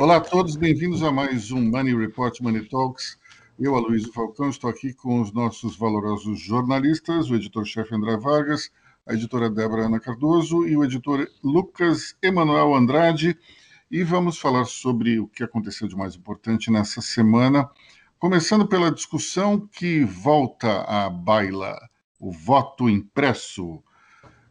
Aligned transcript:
Olá 0.00 0.18
a 0.18 0.20
todos, 0.20 0.54
bem-vindos 0.54 1.02
a 1.02 1.10
mais 1.10 1.50
um 1.50 1.60
Money 1.60 1.92
Report 1.92 2.40
Money 2.40 2.68
Talks. 2.68 3.18
Eu, 3.58 3.74
Aloysio 3.74 4.12
Falcão, 4.12 4.48
estou 4.48 4.70
aqui 4.70 4.94
com 4.94 5.20
os 5.20 5.32
nossos 5.32 5.76
valorosos 5.76 6.38
jornalistas, 6.38 7.28
o 7.28 7.34
editor-chefe 7.34 7.96
André 7.96 8.16
Vargas, 8.16 8.70
a 9.04 9.14
editora 9.14 9.50
Débora 9.50 9.86
Ana 9.86 9.98
Cardoso 9.98 10.64
e 10.68 10.76
o 10.76 10.84
editor 10.84 11.28
Lucas 11.42 12.16
Emanuel 12.22 12.76
Andrade. 12.76 13.36
E 13.90 14.04
vamos 14.04 14.38
falar 14.38 14.66
sobre 14.66 15.18
o 15.18 15.26
que 15.26 15.42
aconteceu 15.42 15.88
de 15.88 15.96
mais 15.96 16.14
importante 16.14 16.70
nessa 16.70 17.00
semana, 17.00 17.68
começando 18.20 18.68
pela 18.68 18.92
discussão 18.92 19.58
que 19.58 20.04
volta 20.04 20.82
à 20.82 21.10
baila, 21.10 21.76
o 22.20 22.30
voto 22.30 22.88
impresso. 22.88 23.82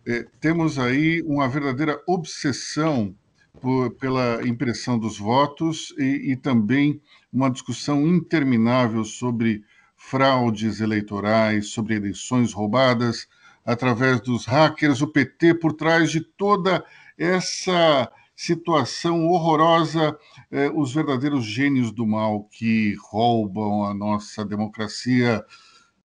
É, 0.05 0.25
temos 0.41 0.77
aí 0.77 1.21
uma 1.21 1.47
verdadeira 1.47 2.03
obsessão 2.05 3.15
por, 3.61 3.91
pela 3.91 4.47
impressão 4.47 4.97
dos 4.97 5.17
votos 5.17 5.93
e, 5.97 6.31
e 6.31 6.35
também 6.35 7.01
uma 7.31 7.49
discussão 7.49 8.07
interminável 8.07 9.03
sobre 9.03 9.63
fraudes 9.95 10.79
eleitorais, 10.79 11.69
sobre 11.69 11.95
eleições 11.95 12.53
roubadas 12.53 13.27
através 13.65 14.21
dos 14.21 14.45
hackers, 14.45 15.01
o 15.01 15.07
PT 15.07 15.55
por 15.55 15.73
trás 15.73 16.09
de 16.09 16.21
toda 16.21 16.85
essa 17.17 18.09
situação 18.33 19.25
horrorosa, 19.27 20.17
eh, 20.51 20.69
os 20.73 20.93
verdadeiros 20.93 21.43
gênios 21.43 21.91
do 21.91 22.05
mal 22.05 22.43
que 22.45 22.95
roubam 23.09 23.83
a 23.83 23.93
nossa 23.93 24.45
democracia. 24.45 25.43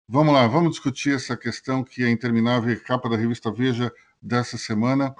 Vamos 0.08 0.34
lá, 0.34 0.46
vamos 0.46 0.72
discutir 0.72 1.16
essa 1.16 1.38
questão 1.38 1.84
que 1.84 2.04
é 2.04 2.10
interminável, 2.10 2.80
capa 2.84 3.10
da 3.10 3.16
revista 3.16 3.52
Veja 3.52 3.92
dessa 4.22 4.58
semana. 4.58 5.16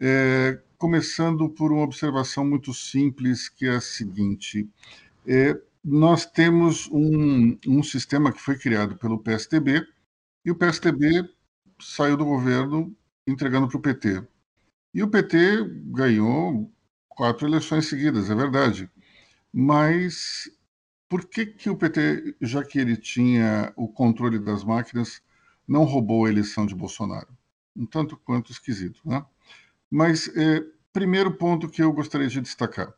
É, 0.00 0.58
começando 0.82 1.48
por 1.48 1.70
uma 1.70 1.84
observação 1.84 2.44
muito 2.44 2.74
simples, 2.74 3.48
que 3.48 3.66
é 3.66 3.76
a 3.76 3.80
seguinte: 3.80 4.68
é, 5.24 5.56
nós 5.84 6.26
temos 6.26 6.88
um, 6.90 7.56
um 7.68 7.84
sistema 7.84 8.32
que 8.32 8.40
foi 8.40 8.58
criado 8.58 8.96
pelo 8.96 9.22
PSTB, 9.22 9.86
e 10.44 10.50
o 10.50 10.56
PSTB 10.56 11.30
saiu 11.80 12.16
do 12.16 12.24
governo 12.24 12.92
entregando 13.24 13.68
para 13.68 13.78
o 13.78 13.80
PT. 13.80 14.26
E 14.92 15.04
o 15.04 15.08
PT 15.08 15.64
ganhou 15.86 16.68
quatro 17.08 17.46
eleições 17.46 17.86
seguidas, 17.88 18.28
é 18.28 18.34
verdade. 18.34 18.90
Mas 19.52 20.50
por 21.08 21.28
que, 21.28 21.46
que 21.46 21.70
o 21.70 21.76
PT, 21.76 22.38
já 22.40 22.64
que 22.64 22.80
ele 22.80 22.96
tinha 22.96 23.72
o 23.76 23.86
controle 23.86 24.40
das 24.40 24.64
máquinas, 24.64 25.22
não 25.68 25.84
roubou 25.84 26.26
a 26.26 26.28
eleição 26.28 26.66
de 26.66 26.74
Bolsonaro? 26.74 27.28
Um 27.76 27.86
tanto 27.86 28.16
quanto 28.16 28.50
esquisito, 28.50 29.00
né? 29.04 29.24
Mas, 29.94 30.26
é, 30.34 30.64
primeiro 30.90 31.34
ponto 31.34 31.68
que 31.68 31.82
eu 31.82 31.92
gostaria 31.92 32.26
de 32.26 32.40
destacar: 32.40 32.94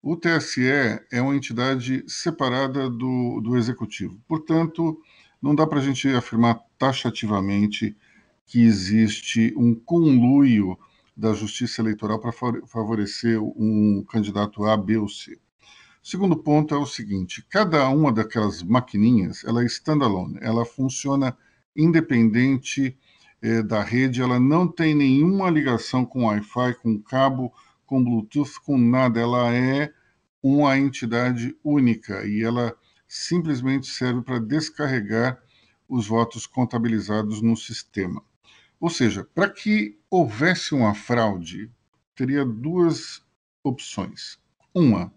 o 0.00 0.16
TSE 0.16 0.62
é 1.10 1.20
uma 1.20 1.34
entidade 1.34 2.04
separada 2.06 2.88
do, 2.88 3.40
do 3.40 3.56
executivo. 3.56 4.16
Portanto, 4.28 4.96
não 5.42 5.56
dá 5.56 5.66
para 5.66 5.80
a 5.80 5.82
gente 5.82 6.06
afirmar 6.10 6.60
taxativamente 6.78 7.96
que 8.46 8.62
existe 8.62 9.52
um 9.56 9.74
conluio 9.74 10.78
da 11.16 11.32
justiça 11.32 11.82
eleitoral 11.82 12.20
para 12.20 12.30
favorecer 12.64 13.42
um 13.42 14.04
candidato 14.08 14.64
A, 14.66 14.76
B 14.76 14.98
ou 14.98 15.08
C. 15.08 15.40
Segundo 16.00 16.36
ponto 16.36 16.72
é 16.72 16.78
o 16.78 16.86
seguinte: 16.86 17.44
cada 17.50 17.88
uma 17.88 18.12
daquelas 18.12 18.62
maquininhas 18.62 19.42
ela 19.42 19.64
é 19.64 19.66
standalone, 19.66 20.38
ela 20.40 20.64
funciona 20.64 21.36
independente 21.74 22.96
é, 23.46 23.62
da 23.62 23.80
rede, 23.80 24.20
ela 24.20 24.40
não 24.40 24.66
tem 24.66 24.92
nenhuma 24.92 25.48
ligação 25.48 26.04
com 26.04 26.26
Wi-Fi, 26.26 26.74
com 26.82 27.00
cabo, 27.00 27.52
com 27.86 28.02
Bluetooth, 28.02 28.60
com 28.64 28.76
nada. 28.76 29.20
Ela 29.20 29.54
é 29.54 29.92
uma 30.42 30.76
entidade 30.76 31.56
única 31.62 32.26
e 32.26 32.42
ela 32.42 32.76
simplesmente 33.06 33.86
serve 33.86 34.22
para 34.22 34.40
descarregar 34.40 35.40
os 35.88 36.08
votos 36.08 36.44
contabilizados 36.44 37.40
no 37.40 37.56
sistema. 37.56 38.20
Ou 38.80 38.90
seja, 38.90 39.22
para 39.32 39.48
que 39.48 39.96
houvesse 40.10 40.74
uma 40.74 40.92
fraude, 40.92 41.70
teria 42.16 42.44
duas 42.44 43.22
opções. 43.62 44.40
Uma, 44.74 45.12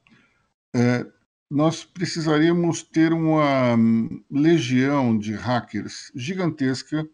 é, 0.75 1.03
nós 1.49 1.83
precisaríamos 1.83 2.83
ter 2.83 3.11
uma 3.11 3.75
legião 4.29 5.17
de 5.17 5.33
hackers 5.33 6.11
gigantesca 6.15 7.09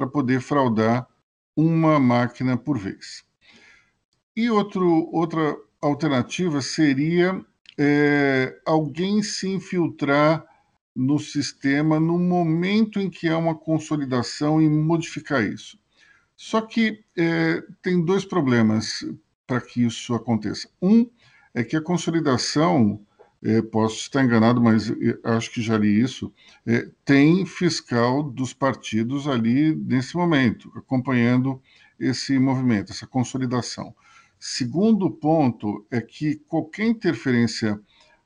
para 0.00 0.08
poder 0.08 0.40
fraudar 0.40 1.06
uma 1.54 2.00
máquina 2.00 2.56
por 2.56 2.78
vez. 2.78 3.22
E 4.34 4.48
outro, 4.48 5.10
outra 5.12 5.54
alternativa 5.78 6.62
seria 6.62 7.44
é, 7.78 8.58
alguém 8.64 9.22
se 9.22 9.46
infiltrar 9.46 10.42
no 10.96 11.18
sistema 11.18 12.00
no 12.00 12.18
momento 12.18 12.98
em 12.98 13.10
que 13.10 13.28
há 13.28 13.36
uma 13.36 13.54
consolidação 13.54 14.62
e 14.62 14.70
modificar 14.70 15.44
isso. 15.44 15.78
Só 16.34 16.62
que 16.62 17.04
é, 17.14 17.62
tem 17.82 18.02
dois 18.02 18.24
problemas 18.24 19.04
para 19.46 19.60
que 19.60 19.84
isso 19.84 20.14
aconteça. 20.14 20.66
Um 20.80 21.10
é 21.52 21.62
que 21.62 21.76
a 21.76 21.82
consolidação 21.82 23.04
é, 23.42 23.62
posso 23.62 23.96
estar 23.96 24.22
enganado, 24.22 24.60
mas 24.60 24.92
acho 25.24 25.50
que 25.50 25.62
já 25.62 25.76
li 25.78 26.00
isso, 26.00 26.32
é, 26.66 26.88
tem 27.04 27.44
fiscal 27.46 28.22
dos 28.22 28.52
partidos 28.52 29.26
ali 29.26 29.74
nesse 29.74 30.16
momento, 30.16 30.70
acompanhando 30.76 31.60
esse 31.98 32.38
movimento, 32.38 32.92
essa 32.92 33.06
consolidação. 33.06 33.94
Segundo 34.38 35.10
ponto 35.10 35.86
é 35.90 36.00
que 36.00 36.36
qualquer 36.36 36.86
interferência 36.86 37.80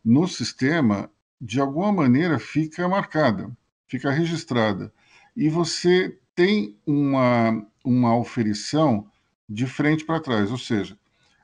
no 0.04 0.28
sistema, 0.28 1.10
de 1.40 1.60
alguma 1.60 1.92
maneira, 1.92 2.38
fica 2.38 2.88
marcada, 2.88 3.50
fica 3.88 4.10
registrada. 4.10 4.92
E 5.36 5.48
você 5.48 6.16
tem 6.34 6.76
uma, 6.86 7.66
uma 7.84 8.16
oferição 8.16 9.08
de 9.48 9.66
frente 9.66 10.04
para 10.04 10.20
trás, 10.20 10.50
ou 10.50 10.58
seja, 10.58 10.98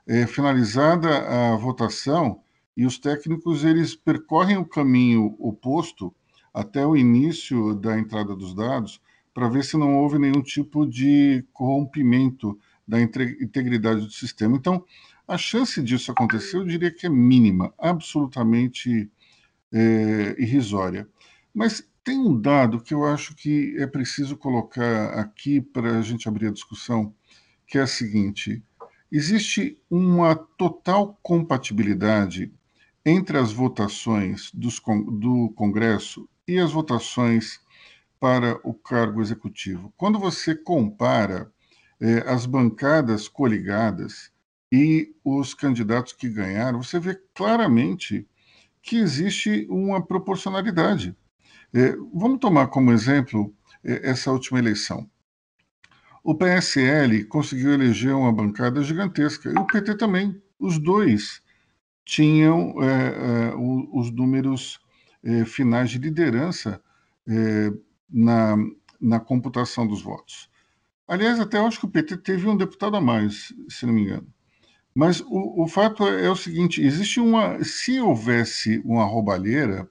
é, 0.07 0.25
finalizada 0.25 1.53
a 1.53 1.55
votação, 1.55 2.41
e 2.81 2.85
os 2.85 2.97
técnicos 2.97 3.63
eles 3.63 3.95
percorrem 3.95 4.57
o 4.57 4.65
caminho 4.65 5.35
oposto 5.37 6.11
até 6.51 6.83
o 6.83 6.97
início 6.97 7.75
da 7.75 7.99
entrada 7.99 8.35
dos 8.35 8.55
dados 8.55 8.99
para 9.35 9.47
ver 9.47 9.63
se 9.63 9.77
não 9.77 9.99
houve 9.99 10.17
nenhum 10.17 10.41
tipo 10.41 10.87
de 10.87 11.45
corrompimento 11.53 12.59
da 12.87 12.99
integridade 12.99 14.01
do 14.01 14.11
sistema. 14.11 14.57
Então, 14.57 14.83
a 15.27 15.37
chance 15.37 15.79
disso 15.83 16.11
acontecer, 16.11 16.57
eu 16.57 16.65
diria 16.65 16.89
que 16.89 17.05
é 17.05 17.09
mínima, 17.09 17.71
absolutamente 17.77 19.11
é, 19.71 20.35
irrisória. 20.39 21.07
Mas 21.53 21.87
tem 22.03 22.17
um 22.17 22.41
dado 22.41 22.81
que 22.81 22.95
eu 22.95 23.05
acho 23.05 23.35
que 23.35 23.75
é 23.77 23.85
preciso 23.85 24.35
colocar 24.35 25.19
aqui 25.19 25.61
para 25.61 25.99
a 25.99 26.01
gente 26.01 26.27
abrir 26.27 26.47
a 26.47 26.51
discussão, 26.51 27.13
que 27.67 27.77
é 27.77 27.81
a 27.81 27.87
seguinte: 27.87 28.63
existe 29.11 29.77
uma 29.87 30.35
total 30.35 31.19
compatibilidade 31.21 32.51
entre 33.05 33.37
as 33.37 33.51
votações 33.51 34.51
dos, 34.53 34.81
do 35.11 35.49
Congresso 35.55 36.29
e 36.47 36.59
as 36.59 36.71
votações 36.71 37.59
para 38.19 38.59
o 38.63 38.73
cargo 38.73 39.21
executivo. 39.21 39.91
Quando 39.97 40.19
você 40.19 40.55
compara 40.55 41.51
eh, 41.99 42.23
as 42.27 42.45
bancadas 42.45 43.27
coligadas 43.27 44.31
e 44.71 45.15
os 45.23 45.53
candidatos 45.53 46.13
que 46.13 46.29
ganharam, 46.29 46.83
você 46.83 46.99
vê 46.99 47.19
claramente 47.33 48.27
que 48.81 48.97
existe 48.97 49.65
uma 49.69 50.05
proporcionalidade. 50.05 51.15
Eh, 51.73 51.95
vamos 52.13 52.39
tomar 52.39 52.67
como 52.67 52.91
exemplo 52.91 53.53
eh, 53.83 54.01
essa 54.03 54.31
última 54.31 54.59
eleição. 54.59 55.09
O 56.23 56.35
PSL 56.35 57.23
conseguiu 57.25 57.73
eleger 57.73 58.13
uma 58.13 58.31
bancada 58.31 58.83
gigantesca 58.83 59.49
e 59.49 59.57
o 59.57 59.65
PT 59.65 59.95
também. 59.95 60.39
Os 60.59 60.77
dois 60.77 61.41
tinham 62.05 62.75
é, 62.81 62.87
é, 62.87 63.55
os 63.55 64.11
números 64.11 64.79
é, 65.23 65.45
finais 65.45 65.89
de 65.89 65.97
liderança 65.97 66.81
na, 68.09 68.57
na 68.99 69.19
computação 69.19 69.87
dos 69.87 70.01
votos. 70.01 70.49
Aliás, 71.07 71.39
até 71.39 71.59
acho 71.59 71.79
que 71.79 71.85
o 71.85 71.89
PT 71.89 72.17
teve 72.17 72.47
um 72.47 72.57
deputado 72.57 72.97
a 72.97 73.01
mais, 73.01 73.53
se 73.69 73.85
não 73.85 73.93
me 73.93 74.01
engano. 74.01 74.27
Mas 74.93 75.21
o, 75.21 75.63
o 75.63 75.67
fato 75.67 76.07
é, 76.07 76.25
é 76.25 76.29
o 76.29 76.35
seguinte: 76.35 76.81
existe 76.81 77.19
uma. 77.19 77.63
Se 77.63 77.99
houvesse 77.99 78.81
uma 78.83 79.05
roubalheira, 79.05 79.89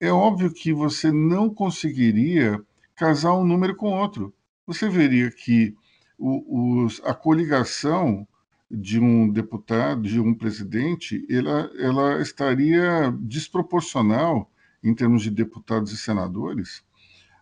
é 0.00 0.10
óbvio 0.10 0.52
que 0.52 0.72
você 0.72 1.10
não 1.10 1.48
conseguiria 1.48 2.60
casar 2.94 3.34
um 3.34 3.44
número 3.44 3.74
com 3.74 3.92
outro. 3.92 4.32
Você 4.66 4.88
veria 4.88 5.30
que 5.30 5.74
o, 6.18 6.84
os, 6.84 7.00
a 7.04 7.14
coligação 7.14 8.26
de 8.70 8.98
um 8.98 9.30
deputado, 9.30 10.02
de 10.02 10.20
um 10.20 10.34
presidente, 10.34 11.24
ela, 11.30 11.70
ela 11.78 12.20
estaria 12.20 13.12
desproporcional, 13.20 14.50
em 14.82 14.94
termos 14.94 15.22
de 15.22 15.30
deputados 15.30 15.92
e 15.92 15.96
senadores, 15.96 16.84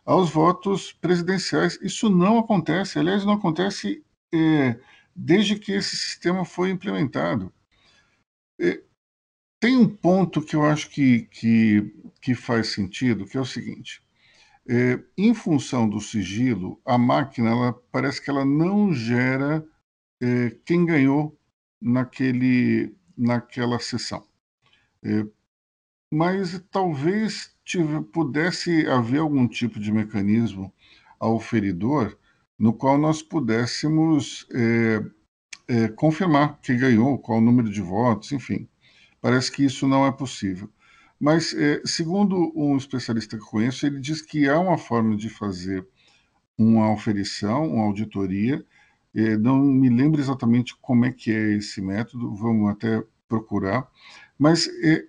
aos 0.04 0.30
votos 0.30 0.92
presidenciais. 0.92 1.78
Isso 1.82 2.10
não 2.10 2.38
acontece, 2.38 2.98
aliás, 2.98 3.24
não 3.24 3.34
acontece 3.34 4.04
é, 4.32 4.78
desde 5.14 5.56
que 5.56 5.72
esse 5.72 5.96
sistema 5.96 6.44
foi 6.44 6.70
implementado. 6.70 7.52
É, 8.60 8.82
tem 9.58 9.76
um 9.76 9.88
ponto 9.88 10.42
que 10.42 10.54
eu 10.54 10.64
acho 10.64 10.90
que, 10.90 11.22
que, 11.30 11.94
que 12.20 12.34
faz 12.34 12.68
sentido, 12.68 13.24
que 13.24 13.36
é 13.36 13.40
o 13.40 13.46
seguinte. 13.46 14.02
É, 14.66 15.02
em 15.16 15.34
função 15.34 15.88
do 15.88 16.00
sigilo, 16.00 16.80
a 16.84 16.96
máquina 16.98 17.50
ela, 17.50 17.72
parece 17.92 18.22
que 18.22 18.30
ela 18.30 18.44
não 18.44 18.92
gera 18.92 19.66
é, 20.20 20.50
quem 20.64 20.84
ganhou 20.84 21.38
naquele, 21.80 22.94
naquela 23.16 23.78
sessão. 23.78 24.26
É, 25.02 25.26
mas 26.10 26.62
talvez 26.70 27.54
tive, 27.64 28.02
pudesse 28.02 28.86
haver 28.86 29.20
algum 29.20 29.48
tipo 29.48 29.78
de 29.80 29.92
mecanismo 29.92 30.72
ao 31.18 31.40
feridor 31.40 32.16
no 32.58 32.72
qual 32.72 32.96
nós 32.96 33.22
pudéssemos 33.22 34.46
é, 34.52 35.04
é, 35.66 35.88
confirmar 35.88 36.58
quem 36.62 36.78
ganhou, 36.78 37.18
qual 37.18 37.38
o 37.38 37.42
número 37.42 37.70
de 37.70 37.80
votos, 37.80 38.32
enfim. 38.32 38.68
Parece 39.20 39.50
que 39.50 39.64
isso 39.64 39.88
não 39.88 40.06
é 40.06 40.12
possível. 40.12 40.70
Mas, 41.18 41.54
é, 41.54 41.80
segundo 41.84 42.52
um 42.54 42.76
especialista 42.76 43.38
que 43.38 43.44
conheço, 43.44 43.86
ele 43.86 44.00
diz 44.00 44.20
que 44.20 44.48
há 44.48 44.58
uma 44.58 44.76
forma 44.76 45.16
de 45.16 45.28
fazer 45.28 45.86
uma 46.58 46.86
auferição, 46.86 47.66
uma 47.66 47.84
auditoria. 47.84 48.64
É, 49.14 49.36
não 49.36 49.58
me 49.58 49.88
lembro 49.88 50.20
exatamente 50.20 50.76
como 50.80 51.04
é 51.04 51.12
que 51.12 51.30
é 51.32 51.52
esse 51.56 51.80
método, 51.80 52.34
vamos 52.34 52.70
até 52.70 53.02
procurar. 53.28 53.88
Mas 54.38 54.68
é, 54.82 55.06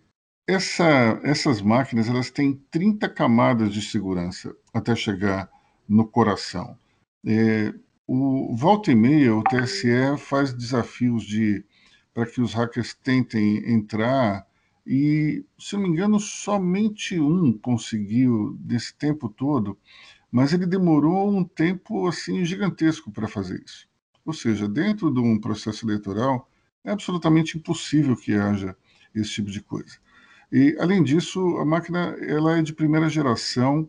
essa, 0.47 1.19
essas 1.23 1.61
máquinas 1.61 2.07
elas 2.07 2.29
têm 2.29 2.53
30 2.69 3.09
camadas 3.09 3.73
de 3.73 3.81
segurança 3.81 4.55
até 4.73 4.95
chegar 4.95 5.49
no 5.87 6.07
coração. 6.07 6.77
É, 7.25 7.73
o 8.07 8.55
volta 8.55 8.91
e 8.91 8.95
meia, 8.95 9.35
o 9.35 9.43
TSE 9.43 10.17
faz 10.17 10.53
desafios 10.53 11.23
de 11.23 11.63
para 12.13 12.25
que 12.25 12.39
os 12.39 12.53
hackers 12.53 12.93
tentem 12.93 13.57
entrar 13.73 14.47
e, 14.87 15.43
se 15.59 15.75
não 15.75 15.83
me 15.83 15.89
engano, 15.89 16.19
somente 16.19 17.19
um 17.19 17.57
conseguiu 17.57 18.57
nesse 18.63 18.95
tempo 18.95 19.27
todo, 19.27 19.77
mas 20.31 20.53
ele 20.53 20.65
demorou 20.65 21.29
um 21.29 21.43
tempo 21.43 22.07
assim 22.07 22.45
gigantesco 22.45 23.11
para 23.11 23.27
fazer 23.27 23.61
isso. 23.65 23.87
Ou 24.25 24.33
seja, 24.33 24.67
dentro 24.67 25.13
de 25.13 25.19
um 25.19 25.39
processo 25.39 25.85
eleitoral 25.85 26.49
é 26.83 26.91
absolutamente 26.91 27.57
impossível 27.57 28.15
que 28.15 28.33
haja 28.33 28.75
esse 29.13 29.31
tipo 29.31 29.51
de 29.51 29.61
coisa. 29.61 29.97
E, 30.51 30.75
além 30.79 31.03
disso, 31.03 31.57
a 31.57 31.65
máquina 31.65 32.15
ela 32.21 32.57
é 32.57 32.61
de 32.61 32.73
primeira 32.73 33.09
geração, 33.09 33.87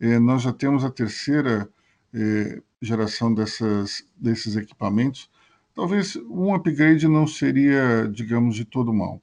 é, 0.00 0.18
nós 0.18 0.42
já 0.42 0.52
temos 0.52 0.84
a 0.84 0.90
terceira 0.90 1.68
é, 2.12 2.62
geração 2.80 3.32
dessas, 3.32 4.06
desses 4.16 4.56
equipamentos. 4.56 5.30
Talvez 5.74 6.16
um 6.16 6.54
upgrade 6.54 7.08
não 7.08 7.26
seria, 7.26 8.08
digamos, 8.08 8.54
de 8.54 8.64
todo 8.64 8.92
mal. 8.92 9.20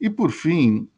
E, 0.00 0.08
por 0.10 0.30
fim, 0.30 0.88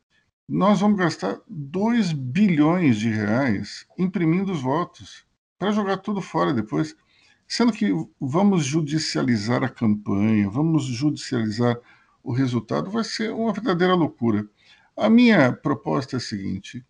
nós 0.49 0.81
vamos 0.81 0.99
gastar 0.99 1.41
2 1.49 2.13
bilhões 2.13 2.99
de 2.99 3.09
reais 3.09 3.87
imprimindo 3.99 4.53
os 4.53 4.61
votos 4.61 5.25
para 5.59 5.73
jogar 5.73 5.99
tudo 5.99 6.21
fora 6.21 6.53
depois. 6.53 6.95
Sendo 7.49 7.73
que 7.73 7.91
vamos 8.21 8.65
judicializar 8.65 9.63
a 9.63 9.69
campanha, 9.69 10.51
vamos 10.51 10.85
judicializar 10.85 11.79
o 12.23 12.33
resultado, 12.33 12.91
vai 12.91 13.05
ser 13.05 13.33
uma 13.33 13.53
verdadeira 13.53 13.95
loucura. 13.95 14.49
A 14.97 15.09
minha 15.09 15.53
proposta 15.53 16.17
é 16.17 16.19
a 16.19 16.21
seguinte: 16.21 16.85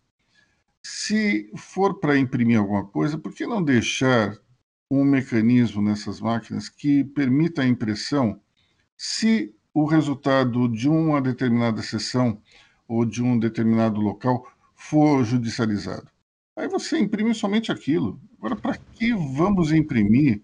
se 0.81 1.51
for 1.55 1.99
para 1.99 2.17
imprimir 2.17 2.57
alguma 2.57 2.85
coisa, 2.85 3.17
por 3.17 3.33
que 3.33 3.45
não 3.45 3.61
deixar 3.63 4.35
um 4.89 5.03
mecanismo 5.03 5.81
nessas 5.81 6.19
máquinas 6.19 6.69
que 6.69 7.03
permita 7.03 7.61
a 7.61 7.67
impressão 7.67 8.41
se 8.95 9.53
o 9.73 9.85
resultado 9.85 10.67
de 10.67 10.89
uma 10.89 11.21
determinada 11.21 11.83
sessão 11.83 12.41
ou 12.87 13.05
de 13.05 13.21
um 13.21 13.37
determinado 13.37 14.01
local 14.01 14.49
for 14.73 15.23
judicializado? 15.23 16.09
Aí 16.57 16.67
você 16.67 16.97
imprime 16.97 17.35
somente 17.35 17.71
aquilo. 17.71 18.19
Agora, 18.39 18.55
para 18.55 18.79
que 18.95 19.13
vamos 19.13 19.71
imprimir 19.71 20.41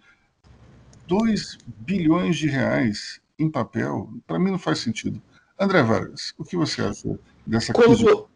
2 1.07 1.57
bilhões 1.65 2.37
de 2.37 2.47
reais 2.47 3.19
em 3.37 3.49
papel? 3.49 4.13
Para 4.27 4.37
mim 4.37 4.51
não 4.51 4.59
faz 4.59 4.77
sentido. 4.77 5.19
André 5.59 5.81
Vargas, 5.81 6.33
o 6.37 6.43
que 6.43 6.55
você 6.55 6.83
acha 6.83 7.19
dessa 7.47 7.73
quando, 7.73 8.27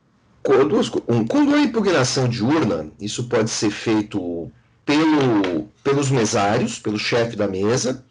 quando, 0.42 1.28
quando 1.30 1.56
há 1.56 1.62
impugnação 1.62 2.28
de 2.28 2.44
urna, 2.44 2.90
isso 3.00 3.28
pode 3.28 3.52
ser 3.52 3.70
feito 3.70 4.52
pelo, 4.84 5.68
pelos 5.84 6.10
mesários, 6.10 6.80
pelo 6.80 6.98
chefe 6.98 7.36
da 7.36 7.48
mesa, 7.48 8.04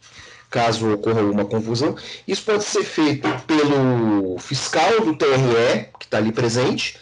caso 0.49 0.93
ocorra 0.93 1.19
alguma 1.19 1.45
confusão. 1.45 1.95
Isso 2.25 2.43
pode 2.43 2.63
ser 2.63 2.83
feito 2.83 3.27
pelo 3.45 4.37
fiscal 4.39 5.01
do 5.01 5.15
TRE, 5.15 5.89
que 5.99 6.05
está 6.05 6.17
ali 6.17 6.31
presente. 6.31 6.97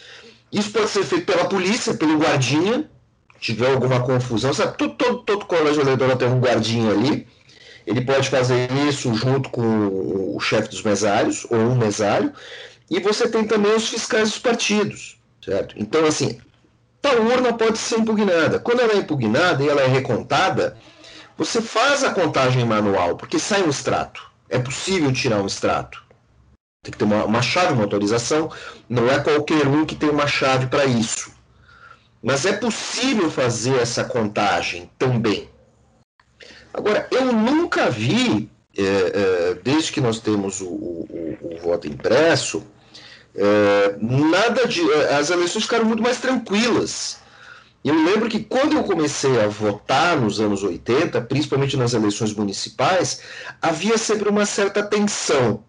Isso 0.56 0.70
pode 0.70 0.88
ser 0.88 1.04
feito 1.04 1.26
pela 1.26 1.44
polícia, 1.44 1.92
pelo 1.92 2.16
guardinha, 2.16 2.88
tiver 3.38 3.70
alguma 3.70 4.00
confusão. 4.00 4.54
Sabe, 4.54 4.74
todo, 4.78 4.94
todo, 4.94 5.18
todo 5.18 5.44
colégio 5.44 5.82
eleitoral 5.82 6.16
tem 6.16 6.28
um 6.28 6.40
guardinha 6.40 6.92
ali. 6.92 7.28
Ele 7.86 8.00
pode 8.00 8.30
fazer 8.30 8.72
isso 8.88 9.12
junto 9.12 9.50
com 9.50 10.34
o 10.34 10.40
chefe 10.40 10.70
dos 10.70 10.82
mesários, 10.82 11.46
ou 11.50 11.58
um 11.58 11.76
mesário. 11.76 12.32
E 12.90 12.98
você 13.00 13.28
tem 13.28 13.44
também 13.46 13.74
os 13.74 13.90
fiscais 13.90 14.30
dos 14.30 14.38
partidos, 14.38 15.18
certo? 15.44 15.74
Então, 15.78 16.06
assim, 16.06 16.40
tal 17.02 17.16
urna 17.20 17.52
pode 17.52 17.76
ser 17.76 17.98
impugnada. 17.98 18.58
Quando 18.58 18.80
ela 18.80 18.94
é 18.94 18.96
impugnada 18.96 19.62
e 19.62 19.68
ela 19.68 19.82
é 19.82 19.86
recontada, 19.86 20.78
você 21.36 21.60
faz 21.60 22.02
a 22.02 22.14
contagem 22.14 22.64
manual, 22.64 23.14
porque 23.18 23.38
sai 23.38 23.62
um 23.62 23.68
extrato. 23.68 24.22
É 24.48 24.58
possível 24.58 25.12
tirar 25.12 25.42
um 25.42 25.46
extrato. 25.46 26.02
Tem 26.86 26.92
que 26.92 26.98
ter 26.98 27.04
uma, 27.04 27.24
uma 27.24 27.42
chave, 27.42 27.72
uma 27.72 27.82
autorização. 27.82 28.48
Não 28.88 29.10
é 29.10 29.18
qualquer 29.18 29.66
um 29.66 29.84
que 29.84 29.96
tem 29.96 30.08
uma 30.08 30.28
chave 30.28 30.68
para 30.68 30.84
isso. 30.84 31.32
Mas 32.22 32.46
é 32.46 32.52
possível 32.52 33.28
fazer 33.28 33.74
essa 33.80 34.04
contagem 34.04 34.88
também. 34.96 35.50
Agora, 36.72 37.08
eu 37.10 37.32
nunca 37.32 37.90
vi, 37.90 38.48
é, 38.78 38.82
é, 38.82 39.54
desde 39.64 39.90
que 39.90 40.00
nós 40.00 40.20
temos 40.20 40.60
o, 40.60 40.66
o, 40.68 41.38
o, 41.42 41.58
voto 41.60 41.88
impresso, 41.88 42.64
é, 43.34 43.96
nada 44.00 44.68
de. 44.68 44.80
É, 44.92 45.16
as 45.16 45.30
eleições 45.30 45.64
ficaram 45.64 45.86
muito 45.86 46.02
mais 46.02 46.20
tranquilas. 46.20 47.18
Eu 47.84 47.94
lembro 47.94 48.28
que 48.28 48.44
quando 48.44 48.76
eu 48.76 48.84
comecei 48.84 49.40
a 49.40 49.48
votar 49.48 50.16
nos 50.20 50.40
anos 50.40 50.62
80, 50.62 51.20
principalmente 51.22 51.76
nas 51.76 51.94
eleições 51.94 52.32
municipais, 52.32 53.22
havia 53.60 53.98
sempre 53.98 54.28
uma 54.28 54.46
certa 54.46 54.84
tensão. 54.84 55.64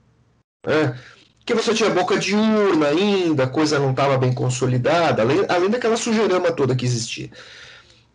Né? 0.68 1.00
Que 1.46 1.54
você 1.54 1.74
tinha 1.74 1.90
boca 1.90 2.20
de 2.20 2.36
urna 2.36 2.88
ainda, 2.88 3.46
a 3.46 3.50
coisa 3.50 3.80
não 3.80 3.92
estava 3.92 4.18
bem 4.18 4.34
consolidada, 4.34 5.22
além, 5.22 5.46
além 5.48 5.70
daquela 5.70 5.96
sujeirama 5.96 6.52
toda 6.52 6.76
que 6.76 6.86
existia. 6.86 7.32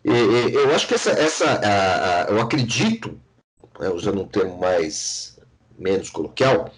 E, 0.05 0.11
e, 0.11 0.53
eu 0.53 0.73
acho 0.75 0.87
que 0.87 0.93
essa. 0.93 1.09
essa 1.11 1.45
a, 1.45 2.25
a, 2.25 2.27
eu 2.29 2.39
acredito, 2.39 3.19
né, 3.79 3.89
usando 3.89 4.21
um 4.21 4.27
termo 4.27 4.59
mais 4.59 5.39
menos 5.79 6.11
coloquial, 6.11 6.71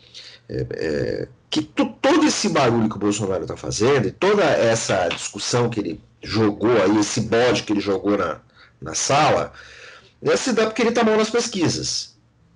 é, 0.47 0.65
é, 0.71 1.27
que 1.49 1.61
todo 1.61 2.25
esse 2.25 2.47
barulho 2.47 2.87
que 2.87 2.95
o 2.95 2.99
Bolsonaro 2.99 3.41
está 3.41 3.57
fazendo 3.57 4.07
e 4.07 4.11
toda 4.11 4.43
essa 4.43 5.09
discussão 5.09 5.69
que 5.69 5.79
ele 5.81 6.01
jogou 6.21 6.81
aí, 6.81 6.97
esse 6.99 7.21
bode 7.21 7.63
que 7.63 7.73
ele 7.73 7.81
jogou 7.81 8.17
na, 8.17 8.39
na 8.81 8.93
sala, 8.93 9.51
né, 10.21 10.37
se 10.37 10.53
dá 10.53 10.65
porque 10.65 10.81
ele 10.81 10.89
está 10.89 11.03
mal 11.03 11.17
nas 11.17 11.29
pesquisas. 11.29 12.14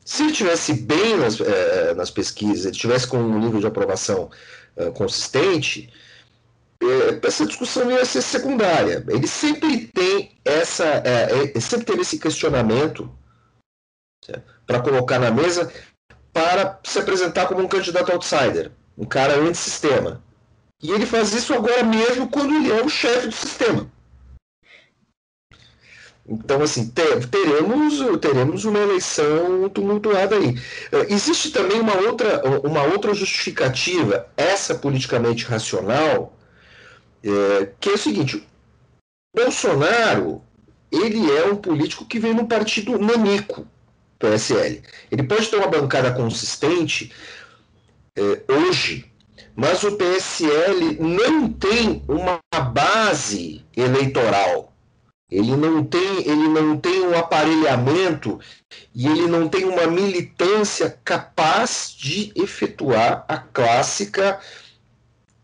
Se 0.10 0.24
ele 0.24 0.34
tivesse 0.34 0.74
bem 0.74 1.18
nas, 1.18 1.40
é, 1.40 1.94
nas 1.94 2.10
pesquisas, 2.10 2.66
ele 2.66 2.76
tivesse 2.76 3.06
com 3.06 3.18
um 3.18 3.38
nível 3.38 3.60
de 3.60 3.68
aprovação 3.68 4.32
é, 4.76 4.90
consistente, 4.90 5.94
é, 6.82 7.28
essa 7.28 7.46
discussão 7.46 7.92
ia 7.92 8.04
ser 8.04 8.24
secundária. 8.24 9.06
Ele 9.08 9.28
sempre 9.28 9.86
tem 9.86 10.36
essa, 10.44 11.04
sempre 11.62 11.86
teve 11.86 12.02
esse 12.02 12.18
questionamento 12.18 13.08
para 14.66 14.82
colocar 14.82 15.20
na 15.20 15.30
mesa 15.30 15.72
para 16.34 16.80
se 16.84 16.98
apresentar 16.98 17.46
como 17.46 17.62
um 17.62 17.68
candidato 17.68 18.12
outsider 18.12 18.72
um 18.98 19.06
cara 19.06 19.36
anti-sistema. 19.36 20.24
E 20.82 20.90
ele 20.90 21.06
faz 21.06 21.36
isso 21.36 21.54
agora 21.54 21.84
mesmo 21.84 22.28
quando 22.30 22.56
ele 22.56 22.72
é 22.72 22.84
o 22.84 22.90
chefe 22.90 23.28
do 23.28 23.36
sistema. 23.36 23.88
Então, 26.30 26.62
assim, 26.62 26.94
teremos, 27.32 28.20
teremos 28.22 28.64
uma 28.64 28.78
eleição 28.78 29.68
tumultuada 29.70 30.36
aí. 30.36 30.56
Eh, 30.92 31.08
existe 31.10 31.50
também 31.50 31.80
uma 31.80 31.96
outra, 31.96 32.44
uma 32.64 32.84
outra 32.84 33.16
justificativa, 33.16 34.28
essa 34.38 34.76
politicamente 34.76 35.46
racional, 35.46 36.38
é, 37.24 37.70
que 37.80 37.90
é 37.90 37.94
o 37.94 37.98
seguinte: 37.98 38.48
Bolsonaro 39.36 40.42
ele 40.92 41.32
é 41.32 41.46
um 41.46 41.56
político 41.56 42.06
que 42.06 42.20
vem 42.20 42.34
num 42.34 42.46
partido 42.46 42.98
nanico, 42.98 43.68
PSL. 44.18 44.82
Ele 45.12 45.24
pode 45.24 45.48
ter 45.48 45.56
uma 45.58 45.68
bancada 45.68 46.12
consistente, 46.12 47.12
é, 48.16 48.44
hoje, 48.52 49.06
mas 49.56 49.84
o 49.84 49.96
PSL 49.98 50.98
não 51.00 51.52
tem 51.52 52.04
uma 52.08 52.40
base 52.72 53.66
eleitoral. 53.76 54.69
Ele 55.32 55.56
não 55.56 55.84
tem, 55.84 56.28
ele 56.28 56.48
não 56.48 56.78
tem 56.78 57.06
um 57.06 57.18
aparelhamento 57.18 58.40
e 58.96 59.08
ele 59.08 59.28
não 59.28 59.48
tem 59.48 59.66
uma 59.66 59.86
militância 59.86 60.98
capaz 61.04 61.96
de 61.98 62.32
efetuar 62.36 63.26
a 63.28 63.38
clássica 63.38 64.40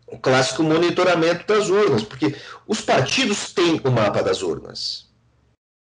o 0.06 0.18
clássico 0.18 0.62
monitoramento 0.62 1.46
das 1.46 1.68
urnas, 1.68 2.02
porque 2.02 2.34
os 2.66 2.80
partidos 2.80 3.52
têm 3.52 3.80
o 3.84 3.90
mapa 3.90 4.22
das 4.22 4.42
urnas. 4.42 5.06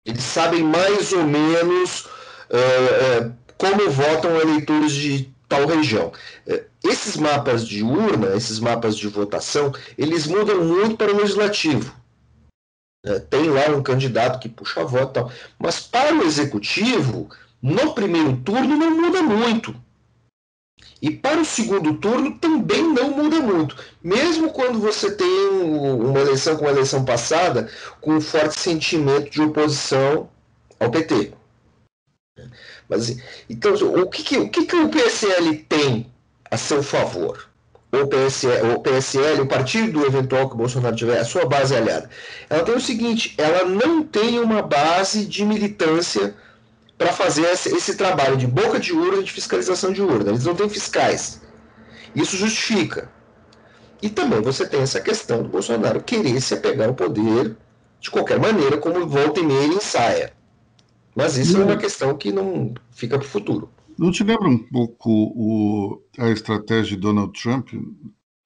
Eles 0.05 0.25
sabem 0.25 0.63
mais 0.63 1.13
ou 1.13 1.25
menos 1.25 2.07
uh, 2.51 3.33
como 3.57 3.91
votam 3.91 4.37
eleitores 4.41 4.93
de 4.93 5.33
tal 5.49 5.67
região. 5.67 6.13
Uh, 6.47 6.65
esses 6.83 7.17
mapas 7.17 7.67
de 7.67 7.83
urna, 7.83 8.35
esses 8.35 8.59
mapas 8.59 8.97
de 8.97 9.07
votação, 9.07 9.73
eles 9.97 10.27
mudam 10.27 10.65
muito 10.65 10.97
para 10.97 11.13
o 11.13 11.17
legislativo. 11.17 11.95
Uh, 13.07 13.19
tem 13.21 13.49
lá 13.49 13.69
um 13.71 13.83
candidato 13.83 14.39
que 14.39 14.49
puxa 14.49 14.85
voto 14.85 15.11
e 15.11 15.15
tal. 15.15 15.33
Mas 15.59 15.81
para 15.81 16.15
o 16.15 16.23
executivo, 16.23 17.29
no 17.63 17.95
primeiro 17.95 18.37
turno 18.39 18.77
não 18.77 18.91
muda 18.91 19.23
muito. 19.23 19.75
E 21.03 21.11
para 21.11 21.41
o 21.41 21.45
segundo 21.45 21.95
turno 21.95 22.39
também 22.39 22.83
não 22.83 23.11
muda 23.11 23.41
muito. 23.41 23.75
Mesmo 24.03 24.53
quando 24.53 24.79
você 24.79 25.11
tem 25.11 25.27
uma 25.27 26.21
eleição 26.21 26.57
como 26.57 26.69
a 26.69 26.73
eleição 26.73 27.05
passada, 27.05 27.71
com 28.01 28.17
um 28.17 28.21
forte 28.21 28.61
sentimento 28.61 29.31
de 29.31 29.41
oposição 29.41 30.29
ao 30.79 30.91
PT. 30.91 31.33
Mas, 32.89 33.17
então, 33.49 33.73
o 33.75 34.11
que, 34.11 34.23
que 34.23 34.37
o, 34.37 34.49
que, 34.51 34.67
que 34.67 34.77
o 34.77 34.91
PSL 34.91 35.57
tem 35.69 36.13
a 36.51 36.57
seu 36.57 36.83
favor? 36.83 37.50
O 37.93 38.07
PSL, 38.07 38.75
o 38.75 38.81
PSL, 38.81 39.41
o 39.43 39.47
partido 39.47 40.07
eventual 40.07 40.49
que 40.49 40.55
o 40.55 40.59
Bolsonaro 40.59 40.95
tiver, 40.95 41.19
a 41.19 41.25
sua 41.25 41.45
base 41.45 41.75
aliada, 41.75 42.09
ela 42.49 42.63
tem 42.63 42.77
o 42.77 42.81
seguinte: 42.81 43.35
ela 43.37 43.65
não 43.65 44.05
tem 44.05 44.39
uma 44.39 44.63
base 44.63 45.27
de 45.27 45.45
militância 45.45 46.37
para 46.97 47.13
fazer 47.13 47.43
esse, 47.47 47.75
esse, 47.75 47.97
trabalho 47.97 48.37
de 48.37 48.47
boca 48.47 48.79
de 48.79 48.93
urna, 48.93 49.23
de 49.23 49.33
fiscalização 49.33 49.93
de 49.93 50.03
urna. 50.03 50.31
Eles 50.31 50.45
não 50.45 50.55
têm 50.55 50.69
fiscais. 50.69 51.41
Isso 52.15 52.37
justifica. 52.37 53.11
E 54.03 54.09
também 54.09 54.41
você 54.41 54.67
tem 54.67 54.81
essa 54.81 55.01
questão 55.01 55.43
do 55.43 55.49
Bolsonaro 55.49 56.03
querer 56.03 56.41
se 56.41 56.55
apegar 56.55 56.89
ao 56.89 56.95
poder 56.95 57.57
de 58.01 58.11
qualquer 58.11 58.39
maneira, 58.39 58.79
como 58.79 59.07
volta 59.07 59.41
e 59.41 59.43
meia 59.43 59.65
ele 59.65 59.75
ensaia. 59.75 60.33
Mas 61.15 61.37
isso 61.37 61.55
não. 61.55 61.63
é 61.63 61.65
uma 61.65 61.77
questão 61.77 62.17
que 62.17 62.31
não 62.33 62.73
fica 62.93 63.19
para 63.19 63.27
o 63.27 63.29
futuro. 63.29 63.71
Não 64.01 64.11
te 64.11 64.25
lembra 64.25 64.49
um 64.49 64.57
pouco 64.57 65.11
o, 65.11 66.03
a 66.19 66.31
estratégia 66.31 66.97
de 66.97 67.03
Donald 67.03 67.39
Trump 67.39 67.69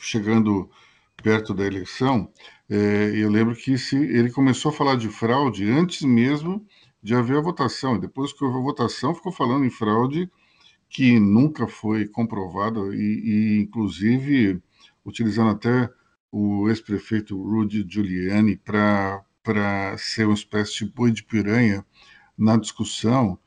chegando 0.00 0.68
perto 1.23 1.54
da 1.54 1.64
eleição? 1.64 2.28
É, 2.68 3.12
eu 3.14 3.30
lembro 3.30 3.54
que 3.54 3.78
se, 3.78 3.94
ele 3.96 4.32
começou 4.32 4.73
a 4.73 4.75
falar 4.75 4.96
de 4.96 5.08
fraude 5.08 5.70
antes 5.70 6.02
mesmo 6.02 6.66
de 7.00 7.14
haver 7.14 7.37
a 7.37 7.40
votação. 7.40 8.00
Depois 8.00 8.32
que 8.32 8.44
houve 8.44 8.58
a 8.58 8.62
votação, 8.62 9.14
ficou 9.14 9.30
falando 9.30 9.64
em 9.64 9.70
fraude 9.70 10.28
que 10.88 11.20
nunca 11.20 11.68
foi 11.68 12.08
comprovada 12.08 12.80
e, 12.92 12.99
e 12.99 13.61
inclusive, 13.62 14.61
utilizando 15.06 15.50
até 15.50 15.88
o 16.32 16.68
ex-prefeito 16.68 17.40
Rudy 17.40 17.87
Giuliani 17.88 18.56
para 18.56 19.96
ser 19.99 20.25
uma 20.25 20.34
espécie 20.34 20.78
de 20.78 20.87
boi 20.87 21.12
de 21.12 21.23
piranha 21.23 21.87
na 22.37 22.56
discussão, 22.56 23.38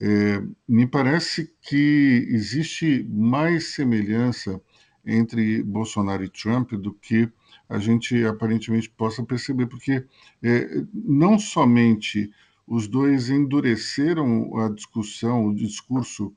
é, 0.00 0.42
me 0.68 0.86
parece 0.86 1.52
que 1.62 2.26
existe 2.30 3.04
mais 3.08 3.74
semelhança 3.74 4.60
entre 5.04 5.62
Bolsonaro 5.62 6.24
e 6.24 6.28
Trump 6.28 6.72
do 6.72 6.92
que 6.92 7.30
a 7.68 7.78
gente 7.78 8.24
aparentemente 8.24 8.90
possa 8.90 9.22
perceber, 9.24 9.66
porque 9.66 10.04
é, 10.42 10.84
não 10.92 11.38
somente 11.38 12.30
os 12.66 12.88
dois 12.88 13.28
endureceram 13.30 14.56
a 14.58 14.68
discussão, 14.68 15.46
o 15.46 15.54
discurso 15.54 16.32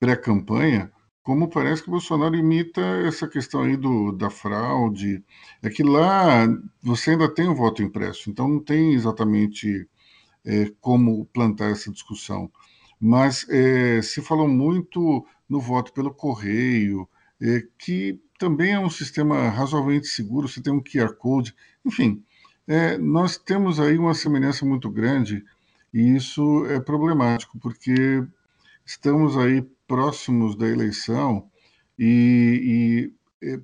pré-campanha, 0.00 0.90
como 1.22 1.48
parece 1.48 1.82
que 1.82 1.90
Bolsonaro 1.90 2.36
imita 2.36 2.80
essa 3.04 3.26
questão 3.26 3.62
aí 3.62 3.76
do, 3.76 4.12
da 4.12 4.30
fraude. 4.30 5.24
É 5.62 5.68
que 5.68 5.82
lá 5.82 6.46
você 6.80 7.10
ainda 7.10 7.28
tem 7.28 7.48
o 7.48 7.54
voto 7.54 7.82
impresso, 7.82 8.30
então 8.30 8.48
não 8.48 8.60
tem 8.60 8.94
exatamente 8.94 9.88
é, 10.44 10.72
como 10.80 11.26
plantar 11.26 11.70
essa 11.70 11.90
discussão. 11.90 12.50
Mas 13.00 13.46
é, 13.48 14.00
se 14.02 14.22
falou 14.22 14.48
muito 14.48 15.26
no 15.48 15.60
voto 15.60 15.92
pelo 15.92 16.12
correio, 16.12 17.08
é, 17.40 17.62
que 17.78 18.20
também 18.38 18.72
é 18.72 18.78
um 18.78 18.90
sistema 18.90 19.48
razoavelmente 19.48 20.06
seguro, 20.06 20.48
você 20.48 20.62
tem 20.62 20.72
um 20.72 20.82
QR 20.82 21.14
Code, 21.14 21.54
enfim, 21.84 22.22
é, 22.66 22.98
nós 22.98 23.36
temos 23.36 23.78
aí 23.78 23.96
uma 23.96 24.14
semelhança 24.14 24.64
muito 24.64 24.90
grande 24.90 25.44
e 25.92 26.16
isso 26.16 26.66
é 26.66 26.80
problemático, 26.80 27.58
porque 27.58 28.24
estamos 28.84 29.36
aí 29.36 29.62
próximos 29.86 30.56
da 30.56 30.68
eleição 30.68 31.48
e, 31.98 33.12
e, 33.42 33.60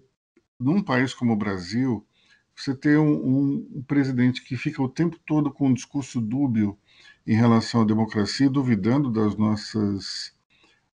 num 0.59 0.83
país 0.83 1.13
como 1.13 1.33
o 1.33 1.37
Brasil, 1.37 2.07
você 2.55 2.75
ter 2.75 2.99
um, 2.99 3.67
um, 3.77 3.83
presidente 3.83 4.45
que 4.45 4.57
fica 4.57 4.83
o 4.83 4.89
tempo 4.89 5.19
todo 5.27 5.51
com 5.51 5.69
um 5.69 5.75
discurso 5.75 6.21
dúbio 6.21 6.79
em 7.27 7.35
relação 7.35 7.83
à 7.83 7.85
democracia, 7.85 8.51
duvidando 8.51 9.11
das 9.11 9.37
nossas, 9.37 10.35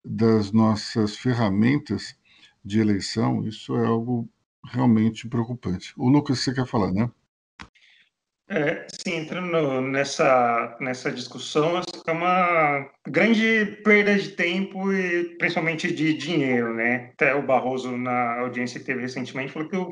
das 0.04 0.52
nossas 0.52 1.16
ferramentas 1.16 2.16
de 2.64 2.80
eleição, 2.80 3.46
isso 3.46 3.76
é 3.76 3.86
algo 3.86 4.28
realmente 4.64 5.28
preocupante. 5.28 5.92
O 5.96 6.08
Lucas, 6.08 6.40
você 6.40 6.54
quer 6.54 6.66
falar, 6.66 6.92
né? 6.92 7.10
É, 8.46 8.86
sim, 8.90 9.16
entrando 9.16 9.80
nessa, 9.80 10.76
nessa 10.78 11.10
discussão, 11.10 11.80
é 12.06 12.12
uma 12.12 12.90
grande 13.06 13.80
perda 13.82 14.16
de 14.16 14.30
tempo 14.30 14.92
e 14.92 15.36
principalmente 15.38 15.92
de 15.92 16.12
dinheiro, 16.14 16.74
né? 16.74 17.10
Até 17.14 17.34
o 17.34 17.42
Barroso, 17.42 17.96
na 17.96 18.40
audiência 18.40 18.78
que 18.78 18.86
teve 18.86 19.00
recentemente, 19.00 19.52
falou 19.52 19.68
que 19.68 19.76
o, 19.76 19.90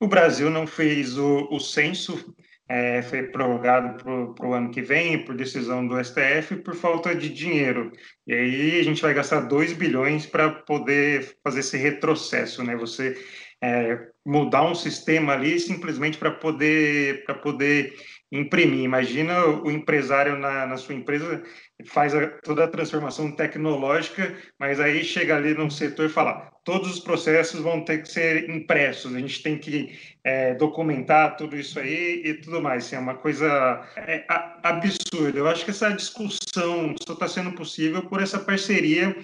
o 0.00 0.06
Brasil 0.06 0.50
não 0.50 0.66
fez 0.66 1.16
o, 1.16 1.48
o 1.50 1.58
censo, 1.58 2.34
é, 2.68 3.02
foi 3.02 3.24
prorrogado 3.24 4.02
para 4.02 4.46
o 4.46 4.54
ano 4.54 4.70
que 4.70 4.80
vem, 4.80 5.24
por 5.24 5.36
decisão 5.36 5.86
do 5.86 6.02
STF, 6.02 6.56
por 6.56 6.74
falta 6.74 7.14
de 7.14 7.28
dinheiro. 7.28 7.92
E 8.26 8.32
aí 8.32 8.80
a 8.80 8.82
gente 8.82 9.02
vai 9.02 9.12
gastar 9.12 9.40
2 9.40 9.74
bilhões 9.74 10.26
para 10.26 10.50
poder 10.50 11.36
fazer 11.42 11.60
esse 11.60 11.76
retrocesso, 11.76 12.62
né? 12.64 12.74
Você 12.76 13.16
é, 13.62 14.08
mudar 14.24 14.62
um 14.62 14.74
sistema 14.74 15.32
ali 15.32 15.58
simplesmente 15.58 16.18
para 16.18 16.30
poder, 16.30 17.24
poder 17.42 17.92
imprimir. 18.30 18.84
Imagina 18.84 19.46
o 19.46 19.70
empresário 19.70 20.38
na, 20.38 20.66
na 20.66 20.76
sua 20.76 20.94
empresa 20.94 21.42
faz 21.86 22.14
a, 22.14 22.26
toda 22.42 22.64
a 22.64 22.68
transformação 22.68 23.30
tecnológica, 23.32 24.34
mas 24.58 24.80
aí 24.80 25.04
chega 25.04 25.36
ali 25.36 25.54
no 25.54 25.70
setor 25.70 26.06
e 26.06 26.12
fala: 26.12 26.50
todos 26.64 26.90
os 26.90 27.00
processos 27.00 27.60
vão 27.60 27.84
ter 27.84 28.02
que 28.02 28.08
ser 28.08 28.48
impressos, 28.50 29.14
a 29.14 29.18
gente 29.18 29.42
tem 29.42 29.58
que 29.58 29.98
é, 30.24 30.54
documentar 30.54 31.36
tudo 31.36 31.56
isso 31.56 31.78
aí 31.78 32.22
e 32.24 32.34
tudo 32.34 32.62
mais. 32.62 32.86
Assim, 32.86 32.96
é 32.96 32.98
uma 32.98 33.14
coisa 33.14 33.86
é, 33.96 34.24
absurda. 34.62 35.38
Eu 35.38 35.48
acho 35.48 35.64
que 35.64 35.70
essa 35.70 35.90
discussão 35.90 36.94
só 37.06 37.12
está 37.12 37.28
sendo 37.28 37.52
possível 37.52 38.08
por 38.08 38.22
essa 38.22 38.38
parceria 38.38 39.14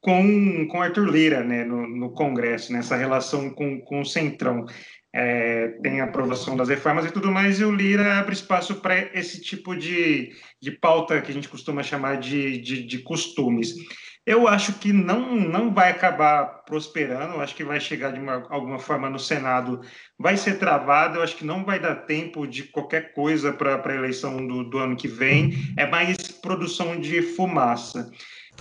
com, 0.00 0.68
com 0.68 0.80
Arthur 0.80 1.08
Lira 1.08 1.42
né, 1.42 1.64
no, 1.64 1.86
no 1.86 2.10
Congresso, 2.12 2.72
nessa 2.72 2.96
relação 2.96 3.50
com, 3.50 3.80
com 3.80 4.00
o 4.00 4.06
Centrão. 4.06 4.64
É, 5.18 5.68
tem 5.82 6.02
a 6.02 6.04
aprovação 6.04 6.54
das 6.54 6.68
reformas 6.68 7.06
e 7.06 7.10
tudo 7.10 7.32
mais, 7.32 7.58
e 7.58 7.64
o 7.64 7.74
Lira 7.74 8.18
abre 8.18 8.34
espaço 8.34 8.74
para 8.74 8.98
esse 9.18 9.40
tipo 9.40 9.74
de, 9.74 10.30
de 10.60 10.70
pauta 10.70 11.22
que 11.22 11.30
a 11.30 11.34
gente 11.34 11.48
costuma 11.48 11.82
chamar 11.82 12.18
de, 12.18 12.58
de, 12.58 12.82
de, 12.82 12.98
costumes. 12.98 13.74
Eu 14.26 14.46
acho 14.46 14.74
que 14.74 14.92
não, 14.92 15.34
não 15.34 15.72
vai 15.72 15.90
acabar 15.90 16.44
prosperando, 16.66 17.32
eu 17.32 17.40
acho 17.40 17.54
que 17.54 17.64
vai 17.64 17.80
chegar 17.80 18.12
de 18.12 18.20
uma, 18.20 18.46
alguma 18.50 18.78
forma 18.78 19.08
no 19.08 19.18
Senado, 19.18 19.80
vai 20.18 20.36
ser 20.36 20.58
travado, 20.58 21.16
eu 21.16 21.22
acho 21.22 21.36
que 21.36 21.46
não 21.46 21.64
vai 21.64 21.80
dar 21.80 22.04
tempo 22.04 22.46
de 22.46 22.64
qualquer 22.64 23.14
coisa 23.14 23.54
para 23.54 23.80
a 23.82 23.94
eleição 23.94 24.46
do, 24.46 24.64
do 24.64 24.76
ano 24.76 24.96
que 24.96 25.08
vem, 25.08 25.54
é 25.78 25.86
mais 25.86 26.18
produção 26.30 27.00
de 27.00 27.22
fumaça. 27.22 28.10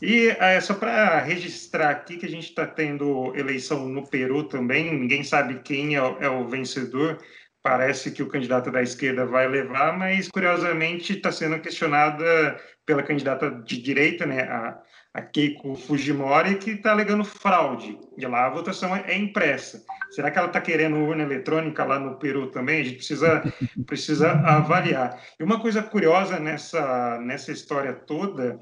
E 0.02 0.28
é, 0.40 0.60
só 0.60 0.74
para 0.74 1.20
registrar 1.20 1.90
aqui 1.90 2.18
que 2.18 2.26
a 2.26 2.30
gente 2.30 2.50
está 2.50 2.68
tendo 2.68 3.34
eleição 3.36 3.88
no 3.88 4.06
Peru 4.06 4.44
também, 4.44 4.94
ninguém 4.94 5.24
sabe 5.24 5.62
quem 5.64 5.96
é 5.96 6.02
o, 6.02 6.18
é 6.20 6.30
o, 6.30 6.48
vencedor. 6.48 7.18
Parece 7.64 8.12
que 8.12 8.22
o 8.22 8.28
candidato 8.28 8.70
da 8.70 8.82
esquerda 8.82 9.26
vai 9.26 9.48
levar, 9.48 9.98
mas 9.98 10.28
curiosamente 10.28 11.14
está 11.14 11.32
sendo 11.32 11.60
questionada 11.60 12.60
pela 12.86 13.02
candidata 13.02 13.50
de 13.50 13.82
direita, 13.82 14.26
né, 14.26 14.42
a, 14.42 14.78
a 15.14 15.22
Keiko 15.22 15.76
Fujimori, 15.76 16.56
que 16.56 16.72
está 16.72 16.92
alegando 16.92 17.24
fraude. 17.24 17.98
E 18.18 18.28
lá 18.28 18.46
a 18.46 18.50
votação 18.50 18.96
é, 18.96 19.06
é 19.08 19.18
impressa. 19.18 19.82
Será 20.12 20.30
que 20.30 20.38
ela 20.38 20.48
está 20.48 20.62
querendo 20.62 20.98
urna 20.98 21.24
eletrônica 21.24 21.84
lá 21.84 21.98
no 21.98 22.20
Peru 22.20 22.52
também? 22.52 22.82
A 22.82 22.84
gente 22.84 22.98
precisa, 22.98 23.42
precisa 23.88 24.32
avaliar. 24.32 25.20
E 25.40 25.44
uma 25.44 25.60
coisa 25.60 25.82
curiosa 25.82 26.38
nessa, 26.38 27.18
nessa 27.20 27.52
história 27.52 27.94
toda 27.94 28.60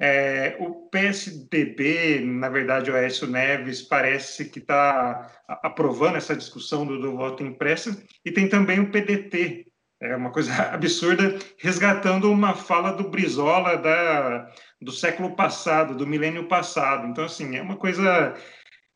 é, 0.00 0.56
o 0.58 0.88
PSDB, 0.88 2.20
na 2.20 2.48
verdade, 2.48 2.90
o 2.90 2.94
Aécio 2.94 3.26
Neves, 3.26 3.82
parece 3.82 4.46
que 4.46 4.58
está 4.58 5.30
aprovando 5.62 6.16
essa 6.16 6.34
discussão 6.34 6.84
do, 6.84 7.00
do, 7.00 7.16
voto 7.16 7.42
impresso, 7.42 8.02
e 8.24 8.32
tem 8.32 8.48
também 8.48 8.80
o 8.80 8.90
PDT, 8.90 9.66
é 10.02 10.16
uma 10.16 10.32
coisa 10.32 10.52
absurda, 10.74 11.38
resgatando 11.58 12.30
uma 12.30 12.54
fala 12.54 12.90
do 12.90 13.08
Brizola 13.08 13.76
da, 13.76 14.50
do 14.80 14.90
século 14.90 15.36
passado, 15.36 15.96
do 15.96 16.06
milênio 16.06 16.48
passado. 16.48 17.06
Então, 17.06 17.24
assim, 17.24 17.56
é 17.56 17.62
uma 17.62 17.76
coisa 17.76 18.34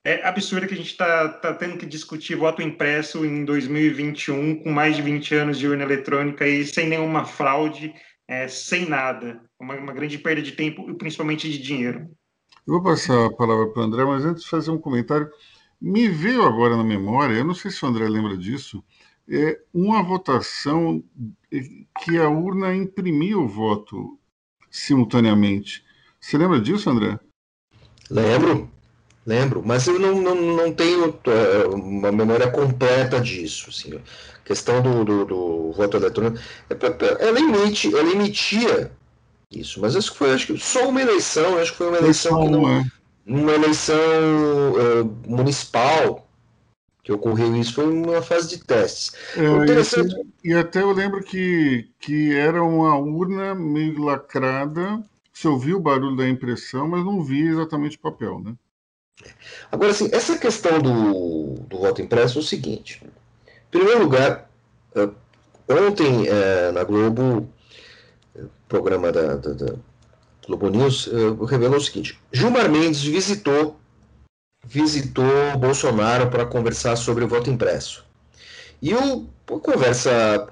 É 0.05 0.25
absurdo 0.27 0.67
que 0.67 0.75
a 0.75 0.77
gente 0.77 0.91
está 0.91 1.29
tá 1.29 1.55
tendo 1.55 1.79
que 1.79 1.87
discutir 1.87 2.37
voto 2.37 2.63
impresso 2.63 3.25
em 3.25 3.45
2021, 3.45 4.63
com 4.63 4.71
mais 4.71 4.97
de 4.97 5.03
20 5.03 5.35
anos 5.35 5.59
de 5.59 5.69
urna 5.69 5.85
eletrônica 5.85 6.47
e 6.47 6.65
sem 6.65 6.89
nenhuma 6.89 7.25
fraude, 7.25 7.93
é, 8.29 8.49
sem 8.49 8.89
nada. 8.89 9.41
Uma, 9.59 9.75
uma 9.77 9.93
grande 9.93 10.19
perda 10.19 10.43
de 10.43 10.53
tempo 10.53 10.91
e 10.91 10.95
principalmente 10.95 11.51
de 11.51 11.59
dinheiro. 11.59 12.11
Eu 12.67 12.75
vou 12.75 12.83
passar 12.83 13.27
a 13.27 13.33
palavra 13.33 13.69
para 13.69 13.83
o 13.83 13.85
André, 13.85 14.05
mas 14.05 14.25
antes 14.25 14.43
de 14.43 14.51
fazer 14.51 14.71
um 14.71 14.79
comentário, 14.79 15.31
me 15.81 16.09
veio 16.09 16.43
agora 16.43 16.77
na 16.77 16.85
memória, 16.85 17.35
eu 17.35 17.45
não 17.45 17.55
sei 17.55 17.71
se 17.71 17.85
o 17.85 17.89
André 17.89 18.09
lembra 18.09 18.37
disso, 18.37 18.83
é 19.29 19.61
uma 19.73 20.03
votação 20.03 21.03
que 22.03 22.19
a 22.19 22.29
urna 22.29 22.75
imprimia 22.75 23.39
o 23.39 23.49
voto 23.49 24.19
simultaneamente. 24.71 25.85
Você 26.21 26.39
lembra 26.39 26.61
disso, 26.61 26.91
André? 26.91 27.19
Lembro, 28.11 28.71
lembro, 29.27 29.63
mas 29.65 29.87
eu 29.87 29.99
não, 29.99 30.21
não, 30.21 30.35
não 30.35 30.73
tenho 30.73 31.09
uh, 31.09 31.75
uma 31.75 32.13
memória 32.13 32.49
completa 32.51 33.21
disso. 33.21 33.71
Assim. 33.71 33.97
A 33.97 34.47
questão 34.47 34.81
do, 34.81 35.05
do, 35.05 35.25
do 35.25 35.73
voto 35.73 35.97
eletrônico, 35.97 36.39
é 36.71 37.27
ela, 37.27 37.41
emite, 37.41 37.95
ela 37.95 38.11
emitia 38.11 38.93
isso, 39.51 39.81
mas 39.81 39.97
acho 39.97 40.13
que 40.13 40.19
foi 40.19 40.33
acho 40.33 40.47
que 40.47 40.59
só 40.59 40.89
uma 40.89 41.01
eleição, 41.01 41.59
acho 41.59 41.73
que 41.73 41.79
foi 41.79 41.89
uma 41.89 41.99
eleição 41.99 42.45
que 42.45 42.51
não, 42.51 42.85
uma 43.27 43.53
eleição 43.53 43.97
uh, 43.97 45.05
municipal 45.27 46.27
que 47.07 47.13
ocorreu 47.13 47.55
isso 47.55 47.75
foi 47.75 47.87
uma 47.87 48.21
fase 48.21 48.49
de 48.49 48.65
testes. 48.65 49.15
É, 49.37 49.63
interessante... 49.63 50.13
e, 50.43 50.53
até 50.53 50.83
eu 50.83 50.91
lembro 50.91 51.23
que, 51.23 51.89
que 52.01 52.35
era 52.35 52.61
uma 52.61 52.99
urna 52.99 53.55
meio 53.55 54.03
lacrada, 54.03 55.01
você 55.33 55.47
ouviu 55.47 55.77
o 55.77 55.81
barulho 55.81 56.17
da 56.17 56.29
impressão, 56.29 56.89
mas 56.89 57.05
não 57.05 57.23
via 57.23 57.49
exatamente 57.49 57.97
o 57.97 58.01
papel, 58.01 58.41
né? 58.41 58.57
Agora, 59.71 59.91
assim, 59.91 60.09
essa 60.13 60.39
questão 60.39 60.81
do, 60.81 61.55
do 61.69 61.79
voto 61.79 62.03
impresso 62.03 62.39
é 62.39 62.41
o 62.41 62.45
seguinte. 62.45 63.03
Em 63.05 63.71
primeiro 63.71 64.01
lugar, 64.01 64.51
uh, 64.95 65.15
ontem 65.69 66.29
uh, 66.29 66.73
na 66.73 66.85
Globo, 66.85 67.49
programa 68.69 69.11
da, 69.13 69.37
da, 69.37 69.53
da 69.53 69.75
Globo 70.47 70.69
News, 70.69 71.09
revelou 71.49 71.79
o 71.79 71.81
seguinte: 71.81 72.19
Gilmar 72.33 72.71
Mendes 72.71 73.03
visitou 73.03 73.77
visitou 74.67 75.57
Bolsonaro 75.59 76.29
para 76.29 76.45
conversar 76.45 76.97
sobre 76.97 77.25
o 77.25 77.29
voto 77.29 77.49
impresso. 77.51 78.05
E 78.83 78.95
o, 78.95 79.29
a 79.47 79.59
conversa 79.61 80.49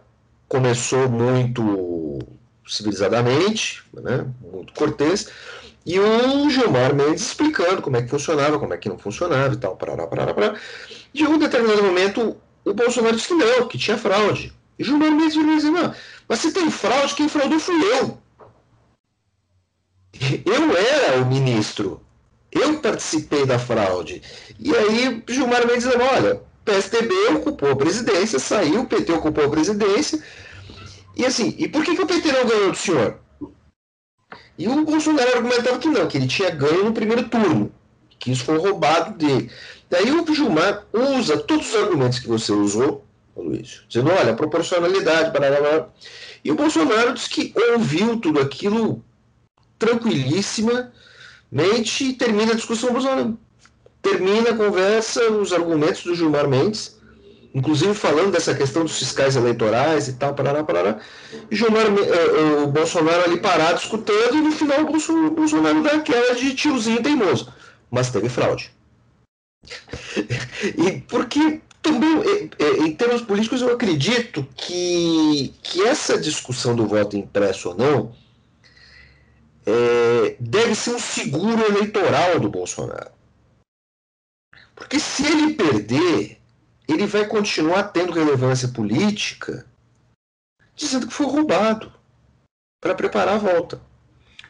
começou 0.49 1.09
muito 1.09 2.21
civilizadamente, 2.67 3.85
né, 3.93 4.27
muito 4.41 4.73
cortês, 4.73 5.29
e 5.87 6.01
o 6.01 6.49
Gilmar 6.49 6.95
Mendes 6.95 7.23
explicando 7.23 7.83
como 7.83 7.97
é 7.97 8.03
que 8.03 8.09
funcionava, 8.09 8.59
como 8.59 8.73
é 8.73 8.79
que 8.79 8.89
não 8.89 8.99
funcionava 8.99 9.53
e 9.53 9.57
tal, 9.57 9.77
parará, 9.77 10.07
parará, 10.07 10.33
parará. 10.33 10.59
De 11.13 11.27
um 11.27 11.39
determinado 11.39 11.83
momento, 11.83 12.37
o 12.65 12.73
Bolsonaro 12.73 13.17
disse 13.17 13.29
que 13.29 13.35
não, 13.35 13.69
que 13.69 13.77
tinha 13.77 13.99
fraude. 13.99 14.53
E 14.79 14.83
o 14.83 14.87
Gilmar 14.87 15.11
Mendes 15.11 15.37
virou 15.37 15.53
e 15.53 15.57
disse, 15.57 15.71
não, 15.71 15.95
mas 16.27 16.39
se 16.39 16.53
tem 16.53 16.71
fraude, 16.71 17.15
quem 17.15 17.29
fraudou 17.29 17.61
fui 17.61 17.77
eu. 17.99 18.19
Eu 20.47 20.77
era 20.77 21.21
o 21.21 21.27
ministro. 21.27 22.01
Eu 22.51 22.79
participei 22.79 23.45
da 23.45 23.59
fraude. 23.59 24.23
E 24.59 24.75
aí 24.75 25.23
Gilmar 25.29 25.67
Mendes 25.67 25.85
dizendo, 25.85 26.05
olha, 26.05 26.41
PSDB 26.65 27.15
ocupou 27.37 27.73
a 27.73 27.77
presidência, 27.77 28.39
saiu, 28.39 28.83
o 28.83 28.87
PT 28.87 29.13
ocupou 29.13 29.45
a 29.45 29.51
presidência. 29.51 30.23
E 31.15 31.27
assim, 31.27 31.55
e 31.59 31.69
por 31.69 31.85
que, 31.85 31.95
que 31.95 32.03
o 32.03 32.07
PT 32.07 32.33
não 32.33 32.47
ganhou 32.47 32.71
do 32.71 32.77
senhor? 32.77 33.19
E 34.57 34.69
o 34.69 34.85
Bolsonaro 34.85 35.37
argumentava 35.37 35.79
que 35.79 35.89
não, 35.89 36.07
que 36.07 36.17
ele 36.17 36.29
tinha 36.29 36.51
ganho 36.51 36.85
no 36.85 36.93
primeiro 36.93 37.29
turno, 37.29 37.73
que 38.19 38.31
isso 38.31 38.45
foi 38.45 38.59
roubado 38.59 39.17
dele. 39.19 39.51
Daí 39.91 40.11
o 40.11 40.35
Gilmar 40.35 40.85
usa 40.93 41.39
todos 41.39 41.69
os 41.69 41.75
argumentos 41.75 42.19
que 42.19 42.29
você 42.29 42.53
usou, 42.53 43.05
Luiz, 43.37 43.83
dizendo, 43.89 44.11
olha, 44.11 44.35
proporcionalidade, 44.35 45.31
blá, 45.31 45.51
blá. 45.51 45.89
E 46.45 46.53
o 46.53 46.55
Bolsonaro 46.55 47.15
disse 47.15 47.29
que 47.29 47.55
ouviu 47.73 48.19
tudo 48.19 48.41
aquilo 48.41 49.03
tranquilíssima, 49.79 50.93
mente 51.51 52.05
e 52.05 52.13
termina 52.13 52.53
a 52.53 52.57
discussão 52.57 52.93
Bolsonaro. 52.93 53.37
Termina 54.01 54.51
a 54.51 54.57
conversa, 54.57 55.31
os 55.31 55.53
argumentos 55.53 56.05
do 56.05 56.15
Gilmar 56.15 56.47
Mendes, 56.47 57.01
inclusive 57.55 57.95
falando 57.95 58.33
dessa 58.33 58.55
questão 58.55 58.83
dos 58.83 58.99
fiscais 58.99 59.37
eleitorais 59.37 60.09
e 60.09 60.15
tal, 60.15 60.35
parará, 60.35 60.65
parará. 60.65 60.99
E 61.51 61.55
Gilmar, 61.55 61.87
uh, 61.87 62.65
o 62.65 62.67
Bolsonaro 62.67 63.25
ali 63.25 63.41
parado 63.41 63.79
escutando, 63.79 64.37
e 64.37 64.43
no 64.43 64.53
final 64.53 64.81
o 64.81 65.31
Bolsonaro 65.31 65.83
dá 65.83 65.93
aquela 65.93 66.35
de 66.35 66.55
tiozinho 66.55 67.03
teimoso. 67.03 67.53
Mas 67.91 68.11
teve 68.11 68.29
fraude. 68.29 68.73
e 70.77 71.01
porque 71.09 71.61
também, 71.81 72.51
em 72.79 72.97
termos 72.97 73.23
políticos, 73.23 73.61
eu 73.61 73.73
acredito 73.73 74.47
que, 74.57 75.55
que 75.63 75.83
essa 75.83 76.19
discussão 76.19 76.75
do 76.75 76.87
voto 76.87 77.17
impresso 77.17 77.69
ou 77.69 77.75
não 77.77 78.13
é, 79.67 80.37
deve 80.41 80.75
ser 80.75 80.91
um 80.91 80.99
seguro 80.99 81.63
eleitoral 81.63 82.41
do 82.41 82.49
Bolsonaro. 82.49 83.11
Porque 84.75 84.99
se 84.99 85.25
ele 85.27 85.55
perder, 85.55 86.41
ele 86.89 87.07
vai 87.07 87.27
continuar 87.27 87.85
tendo 87.85 88.13
relevância 88.13 88.69
política, 88.69 89.67
dizendo 90.75 91.07
que 91.07 91.15
foi 91.15 91.27
roubado 91.27 91.93
para 92.81 92.95
preparar 92.95 93.37
a 93.37 93.39
volta. 93.39 93.81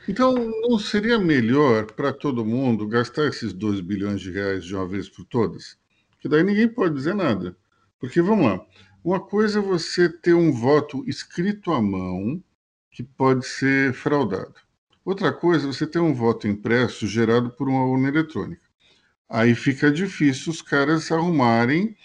Então, 0.09 0.35
não 0.35 0.79
seria 0.79 1.19
melhor 1.19 1.87
para 1.93 2.13
todo 2.13 2.45
mundo 2.45 2.87
gastar 2.87 3.27
esses 3.27 3.53
2 3.53 3.81
bilhões 3.81 4.21
de 4.21 4.31
reais 4.31 4.65
de 4.65 4.75
uma 4.75 4.87
vez 4.87 5.09
por 5.09 5.25
todas? 5.25 5.79
Que 6.21 6.29
daí 6.29 6.43
ninguém 6.43 6.69
pode 6.69 6.95
dizer 6.95 7.15
nada. 7.15 7.57
Porque, 7.99 8.21
vamos 8.21 8.45
lá, 8.47 8.67
uma 9.03 9.21
coisa 9.21 9.61
é 9.61 9.63
você 9.63 10.09
ter 10.09 10.35
um 10.35 10.53
voto 10.53 11.05
escrito 11.09 11.73
à 11.73 11.81
mão 11.81 12.43
que 12.91 13.03
pode 13.03 13.47
ser 13.47 13.95
fraudado. 13.95 14.55
Outra 15.05 15.33
coisa, 15.33 15.67
você 15.67 15.87
tem 15.87 16.03
um 16.03 16.15
voto 16.15 16.49
impresso 16.49 17.07
gerado 17.07 17.51
por 17.51 17.69
uma 17.69 17.85
urna 17.87 18.09
eletrônica. 18.09 18.63
Aí 19.29 19.55
fica 19.55 19.91
difícil 19.91 20.53
os 20.53 20.61
caras 20.61 21.11
arrumarem 21.11 21.97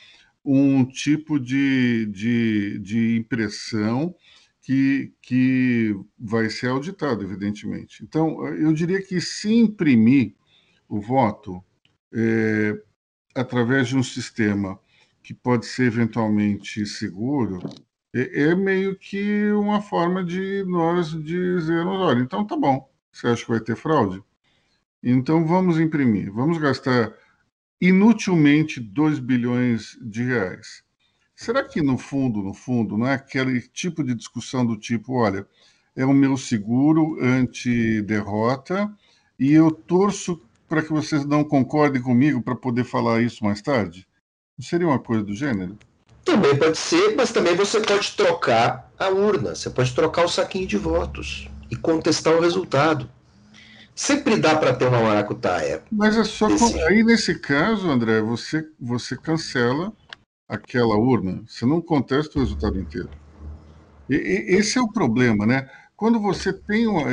um 0.51 0.85
tipo 0.85 1.39
de, 1.39 2.07
de, 2.07 2.79
de 2.79 3.17
impressão 3.17 4.15
que, 4.61 5.13
que 5.21 5.95
vai 6.17 6.49
ser 6.49 6.67
auditado, 6.67 7.23
evidentemente. 7.23 8.03
Então, 8.03 8.45
eu 8.47 8.73
diria 8.73 9.01
que 9.01 9.21
se 9.21 9.53
imprimir 9.53 10.35
o 10.87 10.99
voto 10.99 11.63
é, 12.13 12.81
através 13.35 13.89
de 13.89 13.97
um 13.97 14.03
sistema 14.03 14.79
que 15.21 15.33
pode 15.33 15.67
ser 15.67 15.83
eventualmente 15.83 16.85
seguro, 16.85 17.59
é, 18.15 18.49
é, 18.49 18.55
meio 18.55 18.97
que 18.97 19.51
uma 19.51 19.81
forma 19.81 20.23
de 20.23 20.63
nós 20.67 21.11
dizermos, 21.23 21.99
olha, 21.99 22.21
então 22.21 22.45
tá 22.45 22.57
bom, 22.57 22.89
você 23.11 23.27
acha 23.27 23.43
que 23.43 23.51
vai 23.51 23.59
ter 23.59 23.75
fraude? 23.75 24.23
Então 25.03 25.45
vamos 25.45 25.79
imprimir, 25.79 26.31
vamos 26.33 26.57
gastar 26.57 27.13
inutilmente 27.81 28.79
2 28.79 29.19
bilhões 29.19 29.97
de 30.01 30.23
reais. 30.23 30.83
Será 31.35 31.63
que 31.63 31.81
no 31.81 31.97
fundo, 31.97 32.41
no 32.41 32.53
fundo, 32.53 32.97
não 32.97 33.07
é 33.07 33.13
aquele 33.13 33.61
tipo 33.61 34.03
de 34.03 34.13
discussão 34.13 34.65
do 34.65 34.75
tipo, 34.75 35.13
olha, 35.13 35.47
é 35.95 36.05
o 36.05 36.13
meu 36.13 36.35
seguro 36.35 37.17
anti-derrota 37.21 38.91
e 39.39 39.53
eu 39.53 39.71
torço 39.71 40.41
para 40.67 40.83
que 40.83 40.91
vocês 40.91 41.25
não 41.25 41.43
concordem 41.43 42.01
comigo 42.01 42.41
para 42.41 42.55
poder 42.55 42.83
falar 42.83 43.21
isso 43.21 43.43
mais 43.43 43.61
tarde? 43.61 44.05
Não 44.57 44.65
seria 44.65 44.87
uma 44.87 44.99
coisa 44.99 45.23
do 45.23 45.33
gênero? 45.33 45.77
Também 46.25 46.55
pode 46.57 46.77
ser, 46.77 47.15
mas 47.15 47.31
também 47.31 47.55
você 47.55 47.79
pode 47.79 48.11
trocar 48.11 48.91
a 48.99 49.07
urna, 49.07 49.55
você 49.55 49.69
pode 49.69 49.95
trocar 49.95 50.25
o 50.25 50.29
saquinho 50.29 50.67
de 50.67 50.77
votos 50.77 51.49
e 51.71 51.75
contestar 51.75 52.35
o 52.35 52.41
resultado. 52.41 53.09
Sempre 53.99 54.37
dá 54.37 54.55
para 54.55 54.73
ter 54.73 54.87
uma 54.87 55.01
maracutaia. 55.01 55.83
Mas 55.91 56.15
é 56.15 56.23
só 56.23 56.47
com... 56.47 56.83
aí 56.87 57.03
nesse 57.03 57.37
caso, 57.37 57.89
André, 57.89 58.21
você 58.21 58.65
você 58.79 59.17
cancela 59.17 59.91
aquela 60.47 60.95
urna, 60.95 61.43
você 61.45 61.65
não 61.65 61.81
contesta 61.81 62.39
o 62.39 62.41
resultado 62.41 62.79
inteiro. 62.79 63.09
E, 64.09 64.15
e, 64.15 64.55
esse 64.55 64.77
é 64.77 64.81
o 64.81 64.89
problema, 64.89 65.45
né? 65.45 65.69
Quando 65.97 66.17
você 66.17 66.53
tem 66.53 66.87
uma, 66.87 67.03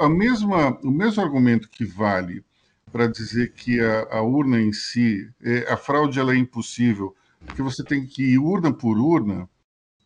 a 0.00 0.08
mesma, 0.08 0.76
o 0.82 0.90
mesmo 0.90 1.22
argumento 1.22 1.70
que 1.70 1.84
vale 1.84 2.44
para 2.90 3.06
dizer 3.06 3.52
que 3.52 3.80
a, 3.80 4.16
a, 4.16 4.20
urna 4.20 4.60
em 4.60 4.72
si, 4.72 5.30
é, 5.40 5.72
a 5.72 5.76
fraude 5.76 6.18
ela 6.18 6.34
é 6.34 6.36
impossível, 6.36 7.14
porque 7.46 7.62
você 7.62 7.84
tem 7.84 8.04
que 8.04 8.32
ir 8.32 8.38
urna 8.38 8.72
por 8.72 8.98
urna. 8.98 9.48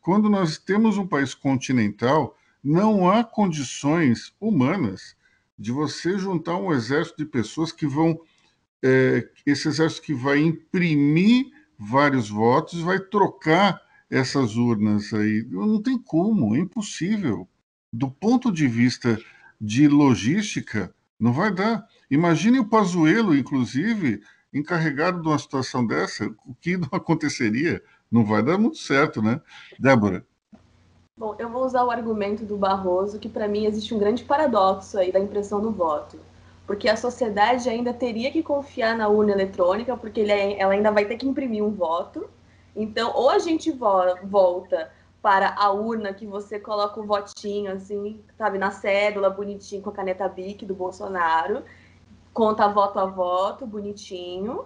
Quando 0.02 0.28
nós 0.28 0.58
temos 0.58 0.98
um 0.98 1.06
país 1.06 1.32
continental, 1.32 2.36
não 2.62 3.10
há 3.10 3.24
condições 3.24 4.34
humanas 4.38 5.16
de 5.58 5.72
você 5.72 6.18
juntar 6.18 6.56
um 6.56 6.72
exército 6.72 7.18
de 7.18 7.26
pessoas 7.26 7.72
que 7.72 7.86
vão. 7.86 8.18
É, 8.82 9.28
esse 9.46 9.66
exército 9.68 10.02
que 10.02 10.14
vai 10.14 10.38
imprimir 10.38 11.46
vários 11.78 12.28
votos, 12.28 12.80
vai 12.80 12.98
trocar 12.98 13.80
essas 14.10 14.56
urnas 14.56 15.12
aí. 15.14 15.46
Não 15.50 15.80
tem 15.82 15.98
como, 15.98 16.54
é 16.54 16.58
impossível. 16.58 17.48
Do 17.92 18.10
ponto 18.10 18.52
de 18.52 18.66
vista 18.66 19.18
de 19.60 19.88
logística, 19.88 20.94
não 21.18 21.32
vai 21.32 21.52
dar. 21.52 21.86
Imagine 22.10 22.58
o 22.58 22.68
Pazuello, 22.68 23.36
inclusive, 23.36 24.20
encarregado 24.52 25.22
de 25.22 25.28
uma 25.28 25.38
situação 25.38 25.86
dessa, 25.86 26.26
o 26.44 26.54
que 26.54 26.76
não 26.76 26.88
aconteceria? 26.92 27.82
Não 28.10 28.24
vai 28.24 28.42
dar 28.42 28.58
muito 28.58 28.78
certo, 28.78 29.22
né? 29.22 29.40
Débora. 29.78 30.26
Bom, 31.16 31.36
eu 31.38 31.48
vou 31.48 31.64
usar 31.64 31.84
o 31.84 31.92
argumento 31.92 32.44
do 32.44 32.56
Barroso, 32.56 33.20
que 33.20 33.28
para 33.28 33.46
mim 33.46 33.66
existe 33.66 33.94
um 33.94 33.98
grande 34.00 34.24
paradoxo 34.24 34.98
aí 34.98 35.12
da 35.12 35.20
impressão 35.20 35.60
do 35.60 35.70
voto. 35.70 36.18
Porque 36.66 36.88
a 36.88 36.96
sociedade 36.96 37.68
ainda 37.68 37.94
teria 37.94 38.32
que 38.32 38.42
confiar 38.42 38.96
na 38.96 39.06
urna 39.08 39.30
eletrônica, 39.30 39.96
porque 39.96 40.22
é, 40.22 40.58
ela 40.58 40.72
ainda 40.72 40.90
vai 40.90 41.04
ter 41.04 41.16
que 41.16 41.28
imprimir 41.28 41.62
um 41.62 41.70
voto. 41.70 42.28
Então, 42.74 43.12
ou 43.14 43.30
a 43.30 43.38
gente 43.38 43.70
volta 43.70 44.90
para 45.22 45.54
a 45.56 45.70
urna 45.70 46.12
que 46.12 46.26
você 46.26 46.58
coloca 46.58 47.00
o 47.00 47.06
votinho, 47.06 47.70
assim, 47.70 48.20
sabe, 48.36 48.58
na 48.58 48.72
cédula, 48.72 49.30
bonitinho, 49.30 49.82
com 49.82 49.90
a 49.90 49.94
caneta 49.94 50.28
BIC 50.28 50.66
do 50.66 50.74
Bolsonaro, 50.74 51.62
conta 52.32 52.66
voto 52.66 52.98
a 52.98 53.06
voto, 53.06 53.64
bonitinho, 53.64 54.64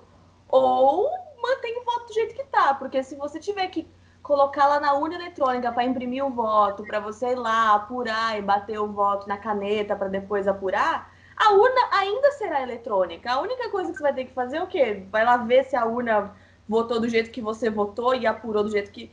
ou 0.48 1.10
mantém 1.42 1.78
o 1.78 1.84
voto 1.84 2.06
do 2.06 2.14
jeito 2.14 2.34
que 2.34 2.44
tá, 2.44 2.72
porque 2.72 3.02
se 3.02 3.16
você 3.16 3.38
tiver 3.38 3.66
que 3.68 3.86
colocar 4.28 4.66
lá 4.66 4.78
na 4.78 4.92
urna 4.92 5.14
eletrônica 5.14 5.72
para 5.72 5.84
imprimir 5.84 6.22
o 6.22 6.28
voto, 6.28 6.84
para 6.84 7.00
você 7.00 7.28
ir 7.28 7.34
lá 7.34 7.74
apurar 7.74 8.38
e 8.38 8.42
bater 8.42 8.78
o 8.78 8.86
voto 8.86 9.26
na 9.26 9.38
caneta 9.38 9.96
para 9.96 10.08
depois 10.08 10.46
apurar, 10.46 11.10
a 11.34 11.52
urna 11.54 11.80
ainda 11.92 12.30
será 12.32 12.62
eletrônica. 12.62 13.32
A 13.32 13.40
única 13.40 13.70
coisa 13.70 13.90
que 13.90 13.96
você 13.96 14.02
vai 14.02 14.12
ter 14.12 14.26
que 14.26 14.34
fazer 14.34 14.58
é 14.58 14.62
o 14.62 14.66
quê? 14.66 15.06
Vai 15.10 15.24
lá 15.24 15.38
ver 15.38 15.64
se 15.64 15.74
a 15.74 15.86
urna 15.86 16.36
votou 16.68 17.00
do 17.00 17.08
jeito 17.08 17.30
que 17.30 17.40
você 17.40 17.70
votou 17.70 18.14
e 18.14 18.26
apurou 18.26 18.62
do 18.62 18.70
jeito 18.70 18.90
que 18.90 19.10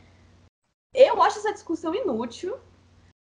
eu 0.93 1.21
acho 1.23 1.39
essa 1.39 1.54
discussão 1.54 1.95
inútil. 1.95 2.58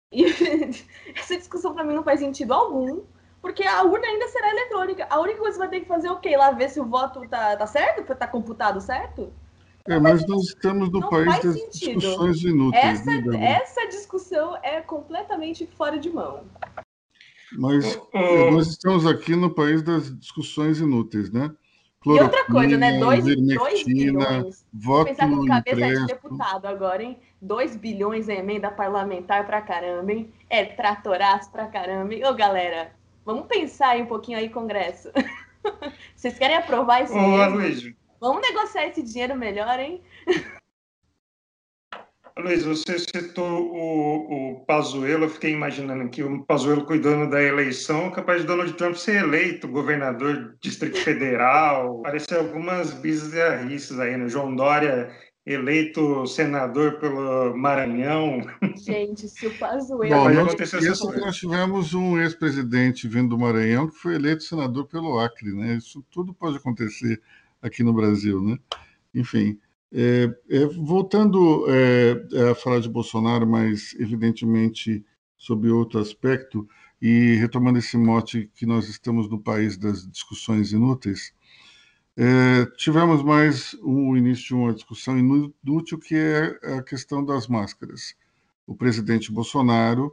E 0.10 0.24
essa 1.20 1.36
discussão 1.36 1.74
para 1.74 1.84
mim 1.84 1.96
não 1.96 2.04
faz 2.04 2.22
sentido 2.22 2.54
algum, 2.54 3.04
porque 3.42 3.64
a 3.68 3.84
urna 3.84 4.08
ainda 4.08 4.30
será 4.30 4.50
eletrônica. 4.52 5.06
A 5.10 5.20
única 5.20 5.40
coisa 5.40 5.52
que 5.52 5.56
você 5.58 5.68
vai 5.68 5.70
ter 5.70 5.82
que 5.82 5.88
fazer 5.88 6.08
é 6.08 6.12
o 6.12 6.20
quê? 6.22 6.38
Lá 6.38 6.52
ver 6.52 6.70
se 6.70 6.80
o 6.80 6.86
voto 6.86 7.28
tá, 7.28 7.58
tá 7.58 7.68
certo, 7.68 8.16
tá 8.16 8.26
computado 8.26 8.80
certo? 8.80 9.34
É, 9.88 10.00
mas 10.00 10.26
nós 10.28 10.44
estamos 10.44 10.90
no 10.92 11.10
país 11.10 11.40
das 11.42 11.56
sentido. 11.56 12.00
discussões 12.00 12.42
inúteis. 12.42 13.02
Essa, 13.02 13.22
né, 13.22 13.46
essa 13.46 13.88
discussão 13.88 14.58
é 14.64 14.80
completamente 14.82 15.68
fora 15.78 16.00
de 16.00 16.10
mão. 16.10 16.46
Mas 17.52 18.00
nós 18.52 18.68
estamos 18.68 19.06
aqui 19.06 19.36
no 19.36 19.54
país 19.54 19.82
das 19.84 20.18
discussões 20.18 20.80
inúteis, 20.80 21.32
né? 21.32 21.52
E 22.06 22.10
outra 22.10 22.46
coisa, 22.46 22.78
né? 22.78 23.00
2 23.00 23.24
bilhões. 23.86 24.66
Voto 24.74 25.06
pensar 25.06 25.30
com 25.30 25.46
cabeça 25.46 26.02
de 26.02 26.06
deputado 26.08 26.66
agora, 26.66 27.04
hein? 27.04 27.18
2 27.42 27.76
bilhões 27.76 28.28
em 28.28 28.38
emenda 28.38 28.70
parlamentar 28.70 29.46
pra 29.46 29.62
caramba, 29.62 30.12
hein? 30.12 30.32
É 30.50 30.66
tratoraço 30.66 31.52
pra 31.52 31.68
caramba, 31.68 32.14
hein? 32.14 32.26
Ô, 32.26 32.34
galera, 32.34 32.92
vamos 33.26 33.48
pensar 33.48 33.90
aí 33.90 34.02
um 34.02 34.08
pouquinho 34.08 34.38
aí, 34.38 34.50
Congresso. 34.50 35.12
Vocês 36.16 36.38
querem 36.38 36.58
aprovar 36.58 37.04
isso? 37.04 37.14
Ô, 37.14 38.03
Vamos 38.24 38.42
negociar 38.42 38.88
esse 38.88 39.04
dinheiro 39.04 39.36
melhor, 39.36 39.78
hein? 39.78 40.02
Luiz, 42.40 42.64
você 42.64 42.98
citou 42.98 43.70
o, 43.70 44.54
o 44.54 44.66
Pazuello, 44.66 45.26
eu 45.26 45.30
fiquei 45.30 45.52
imaginando 45.52 46.10
que 46.10 46.24
o 46.24 46.42
Pazuello 46.46 46.86
cuidando 46.86 47.30
da 47.30 47.44
eleição, 47.44 48.10
capaz 48.12 48.40
de 48.40 48.48
Donald 48.48 48.72
Trump 48.76 48.96
ser 48.96 49.26
eleito 49.26 49.68
governador 49.68 50.36
do 50.38 50.58
Distrito 50.62 51.00
Federal, 51.00 52.00
apareceu 52.00 52.40
algumas 52.40 52.94
bizarrices 52.94 54.00
aí, 54.00 54.16
né? 54.16 54.30
João 54.30 54.56
Dória 54.56 55.12
eleito 55.46 56.26
senador 56.26 57.00
pelo 57.00 57.54
Maranhão. 57.58 58.40
Gente, 58.78 59.28
se 59.28 59.48
o 59.48 59.58
Pazuello... 59.58 60.16
Bom, 60.16 60.30
nós, 60.30 60.74
isso 60.82 61.12
nós 61.20 61.36
tivemos 61.36 61.94
um 61.94 62.18
ex-presidente 62.18 63.06
vindo 63.06 63.32
do 63.32 63.38
Maranhão 63.38 63.90
que 63.90 63.98
foi 63.98 64.16
eleito 64.16 64.44
senador 64.44 64.88
pelo 64.88 65.20
Acre, 65.20 65.52
né? 65.54 65.74
Isso 65.74 66.02
tudo 66.10 66.34
pode 66.34 66.56
acontecer 66.56 67.22
aqui 67.64 67.82
no 67.84 67.94
Brasil, 67.94 68.42
né? 68.42 68.60
Enfim... 69.16 69.58
É, 69.96 70.36
é, 70.50 70.66
voltando 70.66 71.68
é, 71.70 72.50
a 72.50 72.56
falar 72.56 72.80
de 72.80 72.90
Bolsonaro, 72.90 73.46
mas 73.46 73.94
evidentemente 74.00 75.06
sob 75.38 75.70
outro 75.70 76.00
aspecto, 76.00 76.68
e 77.00 77.36
retomando 77.36 77.78
esse 77.78 77.96
mote 77.96 78.50
que 78.56 78.66
nós 78.66 78.90
estamos 78.90 79.30
no 79.30 79.38
país 79.38 79.78
das 79.78 80.10
discussões 80.10 80.72
inúteis, 80.72 81.32
é, 82.18 82.66
tivemos 82.78 83.22
mais 83.22 83.76
o 83.84 84.18
início 84.18 84.46
de 84.46 84.54
uma 84.56 84.74
discussão 84.74 85.16
inútil, 85.16 86.00
que 86.00 86.16
é 86.16 86.78
a 86.78 86.82
questão 86.82 87.24
das 87.24 87.48
máscaras. 87.48 88.16
O 88.66 88.74
presidente 88.76 89.32
Bolsonaro 89.32 90.12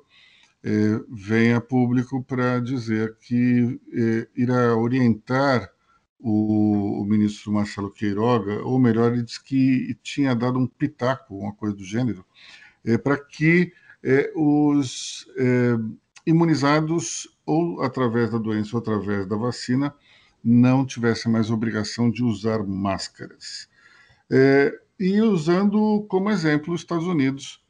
é, 0.62 0.70
vem 1.08 1.54
a 1.54 1.60
público 1.60 2.22
para 2.22 2.60
dizer 2.60 3.16
que 3.20 3.80
é, 3.94 4.28
irá 4.36 4.76
orientar 4.76 5.70
o, 6.22 7.00
o, 7.00 7.04
ministro 7.04 7.52
Marcelo 7.52 7.90
Queiroga, 7.90 8.62
ou 8.62 8.78
melhor, 8.78 9.12
ele 9.12 9.22
disse 9.22 9.42
que 9.42 9.96
tinha 10.02 10.34
dado 10.34 10.58
um 10.58 10.66
pitaco, 10.66 11.36
uma 11.36 11.52
coisa 11.54 11.74
do 11.74 11.84
gênero, 11.84 12.24
é, 12.84 12.98
para 12.98 13.16
que 13.16 13.72
é, 14.02 14.30
os 14.34 15.26
é, 15.36 15.76
imunizados, 16.26 17.28
ou 17.46 17.82
através 17.82 18.30
da 18.30 18.38
doença 18.38 18.76
ou 18.76 18.80
através 18.80 19.26
da 19.26 19.36
vacina, 19.36 19.94
não 20.42 20.86
tivessem 20.86 21.30
mais 21.30 21.50
obrigação 21.50 22.10
de 22.10 22.22
usar 22.22 22.62
máscaras. 22.64 23.68
E 24.98 25.20
usando 25.20 26.06
como 26.08 26.30
exemplo 26.30 26.72
os 26.72 26.82
Estados 26.82 27.06
Unidos, 27.06 27.62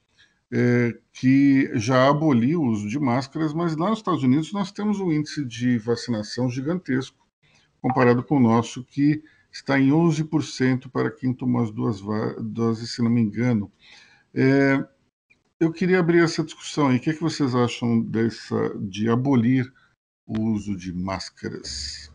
que 1.13 1.71
já 1.75 2.09
aboliu 2.09 2.61
o 2.61 2.67
uso 2.67 2.89
de 2.89 2.99
máscaras, 3.01 3.53
mas 3.53 3.75
lá 3.77 3.89
nos 3.89 3.99
Estados 3.99 4.23
Unidos 4.23 4.53
nós 4.53 4.71
temos 4.71 5.01
um 5.01 5.11
índice 5.11 5.45
de 5.45 5.79
vacinação 5.79 6.49
gigantesco 6.49 7.21
comparado 7.81 8.23
com 8.23 8.37
o 8.37 8.41
nosso, 8.41 8.85
que 8.85 9.23
está 9.53 9.79
em 9.79 9.91
11% 9.91 10.91
para 10.91 11.11
quem 11.11 11.33
tomou 11.33 11.63
as 11.63 11.71
duas 11.71 12.01
doses, 12.41 12.95
se 12.95 13.03
não 13.03 13.11
me 13.11 13.21
engano. 13.21 13.71
É, 14.35 14.85
eu 15.59 15.73
queria 15.73 15.99
abrir 15.99 16.23
essa 16.23 16.45
discussão 16.45 16.89
aí. 16.89 16.97
O 16.97 17.01
que, 17.01 17.11
é 17.11 17.15
que 17.15 17.21
vocês 17.21 17.55
acham 17.55 18.01
dessa, 18.01 18.75
de 18.79 19.09
abolir 19.09 19.73
o 20.27 20.41
uso 20.41 20.77
de 20.77 20.93
máscaras? 20.93 22.11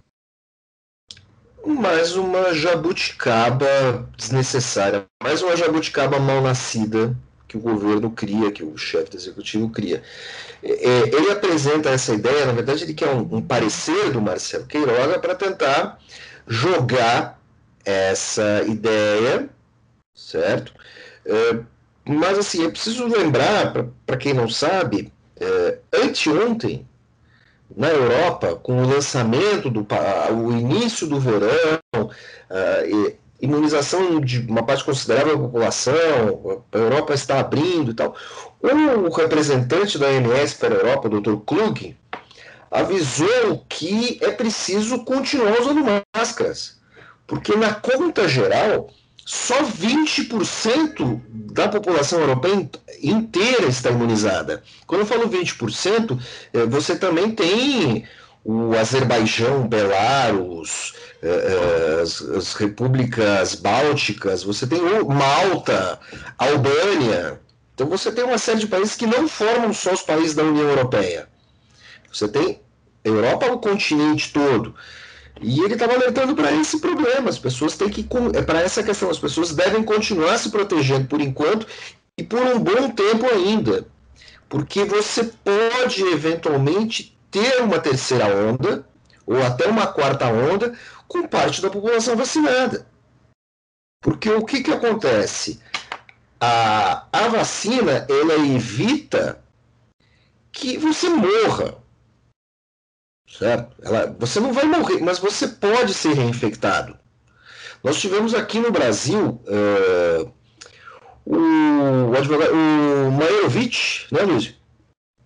Mais 1.66 2.16
uma 2.16 2.54
jabuticaba 2.54 4.08
desnecessária, 4.16 5.08
mais 5.22 5.42
uma 5.42 5.58
jabuticaba 5.58 6.20
mal 6.20 6.42
nascida 6.42 7.18
que 7.56 7.58
o 7.58 7.74
governo 7.74 8.12
cria, 8.12 8.52
que 8.52 8.64
o 8.64 8.78
chefe 8.78 9.12
do 9.12 9.18
executivo 9.18 9.70
cria. 9.70 10.04
É, 10.62 10.72
é, 10.72 11.16
ele 11.16 11.32
apresenta 11.32 11.90
essa 11.90 12.14
ideia, 12.14 12.46
na 12.46 12.52
verdade, 12.52 12.84
ele 12.84 12.94
quer 12.94 13.10
um, 13.10 13.38
um 13.38 13.42
parecer 13.42 14.12
do 14.12 14.22
Marcelo 14.22 14.66
Queiroga 14.66 15.20
para 15.20 15.36
tentar 15.36 16.00
jogar 16.48 17.40
essa 17.84 18.64
ideia, 18.68 19.50
certo? 20.14 20.74
É, 21.26 21.60
mas, 22.06 22.38
assim, 22.38 22.64
eu 22.64 22.72
preciso 22.72 23.08
lembrar, 23.08 23.74
para 24.06 24.18
quem 24.18 24.34
não 24.34 24.50
sabe, 24.50 25.12
é, 25.40 25.80
anteontem, 25.94 26.86
na 27.76 27.90
Europa, 27.90 28.56
com 28.56 28.82
o 28.82 28.88
lançamento 28.88 29.72
do 29.72 29.86
o 30.32 30.52
início 30.52 31.08
do 31.08 31.20
verão, 31.20 31.80
uh, 31.96 33.16
imunização 33.46 34.20
de 34.20 34.40
uma 34.40 34.64
parte 34.64 34.84
considerável 34.84 35.38
da 35.38 35.44
população, 35.44 36.64
a 36.72 36.78
Europa 36.78 37.14
está 37.14 37.40
abrindo 37.40 37.92
e 37.92 37.94
tal. 37.94 38.16
O 38.62 39.10
representante 39.10 39.98
da 39.98 40.08
OMS 40.08 40.56
para 40.56 40.76
a 40.76 40.78
Europa, 40.78 41.08
o 41.08 41.22
Dr. 41.22 41.36
Klug, 41.46 41.96
avisou 42.70 43.64
que 43.70 44.20
é 44.22 44.32
preciso 44.32 45.04
continuar 45.06 45.60
usando 45.62 46.04
máscaras, 46.16 46.80
porque 47.26 47.56
na 47.56 47.74
conta 47.74 48.28
geral, 48.28 48.90
só 49.26 49.64
20% 49.64 51.22
da 51.54 51.68
população 51.68 52.20
europeia 52.20 52.70
inteira 53.02 53.68
está 53.68 53.90
imunizada. 53.90 54.62
Quando 54.86 55.02
eu 55.02 55.08
falo 55.08 55.30
20%, 55.30 56.20
eh, 56.54 56.66
você 56.66 56.96
também 56.96 57.32
tem 57.32 58.06
o 58.46 58.78
Azerbaijão, 58.78 59.68
Belarus, 59.68 60.94
eh, 61.24 61.98
eh, 61.98 62.02
as, 62.04 62.22
as, 62.22 62.54
repúblicas 62.54 63.56
bálticas, 63.56 64.44
você 64.44 64.68
tem 64.68 64.80
Malta, 65.04 66.00
Albânia. 66.38 67.42
Então 67.74 67.88
você 67.88 68.12
tem 68.12 68.24
uma 68.24 68.38
série 68.38 68.60
de 68.60 68.68
países 68.68 68.96
que 68.96 69.08
não 69.08 69.28
formam 69.28 69.74
só 69.74 69.94
os 69.94 70.04
países 70.04 70.36
da 70.36 70.44
União 70.44 70.70
Europeia. 70.70 71.28
Você 72.14 72.28
tem 72.28 72.62
Europa 73.04 73.48
o 73.48 73.58
continente 73.58 74.32
todo. 74.32 74.76
E 75.42 75.60
ele 75.62 75.74
estava 75.74 75.96
alertando 75.96 76.36
para 76.36 76.52
esse 76.52 76.80
problema. 76.80 77.32
As 77.32 77.40
pessoas 77.40 77.76
têm 77.76 77.90
que. 77.90 78.08
É 78.36 78.44
para 78.44 78.62
essa 78.62 78.84
questão, 78.84 79.10
as 79.10 79.20
pessoas 79.20 79.56
devem 79.56 79.82
continuar 79.82 80.38
se 80.38 80.52
protegendo 80.52 81.08
por 81.08 81.20
enquanto 81.20 81.66
e 82.16 82.24
por 82.24 82.40
um 82.40 82.60
bom 82.60 82.92
tempo 82.92 83.26
ainda. 83.26 83.88
Porque 84.48 84.86
você 84.86 85.32
pode 85.44 86.04
eventualmente 86.04 87.15
ter 87.36 87.62
uma 87.62 87.80
terceira 87.80 88.28
onda, 88.28 88.88
ou 89.26 89.44
até 89.44 89.68
uma 89.68 89.88
quarta 89.88 90.28
onda, 90.28 90.74
com 91.06 91.28
parte 91.28 91.62
da 91.62 91.70
população 91.70 92.16
vacinada. 92.16 92.88
Porque 94.02 94.30
o 94.30 94.46
que, 94.46 94.64
que 94.64 94.72
acontece? 94.72 95.60
A, 96.40 97.06
a 97.12 97.28
vacina 97.28 98.08
ela 98.08 98.36
evita 98.36 99.44
que 100.50 100.78
você 100.78 101.10
morra. 101.10 101.78
Certo? 103.28 103.76
Ela, 103.84 104.16
você 104.18 104.40
não 104.40 104.54
vai 104.54 104.64
morrer, 104.64 105.02
mas 105.02 105.20
você 105.20 105.50
pode 105.50 105.94
ser 105.94 106.14
reinfectado. 106.14 106.98
Nós 107.84 108.00
tivemos 108.00 108.34
aqui 108.34 108.60
no 108.60 108.72
Brasil 108.72 109.42
uh, 109.46 110.34
o, 111.26 112.12
o 112.12 112.16
advogado, 112.16 112.54
o 112.54 113.12
Maierovitch, 113.12 114.10
né, 114.10 114.22
Luiz? 114.22 114.56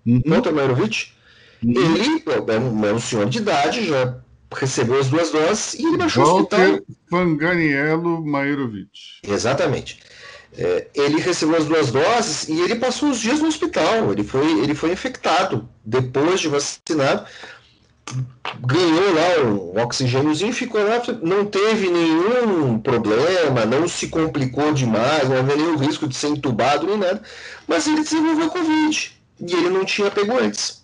Uhum. 0.08 0.24
Walter 0.26 0.52
Maierovitch. 0.52 1.19
Ele 1.62 2.24
é 2.28 2.60
um, 2.60 2.86
é 2.86 2.94
um 2.94 3.00
senhor 3.00 3.28
de 3.28 3.40
idade, 3.40 3.88
já 3.88 4.16
recebeu 4.56 5.00
as 5.00 5.10
duas 5.10 5.32
doses 5.32 5.74
e 5.76 5.86
ele 5.86 5.98
baixou 5.98 6.26
Walter 6.26 6.58
o 6.58 6.74
hospital. 6.74 6.96
Panganiello 7.10 8.26
Maierovitch. 8.26 9.20
Exatamente. 9.24 10.00
É, 10.58 10.88
ele 10.96 11.20
recebeu 11.20 11.58
as 11.58 11.66
duas 11.66 11.92
doses 11.92 12.50
e 12.50 12.60
ele 12.60 12.76
passou 12.76 13.10
os 13.10 13.20
dias 13.20 13.40
no 13.40 13.48
hospital. 13.48 14.12
Ele 14.12 14.24
foi, 14.24 14.60
ele 14.62 14.74
foi 14.74 14.92
infectado 14.92 15.70
depois 15.86 16.40
de 16.40 16.48
vacinado. 16.48 17.26
Ganhou 18.66 19.14
lá 19.14 19.46
um 19.46 19.80
oxigêniozinho, 19.80 20.52
ficou 20.52 20.82
lá, 20.84 21.00
não 21.22 21.46
teve 21.46 21.92
nenhum 21.92 22.80
problema, 22.80 23.68
não 23.68 23.88
se 23.88 24.08
complicou 24.08 24.74
demais, 24.74 25.30
não 25.30 25.38
havia 25.38 25.56
nenhum 25.56 25.78
risco 25.78 26.08
de 26.08 26.16
ser 26.16 26.30
entubado 26.30 26.88
nem 26.88 26.98
nada. 26.98 27.22
Mas 27.68 27.86
ele 27.86 28.02
desenvolveu 28.02 28.50
Covid 28.50 29.12
e 29.40 29.54
ele 29.54 29.70
não 29.70 29.86
tinha 29.86 30.10
pego 30.10 30.40
antes. 30.40 30.79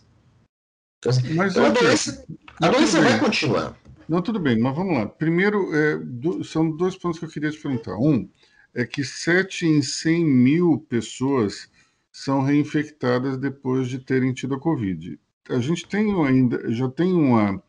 Então, 1.05 1.35
mas, 1.35 1.51
então, 1.51 1.65
a 1.65 1.69
doença, 1.69 2.25
a 2.61 2.69
doença 2.69 3.01
vai 3.01 3.19
continuar. 3.19 3.77
Não, 4.07 4.21
tudo 4.21 4.39
bem, 4.39 4.59
mas 4.59 4.75
vamos 4.75 4.97
lá. 4.97 5.05
Primeiro, 5.07 5.73
é, 5.75 5.97
do, 5.97 6.43
são 6.43 6.69
dois 6.69 6.95
pontos 6.95 7.19
que 7.19 7.25
eu 7.25 7.29
queria 7.29 7.51
te 7.51 7.59
perguntar. 7.59 7.95
Um, 7.97 8.29
é 8.73 8.85
que 8.85 9.03
7 9.03 9.65
em 9.65 9.81
100 9.81 10.25
mil 10.25 10.85
pessoas 10.89 11.69
são 12.11 12.41
reinfectadas 12.41 13.37
depois 13.37 13.87
de 13.87 13.99
terem 13.99 14.33
tido 14.33 14.55
a 14.55 14.59
Covid. 14.59 15.19
A 15.49 15.59
gente 15.59 15.87
tem 15.87 16.11
ainda, 16.25 16.71
já 16.71 16.89
tem 16.89 17.13
uma 17.13 17.61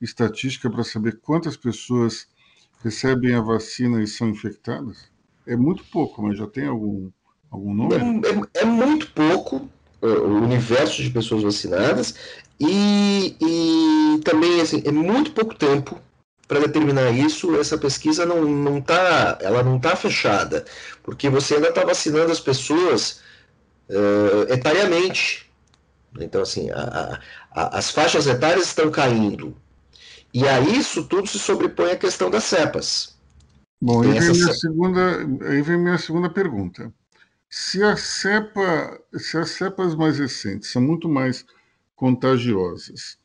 estatística 0.00 0.70
para 0.70 0.84
saber 0.84 1.20
quantas 1.20 1.56
pessoas 1.56 2.28
recebem 2.82 3.34
a 3.34 3.40
vacina 3.40 4.02
e 4.02 4.06
são 4.06 4.28
infectadas? 4.28 5.10
É 5.46 5.56
muito 5.56 5.84
pouco, 5.84 6.22
mas 6.22 6.38
já 6.38 6.46
tem 6.46 6.66
algum, 6.66 7.10
algum 7.50 7.74
número? 7.74 8.02
É, 8.02 8.60
é, 8.60 8.62
é 8.62 8.64
muito 8.64 9.10
pouco 9.12 9.68
universo 10.06 11.02
de 11.02 11.10
pessoas 11.10 11.42
vacinadas 11.42 12.14
e, 12.60 13.36
e 13.40 14.20
também 14.22 14.60
assim, 14.60 14.82
é 14.84 14.92
muito 14.92 15.32
pouco 15.32 15.54
tempo 15.54 15.98
para 16.46 16.60
determinar 16.60 17.10
isso, 17.10 17.56
essa 17.56 17.78
pesquisa 17.78 18.26
não, 18.26 18.44
não 18.44 18.80
tá, 18.80 19.38
ela 19.40 19.62
não 19.62 19.76
está 19.76 19.96
fechada, 19.96 20.64
porque 21.02 21.28
você 21.28 21.54
ainda 21.54 21.68
está 21.68 21.84
vacinando 21.84 22.30
as 22.30 22.40
pessoas 22.40 23.20
uh, 23.88 24.52
etariamente. 24.52 25.50
Então, 26.20 26.42
assim, 26.42 26.70
a, 26.70 27.18
a, 27.50 27.78
as 27.78 27.90
faixas 27.90 28.26
etárias 28.26 28.66
estão 28.66 28.90
caindo. 28.90 29.56
E 30.32 30.46
a 30.46 30.60
isso 30.60 31.04
tudo 31.04 31.28
se 31.28 31.38
sobrepõe 31.38 31.92
a 31.92 31.96
questão 31.96 32.30
das 32.30 32.44
cepas. 32.44 33.14
Bom, 33.80 34.02
aí 34.02 34.18
vem, 34.18 34.32
minha 34.32 34.54
segunda, 34.54 35.18
aí 35.48 35.62
vem 35.62 35.78
minha 35.78 35.98
segunda 35.98 36.30
pergunta. 36.30 36.92
Se, 37.56 37.84
a 37.84 37.96
cepa, 37.96 39.00
se 39.16 39.38
as 39.38 39.50
cepas 39.50 39.94
mais 39.94 40.18
recentes 40.18 40.72
são 40.72 40.82
muito 40.82 41.08
mais 41.08 41.46
contagiosas 41.94 43.16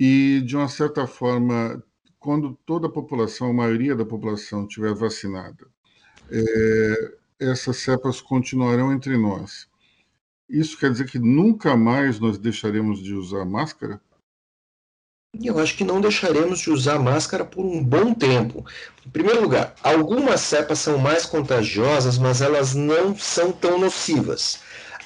e, 0.00 0.40
de 0.46 0.56
uma 0.56 0.68
certa 0.68 1.06
forma, 1.06 1.84
quando 2.18 2.58
toda 2.64 2.86
a 2.86 2.90
população, 2.90 3.50
a 3.50 3.52
maioria 3.52 3.94
da 3.94 4.06
população, 4.06 4.62
estiver 4.62 4.94
vacinada, 4.94 5.66
é, 6.30 7.14
essas 7.38 7.76
cepas 7.76 8.22
continuarão 8.22 8.90
entre 8.90 9.18
nós. 9.18 9.68
Isso 10.48 10.78
quer 10.78 10.90
dizer 10.90 11.04
que 11.04 11.18
nunca 11.18 11.76
mais 11.76 12.18
nós 12.18 12.38
deixaremos 12.38 13.02
de 13.02 13.12
usar 13.12 13.44
máscara? 13.44 14.00
Eu 15.44 15.58
acho 15.58 15.76
que 15.76 15.84
não 15.84 16.00
deixaremos 16.00 16.58
de 16.60 16.70
usar 16.70 16.98
máscara 16.98 17.44
por 17.44 17.64
um 17.64 17.84
bom 17.84 18.14
tempo. 18.14 18.64
Em 19.06 19.10
primeiro 19.10 19.42
lugar, 19.42 19.74
algumas 19.82 20.40
cepas 20.40 20.78
são 20.78 20.96
mais 20.98 21.26
contagiosas, 21.26 22.16
mas 22.16 22.40
elas 22.40 22.74
não 22.74 23.16
são 23.16 23.52
tão 23.52 23.78
nocivas. 23.78 24.60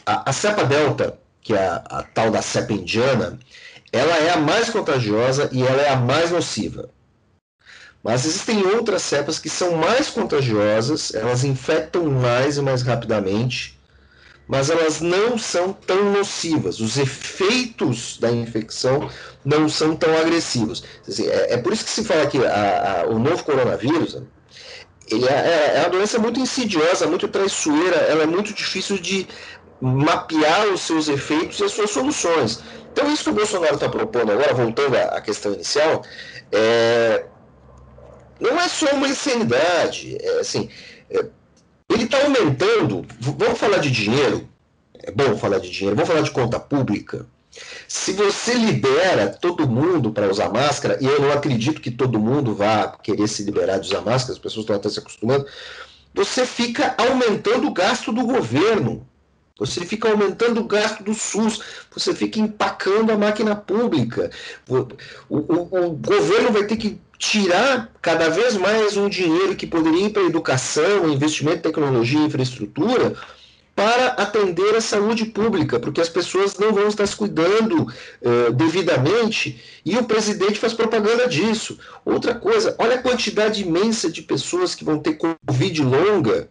A, 0.07 0.31
a 0.31 0.33
cepa 0.33 0.65
delta, 0.65 1.19
que 1.41 1.53
é 1.55 1.67
a, 1.67 1.77
a 1.87 2.03
tal 2.05 2.31
da 2.31 2.41
cepa 2.41 2.73
indiana, 2.73 3.39
ela 3.93 4.17
é 4.17 4.31
a 4.31 4.37
mais 4.37 4.71
contagiosa 4.71 5.51
e 5.53 5.63
ela 5.63 5.83
é 5.83 5.91
a 5.91 5.97
mais 5.97 6.31
nociva. 6.31 6.89
Mas 8.03 8.25
existem 8.25 8.65
outras 8.65 9.03
cepas 9.03 9.39
que 9.39 9.51
são 9.51 9.77
mais 9.77 10.09
contagiosas, 10.09 11.13
elas 11.15 11.45
infectam 11.45 12.05
mais 12.07 12.57
e 12.57 12.63
mais 12.63 12.83
rapidamente, 12.83 13.79
mas 14.53 14.69
elas 14.69 15.01
não 15.01 15.39
são 15.39 15.73
tão 15.73 16.13
nocivas. 16.13 16.79
Os 16.79 16.99
efeitos 16.99 18.19
da 18.19 18.31
infecção 18.31 19.09
não 19.43 19.67
são 19.67 19.97
tão 19.97 20.15
agressivos. 20.15 20.85
É, 21.09 21.55
é 21.55 21.57
por 21.57 21.73
isso 21.73 21.87
que 21.87 21.91
se 21.91 22.05
fala 22.05 22.27
que 22.27 22.37
a, 22.45 23.01
a, 23.01 23.07
o 23.07 23.19
novo 23.19 23.43
coronavírus 23.45 24.21
ele 25.11 25.27
é, 25.27 25.33
é, 25.33 25.73
é 25.77 25.81
uma 25.81 25.89
doença 25.89 26.19
muito 26.19 26.39
insidiosa, 26.39 27.07
muito 27.07 27.29
traiçoeira, 27.29 27.97
ela 27.97 28.25
é 28.25 28.27
muito 28.27 28.53
difícil 28.53 28.99
de 28.99 29.27
mapear 29.81 30.67
os 30.67 30.83
seus 30.83 31.09
efeitos 31.09 31.59
e 31.59 31.65
as 31.65 31.73
suas 31.73 31.91
soluções. 31.91 32.63
Então, 32.93 33.11
isso 33.11 33.25
que 33.25 33.31
o 33.31 33.33
Bolsonaro 33.33 33.77
está 33.77 33.89
propondo 33.89 34.33
agora, 34.33 34.53
voltando 34.53 34.97
à 34.97 35.19
questão 35.23 35.55
inicial, 35.55 36.05
é, 36.53 37.25
não 38.39 38.61
é 38.61 38.69
só 38.69 38.91
uma 38.93 39.09
insanidade. 39.09 40.19
É, 40.21 40.41
assim, 40.41 40.69
é, 41.09 41.25
ele 41.95 42.05
está 42.05 42.23
aumentando. 42.23 43.05
Vamos 43.21 43.59
falar 43.59 43.79
de 43.79 43.91
dinheiro. 43.91 44.49
É 44.95 45.11
bom 45.11 45.37
falar 45.37 45.59
de 45.59 45.71
dinheiro. 45.71 45.97
Vamos 45.97 46.09
falar 46.09 46.23
de 46.23 46.31
conta 46.31 46.59
pública. 46.61 47.27
Se 47.87 48.13
você 48.13 48.55
libera 48.55 49.29
todo 49.29 49.69
mundo 49.69 50.11
para 50.11 50.31
usar 50.31 50.49
máscara, 50.51 50.97
e 51.01 51.05
eu 51.05 51.21
não 51.21 51.33
acredito 51.33 51.81
que 51.81 51.91
todo 51.91 52.19
mundo 52.19 52.55
vá 52.55 52.89
querer 53.03 53.29
se 53.29 53.43
liberar 53.43 53.79
de 53.79 53.89
usar 53.89 54.01
máscara, 54.01 54.33
as 54.33 54.39
pessoas 54.39 54.65
estão 54.65 54.77
até 54.77 54.89
se 54.89 54.99
acostumando, 54.99 55.47
você 56.15 56.47
fica 56.47 56.95
aumentando 56.97 57.67
o 57.67 57.73
gasto 57.73 58.13
do 58.13 58.25
governo. 58.25 59.07
Você 59.59 59.85
fica 59.85 60.11
aumentando 60.11 60.61
o 60.61 60.65
gasto 60.65 61.05
do 61.05 61.15
SUS, 61.15 61.61
você 61.95 62.15
fica 62.15 62.41
empacando 62.41 63.13
a 63.13 63.19
máquina 63.19 63.55
pública. 63.55 64.31
O, 64.69 64.89
o, 65.29 65.87
o 65.89 65.91
governo 65.91 66.51
vai 66.51 66.65
ter 66.65 66.77
que 66.77 66.99
tirar 67.23 67.89
cada 68.03 68.29
vez 68.29 68.57
mais 68.57 68.97
um 68.97 69.09
dinheiro 69.09 69.55
que 69.55 69.65
poderia 69.65 70.07
ir 70.07 70.11
para 70.11 70.25
educação, 70.25 71.09
investimento 71.09 71.59
em 71.59 71.61
tecnologia 71.61 72.19
e 72.19 72.25
infraestrutura 72.25 73.15
para 73.77 74.09
atender 74.09 74.75
a 74.75 74.81
saúde 74.81 75.27
pública, 75.27 75.79
porque 75.79 76.01
as 76.01 76.09
pessoas 76.09 76.59
não 76.59 76.73
vão 76.73 76.89
estar 76.89 77.07
se 77.07 77.15
cuidando 77.15 77.83
uh, 77.85 78.53
devidamente 78.53 79.63
e 79.87 79.97
o 79.97 80.03
presidente 80.03 80.59
faz 80.59 80.75
propaganda 80.75 81.29
disso. 81.29 81.79
Outra 82.05 82.35
coisa, 82.35 82.75
olha 82.77 82.97
a 82.97 83.03
quantidade 83.03 83.63
imensa 83.63 84.11
de 84.11 84.23
pessoas 84.23 84.75
que 84.75 84.85
vão 84.85 84.99
ter 84.99 85.15
Covid 85.15 85.81
longa 85.81 86.49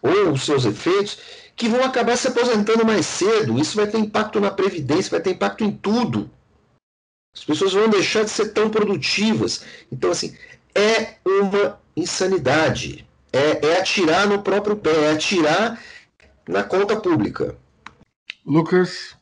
ou 0.00 0.32
os 0.32 0.46
seus 0.46 0.64
efeitos 0.64 1.18
que 1.54 1.68
vão 1.68 1.84
acabar 1.84 2.16
se 2.16 2.28
aposentando 2.28 2.86
mais 2.86 3.04
cedo. 3.04 3.58
Isso 3.58 3.76
vai 3.76 3.86
ter 3.86 3.98
impacto 3.98 4.40
na 4.40 4.50
previdência, 4.50 5.10
vai 5.10 5.20
ter 5.20 5.32
impacto 5.32 5.62
em 5.62 5.70
tudo. 5.70 6.30
As 7.34 7.44
pessoas 7.44 7.72
vão 7.72 7.88
deixar 7.88 8.24
de 8.24 8.30
ser 8.30 8.52
tão 8.52 8.70
produtivas. 8.70 9.64
Então, 9.90 10.10
assim, 10.10 10.36
é 10.74 11.16
uma 11.26 11.80
insanidade. 11.96 13.06
É, 13.32 13.66
é 13.66 13.78
atirar 13.78 14.26
no 14.26 14.42
próprio 14.42 14.76
pé, 14.76 14.90
é 14.90 15.12
atirar 15.12 15.82
na 16.46 16.62
conta 16.62 17.00
pública. 17.00 17.56
Lucas. 18.44 19.16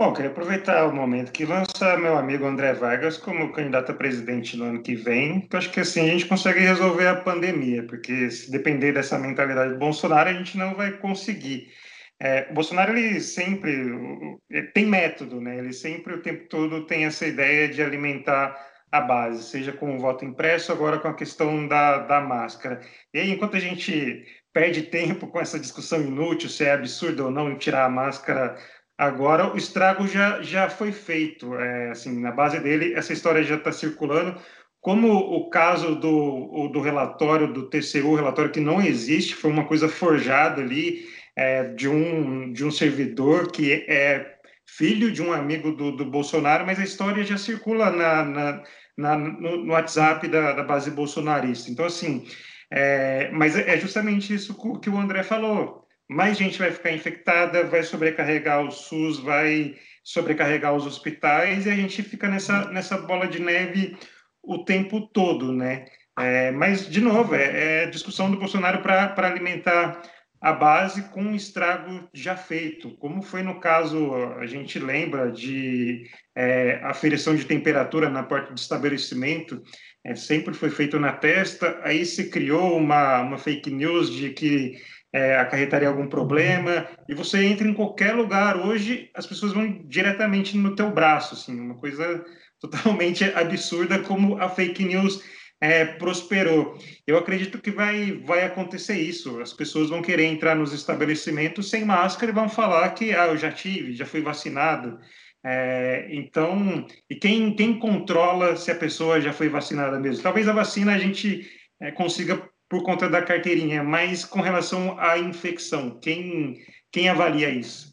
Bom, 0.00 0.12
queria 0.12 0.30
aproveitar 0.30 0.86
o 0.86 0.94
momento 0.94 1.32
que 1.32 1.44
lança 1.44 1.96
meu 1.96 2.16
amigo 2.16 2.46
André 2.46 2.72
Vargas 2.72 3.16
como 3.16 3.52
candidato 3.52 3.90
a 3.90 3.94
presidente 3.96 4.56
no 4.56 4.66
ano 4.66 4.80
que 4.80 4.94
vem, 4.94 5.40
que 5.40 5.56
eu 5.56 5.58
acho 5.58 5.72
que 5.72 5.80
assim 5.80 6.02
a 6.02 6.12
gente 6.12 6.26
consegue 6.26 6.60
resolver 6.60 7.08
a 7.08 7.16
pandemia, 7.16 7.82
porque 7.82 8.30
se 8.30 8.48
depender 8.48 8.92
dessa 8.92 9.18
mentalidade 9.18 9.72
do 9.72 9.78
Bolsonaro, 9.80 10.30
a 10.30 10.32
gente 10.34 10.56
não 10.56 10.76
vai 10.76 10.92
conseguir. 10.98 11.72
É, 12.20 12.52
Bolsonaro 12.52 12.96
ele 12.96 13.20
sempre 13.20 14.38
tem 14.74 14.86
método, 14.86 15.40
né? 15.40 15.58
Ele 15.58 15.72
sempre 15.72 16.14
o 16.14 16.22
tempo 16.22 16.48
todo 16.48 16.86
tem 16.86 17.04
essa 17.04 17.26
ideia 17.26 17.68
de 17.68 17.80
alimentar 17.82 18.56
a 18.90 19.00
base, 19.00 19.44
seja 19.44 19.72
com 19.72 19.96
o 19.96 20.00
voto 20.00 20.24
impresso, 20.24 20.72
agora 20.72 20.98
com 20.98 21.08
a 21.08 21.14
questão 21.14 21.68
da, 21.68 21.98
da 21.98 22.20
máscara. 22.20 22.80
E 23.12 23.20
aí, 23.20 23.30
enquanto 23.30 23.56
a 23.56 23.60
gente 23.60 24.24
perde 24.52 24.82
tempo 24.82 25.26
com 25.26 25.40
essa 25.40 25.58
discussão 25.58 26.00
inútil, 26.00 26.48
se 26.48 26.64
é 26.64 26.72
absurdo 26.72 27.26
ou 27.26 27.30
não 27.30 27.56
tirar 27.56 27.84
a 27.84 27.90
máscara 27.90 28.56
agora, 28.96 29.52
o 29.52 29.56
estrago 29.56 30.06
já, 30.06 30.42
já 30.42 30.68
foi 30.68 30.90
feito. 30.90 31.54
É, 31.54 31.90
assim, 31.90 32.18
na 32.20 32.32
base 32.32 32.58
dele, 32.60 32.94
essa 32.94 33.12
história 33.12 33.42
já 33.44 33.56
está 33.56 33.70
circulando. 33.70 34.40
Como 34.80 35.12
o 35.12 35.50
caso 35.50 35.96
do, 35.96 36.68
do 36.68 36.80
relatório 36.80 37.52
do 37.52 37.68
TCU, 37.68 38.14
relatório 38.14 38.50
que 38.50 38.60
não 38.60 38.80
existe, 38.80 39.34
foi 39.34 39.50
uma 39.50 39.66
coisa 39.66 39.88
forjada 39.88 40.62
ali, 40.62 41.04
é, 41.38 41.62
de, 41.62 41.88
um, 41.88 42.52
de 42.52 42.64
um 42.64 42.70
servidor 42.70 43.52
que 43.52 43.86
é 43.88 44.38
filho 44.66 45.12
de 45.12 45.22
um 45.22 45.32
amigo 45.32 45.70
do, 45.70 45.92
do 45.92 46.04
Bolsonaro, 46.04 46.66
mas 46.66 46.80
a 46.80 46.84
história 46.84 47.22
já 47.22 47.38
circula 47.38 47.90
na, 47.90 48.24
na, 48.24 48.64
na 48.96 49.16
no, 49.16 49.64
no, 49.64 49.72
WhatsApp 49.72 50.26
da, 50.26 50.52
da, 50.52 50.64
base 50.64 50.90
bolsonarista. 50.90 51.70
Então, 51.70 51.86
assim, 51.86 52.26
é, 52.72 53.30
mas 53.30 53.56
é 53.56 53.78
justamente 53.78 54.34
isso 54.34 54.58
que 54.80 54.90
o 54.90 54.98
André 54.98 55.22
falou. 55.22 55.86
Mais 56.10 56.36
gente 56.36 56.58
vai 56.58 56.72
ficar 56.72 56.90
infectada, 56.90 57.64
vai 57.64 57.84
sobrecarregar 57.84 58.64
o 58.64 58.72
SUS, 58.72 59.20
vai 59.20 59.76
sobrecarregar 60.02 60.74
os 60.74 60.86
hospitais 60.86 61.66
e 61.66 61.70
a 61.70 61.76
gente 61.76 62.02
fica 62.02 62.26
nessa, 62.28 62.68
nessa 62.72 62.98
bola 62.98 63.28
de 63.28 63.40
neve 63.40 63.96
o 64.42 64.64
tempo 64.64 65.02
todo, 65.12 65.52
né? 65.52 65.84
É, 66.18 66.50
mas, 66.50 66.88
de 66.88 67.00
novo, 67.00 67.34
é, 67.34 67.84
é 67.84 67.86
discussão 67.86 68.28
do 68.28 68.38
Bolsonaro 68.38 68.82
para 68.82 69.28
alimentar 69.28 70.02
a 70.40 70.52
base 70.52 71.02
com 71.10 71.22
um 71.22 71.34
estrago 71.34 72.08
já 72.14 72.36
feito, 72.36 72.96
como 72.98 73.22
foi 73.22 73.42
no 73.42 73.58
caso, 73.58 74.14
a 74.38 74.46
gente 74.46 74.78
lembra 74.78 75.32
de 75.32 76.08
é, 76.36 76.80
aferição 76.84 77.34
de 77.34 77.44
temperatura 77.44 78.08
na 78.08 78.22
porta 78.22 78.52
do 78.52 78.58
estabelecimento, 78.58 79.60
é, 80.04 80.14
sempre 80.14 80.54
foi 80.54 80.70
feito 80.70 80.98
na 80.98 81.12
testa, 81.12 81.80
aí 81.82 82.06
se 82.06 82.30
criou 82.30 82.76
uma, 82.76 83.20
uma 83.22 83.38
fake 83.38 83.70
news 83.70 84.12
de 84.12 84.30
que 84.30 84.76
é, 85.12 85.38
acarretaria 85.38 85.88
algum 85.88 86.06
problema, 86.06 86.86
e 87.08 87.14
você 87.14 87.44
entra 87.44 87.66
em 87.66 87.74
qualquer 87.74 88.14
lugar 88.14 88.56
hoje, 88.56 89.10
as 89.14 89.26
pessoas 89.26 89.52
vão 89.52 89.82
diretamente 89.86 90.56
no 90.56 90.76
teu 90.76 90.90
braço, 90.92 91.34
assim, 91.34 91.58
uma 91.58 91.76
coisa 91.76 92.24
totalmente 92.60 93.24
absurda 93.24 93.98
como 94.00 94.40
a 94.40 94.48
fake 94.48 94.84
news 94.84 95.20
é, 95.60 95.84
prosperou. 95.84 96.78
Eu 97.06 97.18
acredito 97.18 97.58
que 97.58 97.70
vai, 97.70 98.12
vai 98.24 98.44
acontecer 98.44 98.98
isso. 98.98 99.40
As 99.40 99.52
pessoas 99.52 99.90
vão 99.90 100.02
querer 100.02 100.24
entrar 100.24 100.54
nos 100.54 100.72
estabelecimentos 100.72 101.70
sem 101.70 101.84
máscara 101.84 102.30
e 102.30 102.34
vão 102.34 102.48
falar 102.48 102.90
que 102.90 103.12
ah, 103.12 103.28
eu 103.28 103.36
já 103.36 103.50
tive, 103.50 103.92
já 103.92 104.06
fui 104.06 104.20
vacinado. 104.20 104.98
É, 105.44 106.08
então, 106.10 106.86
e 107.08 107.14
quem, 107.14 107.54
quem 107.54 107.78
controla 107.78 108.56
se 108.56 108.70
a 108.70 108.74
pessoa 108.74 109.20
já 109.20 109.32
foi 109.32 109.48
vacinada 109.48 109.98
mesmo? 109.98 110.22
Talvez 110.22 110.48
a 110.48 110.52
vacina 110.52 110.94
a 110.94 110.98
gente 110.98 111.48
é, 111.80 111.90
consiga 111.90 112.48
por 112.68 112.82
conta 112.82 113.08
da 113.08 113.22
carteirinha, 113.22 113.82
mas 113.82 114.24
com 114.24 114.40
relação 114.40 114.98
à 115.00 115.18
infecção, 115.18 115.98
quem, 116.00 116.58
quem 116.92 117.08
avalia 117.08 117.48
isso? 117.48 117.88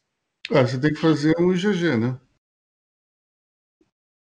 Ah, 0.51 0.63
você 0.63 0.79
tem 0.79 0.93
que 0.93 0.99
fazer 0.99 1.33
um 1.39 1.53
IgG, 1.53 1.97
né? 1.97 2.19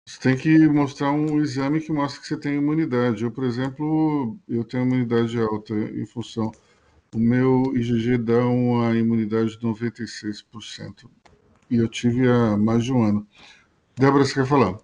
Você 0.09 0.21
tem 0.21 0.38
que 0.38 0.66
mostrar 0.68 1.12
um 1.12 1.38
exame 1.38 1.83
que 1.83 1.92
mostra 1.92 2.18
que 2.18 2.27
você 2.27 2.37
tem 2.38 2.55
imunidade. 2.55 3.25
Eu, 3.25 3.31
por 3.31 3.44
exemplo, 3.44 4.38
eu 4.49 4.64
tenho 4.64 4.85
imunidade 4.85 5.38
alta 5.38 5.75
em 5.75 6.07
função. 6.07 6.51
O 7.14 7.18
meu 7.18 7.77
IgG 7.77 8.16
dá 8.16 8.38
uma 8.38 8.97
imunidade 8.97 9.59
de 9.59 9.66
96%. 9.66 11.11
E 11.71 11.77
eu 11.77 11.87
tive 11.87 12.27
há 12.27 12.57
mais 12.57 12.85
de 12.85 12.92
um 12.94 13.05
ano. 13.05 13.27
Débora, 13.97 14.25
você 14.25 14.33
quer 14.33 14.47
falar? 14.47 14.79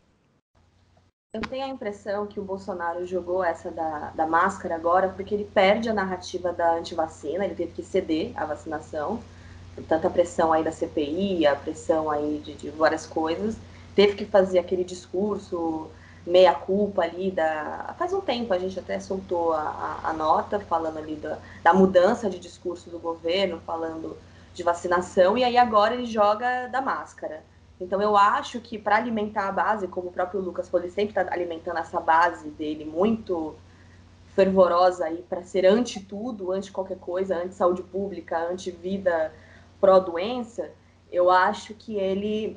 Eu 1.33 1.41
tenho 1.41 1.65
a 1.65 1.69
impressão 1.69 2.27
que 2.27 2.39
o 2.39 2.45
Bolsonaro 2.45 3.07
jogou 3.07 3.43
essa 3.43 3.71
da, 3.71 4.11
da 4.11 4.27
máscara 4.27 4.75
agora 4.75 5.09
porque 5.09 5.35
ele 5.35 5.49
perde 5.55 5.89
a 5.89 5.95
narrativa 5.95 6.53
da 6.53 6.77
antivacina, 6.77 7.47
ele 7.47 7.55
teve 7.55 7.73
que 7.73 7.83
ceder 7.83 8.33
à 8.37 8.45
vacinação, 8.45 9.23
tanta 9.89 10.11
pressão 10.11 10.53
aí 10.53 10.63
da 10.63 10.71
CPI, 10.71 11.47
a 11.47 11.57
pressão 11.57 12.11
aí 12.11 12.43
de, 12.45 12.53
de 12.53 12.69
várias 12.69 13.07
coisas 13.07 13.57
teve 13.95 14.15
que 14.15 14.25
fazer 14.25 14.59
aquele 14.59 14.85
discurso 14.85 15.91
meia 16.27 16.55
culpa 16.55 17.03
ali 17.03 17.31
da 17.31 17.95
faz 17.99 18.13
um 18.13 18.21
tempo 18.21 18.53
a 18.55 18.59
gente 18.59 18.79
até 18.79 18.99
soltou 18.99 19.53
a, 19.53 19.61
a, 20.03 20.11
a 20.11 20.13
nota 20.13 20.59
falando 20.59 20.97
ali 20.99 21.17
da, 21.17 21.39
da, 21.63 21.75
mudança 21.75 22.31
de 22.31 22.39
discurso 22.39 22.89
do 22.89 22.99
governo 22.99 23.61
falando 23.67 24.17
de 24.55 24.63
vacinação 24.63 25.37
e 25.37 25.45
aí 25.45 25.59
agora 25.59 25.95
ele 25.95 26.07
joga 26.07 26.69
da 26.69 26.81
máscara. 26.81 27.43
Então 27.81 28.01
eu 28.01 28.17
acho 28.17 28.61
que 28.61 28.79
para 28.79 28.97
alimentar 28.97 29.49
a 29.49 29.53
base 29.53 29.89
como 29.89 30.09
o 30.09 30.13
próprio 30.13 30.41
Lucas 30.41 30.69
falou 30.69 30.87
ele 30.87 30.95
sempre 30.95 31.11
está 31.11 31.33
alimentando 31.33 31.79
essa 31.79 32.01
base 32.01 32.49
dele 32.51 32.85
muito 32.85 33.55
fervorosa 34.35 35.05
aí 35.07 35.25
para 35.29 35.43
ser 35.43 35.67
anti 35.67 36.01
tudo 36.01 36.53
anti 36.53 36.73
qualquer 36.73 36.99
coisa 36.99 37.37
anti 37.37 37.55
saúde 37.55 37.83
pública 37.83 38.39
anti 38.51 38.71
vida 38.71 39.33
pró 39.81 39.99
doença 39.99 40.71
eu 41.13 41.31
acho 41.31 41.75
que 41.75 41.97
ele 41.97 42.57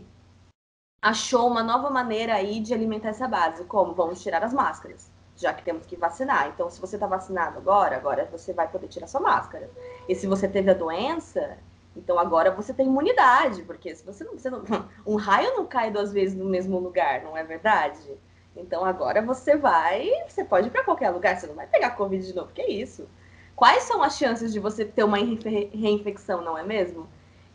achou 1.01 1.47
uma 1.47 1.63
nova 1.63 1.89
maneira 1.89 2.33
aí 2.33 2.59
de 2.59 2.73
alimentar 2.73 3.09
essa 3.09 3.27
base, 3.27 3.63
como 3.65 3.93
vamos 3.93 4.21
tirar 4.21 4.43
as 4.43 4.53
máscaras, 4.53 5.11
já 5.35 5.53
que 5.53 5.63
temos 5.63 5.85
que 5.85 5.95
vacinar. 5.95 6.49
Então, 6.49 6.69
se 6.69 6.79
você 6.79 6.95
está 6.95 7.07
vacinado 7.07 7.57
agora, 7.57 7.95
agora 7.95 8.27
você 8.31 8.53
vai 8.53 8.67
poder 8.67 8.87
tirar 8.87 9.07
sua 9.07 9.21
máscara. 9.21 9.69
E 10.07 10.15
se 10.15 10.27
você 10.27 10.47
teve 10.47 10.71
a 10.71 10.73
doença, 10.73 11.57
então 11.95 12.19
agora 12.19 12.51
você 12.51 12.73
tem 12.73 12.87
imunidade, 12.87 13.63
porque 13.63 13.95
se 13.95 14.05
você 14.05 14.23
não, 14.23 14.33
você 14.33 14.49
não 14.49 14.63
um 15.05 15.15
raio 15.15 15.55
não 15.55 15.65
cai 15.65 15.91
duas 15.91 16.11
vezes 16.11 16.37
no 16.37 16.45
mesmo 16.45 16.79
lugar, 16.79 17.23
não 17.23 17.37
é 17.37 17.43
verdade? 17.43 18.17
Então 18.55 18.83
agora 18.83 19.21
você 19.21 19.55
vai, 19.55 20.09
você 20.27 20.43
pode 20.43 20.67
ir 20.67 20.71
para 20.71 20.83
qualquer 20.83 21.09
lugar, 21.11 21.37
você 21.37 21.47
não 21.47 21.55
vai 21.55 21.67
pegar 21.67 21.91
covid 21.91 22.25
de 22.25 22.35
novo, 22.35 22.51
que 22.53 22.61
é 22.61 22.71
isso? 22.71 23.07
Quais 23.55 23.83
são 23.83 24.03
as 24.03 24.17
chances 24.17 24.53
de 24.53 24.59
você 24.59 24.85
ter 24.85 25.03
uma 25.03 25.17
reinfecção, 25.17 26.41
não 26.41 26.57
é 26.57 26.63
mesmo? 26.63 27.07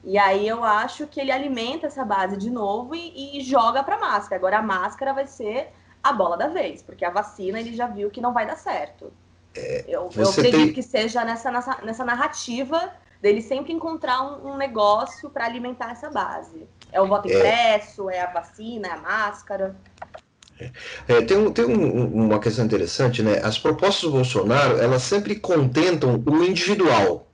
E 0.05 0.19
aí 0.19 0.49
eu 0.49 0.65
acho 0.65 1.07
que 1.07 1.21
ele 1.21 1.31
alimenta 1.31 1.87
essa 1.87 2.05
base 2.05 2.37
de 2.37 2.51
novo 2.51 2.95
e, 2.95 3.39
e 3.39 3.41
joga 3.41 3.83
para 3.83 3.99
máscara. 3.99 4.37
Agora 4.37 4.59
a 4.59 4.63
máscara 4.63 5.13
vai 5.13 5.27
ser 5.27 5.69
a 6.03 6.13
bola 6.13 6.37
da 6.37 6.49
vez, 6.49 6.83
porque 6.83 7.05
a 7.05 7.11
vacina 7.11 7.61
ele 7.61 7.75
já 7.75 7.87
viu 7.87 8.11
que 8.11 8.21
não 8.21 8.33
vai 8.33 8.47
dar 8.47 8.57
certo. 8.57 9.13
É, 9.55 9.85
eu, 9.87 10.09
eu, 10.17 10.29
acredito 10.29 10.57
tem... 10.57 10.73
que 10.73 10.83
seja 10.83 11.25
nessa, 11.25 11.51
nessa, 11.51 11.79
nessa, 11.83 12.05
narrativa 12.05 12.93
dele 13.21 13.43
sempre 13.43 13.73
encontrar 13.73 14.23
um, 14.23 14.53
um 14.53 14.57
negócio 14.57 15.31
para 15.31 15.45
alimentar 15.45 15.93
essa 15.93 16.11
base. 16.11 16.67
É 16.91 17.01
o 17.01 17.07
voto 17.07 17.29
é... 17.29 17.35
impresso, 17.35 18.11
é 18.11 18.21
a 18.21 18.33
vacina, 18.33 18.89
é 18.89 18.93
a 18.93 18.97
máscara. 18.97 19.77
É, 21.07 21.23
tem, 21.23 21.37
um, 21.37 21.53
tem 21.53 21.65
um, 21.65 22.27
uma 22.27 22.39
questão 22.39 22.65
interessante, 22.65 23.23
né? 23.23 23.41
As 23.43 23.59
propostas 23.59 24.03
do 24.03 24.13
Bolsonaro, 24.13 24.79
elas 24.79 25.03
sempre 25.03 25.37
contentam 25.37 26.23
o 26.25 26.45
individual. 26.45 27.27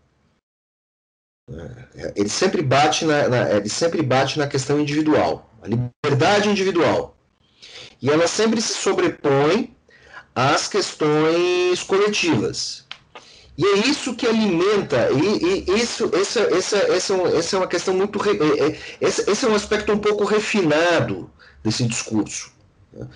É, 1.94 2.12
ele 2.14 2.28
sempre 2.28 2.62
bate 2.62 3.04
na, 3.04 3.28
na, 3.28 3.50
ele 3.54 3.68
sempre 3.68 4.02
bate 4.02 4.38
na 4.38 4.46
questão 4.46 4.78
individual, 4.78 5.50
a 5.62 5.66
liberdade 5.66 6.48
individual. 6.48 7.16
E 8.00 8.10
ela 8.10 8.28
sempre 8.28 8.60
se 8.60 8.74
sobrepõe 8.74 9.74
às 10.34 10.68
questões 10.68 11.82
coletivas. 11.82 12.86
E 13.56 13.64
é 13.64 13.76
isso 13.88 14.14
que 14.14 14.26
alimenta, 14.26 15.08
e, 15.10 15.64
e 15.68 15.80
isso, 15.80 16.08
essa, 16.14 16.40
essa, 16.42 16.76
essa, 16.76 17.14
essa 17.14 17.56
é 17.56 17.58
uma 17.58 17.66
questão 17.66 17.92
muito. 17.92 18.20
É, 18.28 18.66
é, 18.66 18.78
esse, 19.00 19.28
esse 19.28 19.44
é 19.44 19.48
um 19.48 19.54
aspecto 19.54 19.92
um 19.92 19.98
pouco 19.98 20.24
refinado 20.24 21.28
desse 21.64 21.84
discurso. 21.84 22.52
Né? 22.92 23.08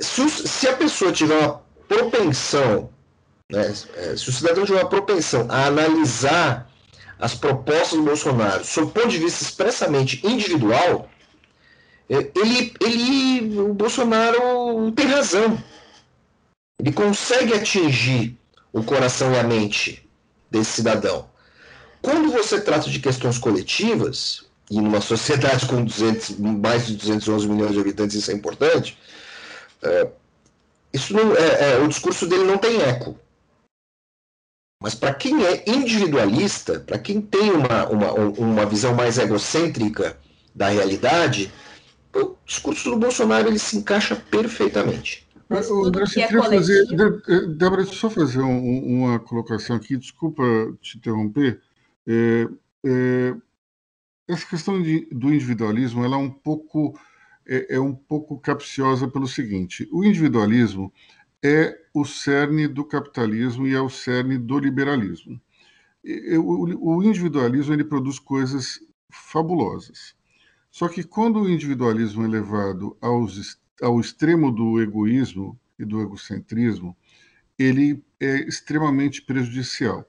Se, 0.00 0.28
se 0.30 0.68
a 0.68 0.76
pessoa 0.76 1.10
tiver 1.10 1.36
uma 1.38 1.60
propensão, 1.88 2.88
né, 3.50 3.74
se 3.74 4.28
o 4.28 4.32
cidadão 4.32 4.64
tiver 4.64 4.80
uma 4.80 4.88
propensão 4.88 5.46
a 5.50 5.66
analisar 5.66 6.65
as 7.18 7.34
propostas 7.34 7.98
do 7.98 8.04
Bolsonaro, 8.04 8.64
sob 8.64 8.88
o 8.88 8.90
ponto 8.90 9.08
de 9.08 9.18
vista 9.18 9.42
expressamente 9.42 10.26
individual, 10.26 11.08
é, 12.08 12.30
ele, 12.34 12.74
ele, 12.80 13.60
o 13.60 13.74
Bolsonaro 13.74 14.92
tem 14.92 15.06
razão. 15.06 15.62
Ele 16.78 16.92
consegue 16.92 17.54
atingir 17.54 18.38
o 18.72 18.82
coração 18.82 19.32
e 19.32 19.38
a 19.38 19.42
mente 19.42 20.06
desse 20.50 20.72
cidadão. 20.72 21.28
Quando 22.02 22.30
você 22.30 22.60
trata 22.60 22.88
de 22.90 23.00
questões 23.00 23.38
coletivas, 23.38 24.44
e 24.70 24.80
numa 24.80 25.00
sociedade 25.00 25.66
com 25.66 25.84
200, 25.84 26.38
mais 26.38 26.86
de 26.86 26.96
211 26.96 27.48
milhões 27.48 27.72
de 27.72 27.80
habitantes 27.80 28.16
isso 28.16 28.30
é 28.30 28.34
importante, 28.34 28.98
é, 29.82 30.08
isso 30.92 31.14
não, 31.14 31.34
é, 31.34 31.72
é, 31.72 31.78
o 31.78 31.88
discurso 31.88 32.26
dele 32.26 32.44
não 32.44 32.58
tem 32.58 32.80
eco. 32.82 33.18
Mas 34.80 34.94
para 34.94 35.14
quem 35.14 35.44
é 35.44 35.64
individualista, 35.66 36.80
para 36.80 36.98
quem 36.98 37.20
tem 37.20 37.50
uma, 37.50 37.88
uma, 37.88 38.12
uma 38.12 38.66
visão 38.66 38.94
mais 38.94 39.18
egocêntrica 39.18 40.18
da 40.54 40.68
realidade, 40.68 41.52
o 42.14 42.36
discurso 42.44 42.90
do 42.90 42.96
Bolsonaro 42.96 43.48
ele 43.48 43.58
se 43.58 43.76
encaixa 43.78 44.16
perfeitamente. 44.16 45.26
Mas, 45.48 45.70
André, 45.70 46.06
você 46.06 46.26
queria 46.26 46.42
fazer. 46.42 46.84
Eh, 46.90 47.46
Débora, 47.46 47.82
deixa 47.82 47.92
eu 47.92 47.98
só 47.98 48.10
fazer 48.10 48.40
um, 48.40 49.04
uma 49.04 49.18
colocação 49.20 49.76
aqui, 49.76 49.96
desculpa 49.96 50.42
te 50.80 50.98
interromper. 50.98 51.60
É, 52.06 52.48
é, 52.84 53.34
essa 54.28 54.46
questão 54.46 54.82
de, 54.82 55.08
do 55.12 55.32
individualismo 55.32 56.04
ela 56.04 56.16
é 56.16 56.18
um 56.18 56.30
pouco 56.30 56.98
é, 57.46 57.76
é 57.76 57.80
um 57.80 57.94
pouco 57.94 58.38
capciosa 58.38 59.06
pelo 59.08 59.28
seguinte: 59.28 59.88
o 59.92 60.04
individualismo 60.04 60.92
é 61.42 61.78
o 61.96 62.04
cerne 62.04 62.68
do 62.68 62.84
capitalismo 62.84 63.66
e 63.66 63.72
é 63.72 63.80
o 63.80 63.88
cerne 63.88 64.36
do 64.36 64.58
liberalismo. 64.58 65.40
O 66.78 67.02
individualismo 67.02 67.72
ele 67.72 67.84
produz 67.84 68.18
coisas 68.18 68.78
fabulosas. 69.10 70.14
Só 70.70 70.88
que 70.88 71.02
quando 71.02 71.40
o 71.40 71.48
individualismo 71.48 72.22
é 72.22 72.28
levado 72.28 72.94
aos, 73.00 73.58
ao 73.80 73.98
extremo 73.98 74.52
do 74.52 74.78
egoísmo 74.78 75.58
e 75.78 75.86
do 75.86 76.02
egocentrismo, 76.02 76.94
ele 77.58 78.04
é 78.20 78.46
extremamente 78.46 79.22
prejudicial. 79.22 80.06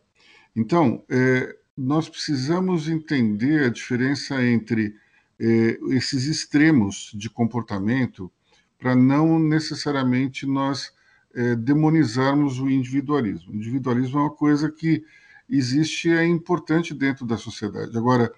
Então, 0.54 1.06
é, 1.10 1.56
nós 1.78 2.10
precisamos 2.10 2.90
entender 2.90 3.64
a 3.64 3.70
diferença 3.70 4.44
entre 4.46 4.94
é, 5.40 5.80
esses 5.92 6.26
extremos 6.26 7.14
de 7.16 7.30
comportamento 7.30 8.30
para 8.78 8.94
não 8.94 9.40
necessariamente 9.40 10.46
nós 10.46 10.92
é, 11.36 11.56
demonizarmos 11.56 12.60
o 12.60 12.70
individualismo. 12.70 13.52
O 13.52 13.56
individualismo 13.56 14.20
é 14.20 14.22
uma 14.24 14.36
coisa 14.36 14.72
que 14.72 15.04
existe 15.50 16.10
e 16.10 16.14
é 16.14 16.26
importante 16.26 16.94
dentro 16.94 17.26
da 17.26 17.38
sociedade. 17.38 17.98
Agora, 17.98 18.32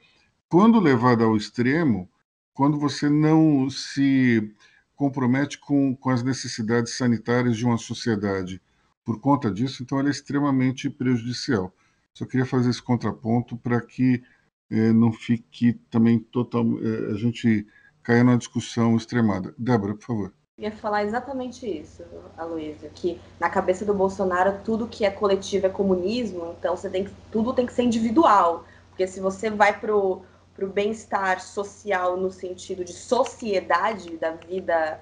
quando 0.47 0.79
levado 0.79 1.23
ao 1.23 1.35
extremo, 1.35 2.09
quando 2.53 2.79
você 2.79 3.09
não 3.09 3.69
se 3.69 4.53
compromete 4.95 5.57
com, 5.59 5.95
com 5.95 6.09
as 6.09 6.23
necessidades 6.23 6.97
sanitárias 6.97 7.55
de 7.57 7.65
uma 7.65 7.77
sociedade, 7.77 8.61
por 9.05 9.19
conta 9.19 9.49
disso, 9.49 9.81
então 9.81 9.97
ela 9.99 10.09
é 10.09 10.11
extremamente 10.11 10.89
prejudicial. 10.89 11.73
Só 12.13 12.25
queria 12.25 12.45
fazer 12.45 12.69
esse 12.69 12.81
contraponto 12.81 13.57
para 13.57 13.81
que 13.81 14.21
eh, 14.69 14.91
não 14.91 15.11
fique 15.11 15.73
também 15.89 16.19
total, 16.19 16.65
eh, 16.81 17.11
a 17.13 17.15
gente 17.15 17.65
caia 18.03 18.23
numa 18.23 18.37
discussão 18.37 18.97
extremada. 18.97 19.53
Débora, 19.57 19.95
por 19.95 20.05
favor. 20.05 20.33
Ia 20.59 20.73
falar 20.73 21.05
exatamente 21.05 21.65
isso, 21.65 22.03
Aloysio, 22.37 22.89
que 22.93 23.19
na 23.39 23.49
cabeça 23.49 23.85
do 23.85 23.93
Bolsonaro 23.93 24.59
tudo 24.61 24.89
que 24.89 25.05
é 25.05 25.09
coletivo 25.09 25.67
é 25.67 25.69
comunismo, 25.69 26.53
então 26.59 26.75
você 26.75 26.89
tem 26.89 27.05
que, 27.05 27.13
tudo 27.31 27.53
tem 27.53 27.65
que 27.65 27.71
ser 27.71 27.83
individual, 27.83 28.65
porque 28.89 29.07
se 29.07 29.21
você 29.21 29.49
vai 29.49 29.79
pro 29.79 30.21
para 30.53 30.65
o 30.65 30.69
bem-estar 30.69 31.39
social 31.39 32.17
no 32.17 32.29
sentido 32.29 32.83
de 32.83 32.91
sociedade 32.91 34.17
da 34.17 34.31
vida 34.31 34.99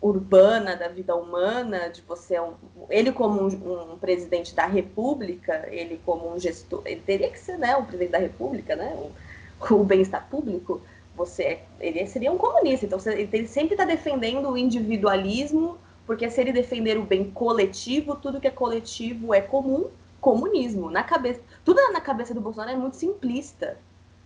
urbana, 0.00 0.74
da 0.74 0.88
vida 0.88 1.14
humana, 1.14 1.88
de 1.88 2.02
você 2.02 2.40
um, 2.40 2.54
ele 2.90 3.12
como 3.12 3.40
um, 3.40 3.92
um, 3.92 3.98
presidente 3.98 4.52
da 4.52 4.66
República, 4.66 5.68
ele 5.70 6.00
como 6.04 6.34
um 6.34 6.40
gestor, 6.40 6.82
ele 6.84 7.00
teria 7.00 7.30
que 7.30 7.38
ser, 7.38 7.56
né, 7.56 7.76
o 7.76 7.84
presidente 7.84 8.10
da 8.10 8.18
República, 8.18 8.74
né, 8.74 8.92
o 9.70 9.84
bem-estar 9.84 10.28
público. 10.28 10.82
Você, 11.14 11.60
ele 11.78 12.06
seria 12.06 12.32
um 12.32 12.38
comunista, 12.38 12.86
então 12.86 12.98
ele 13.06 13.46
sempre 13.46 13.74
está 13.74 13.84
defendendo 13.84 14.48
o 14.48 14.56
individualismo, 14.56 15.76
porque 16.06 16.28
se 16.30 16.40
ele 16.40 16.52
defender 16.52 16.96
o 16.98 17.02
bem 17.02 17.30
coletivo, 17.30 18.16
tudo 18.16 18.40
que 18.40 18.48
é 18.48 18.50
coletivo 18.50 19.34
é 19.34 19.40
comum, 19.40 19.90
comunismo. 20.20 20.90
Na 20.90 21.02
cabeça, 21.02 21.40
tudo 21.64 21.80
na 21.92 22.00
cabeça 22.00 22.32
do 22.32 22.40
Bolsonaro 22.40 22.72
é 22.72 22.76
muito 22.76 22.96
simplista. 22.96 23.76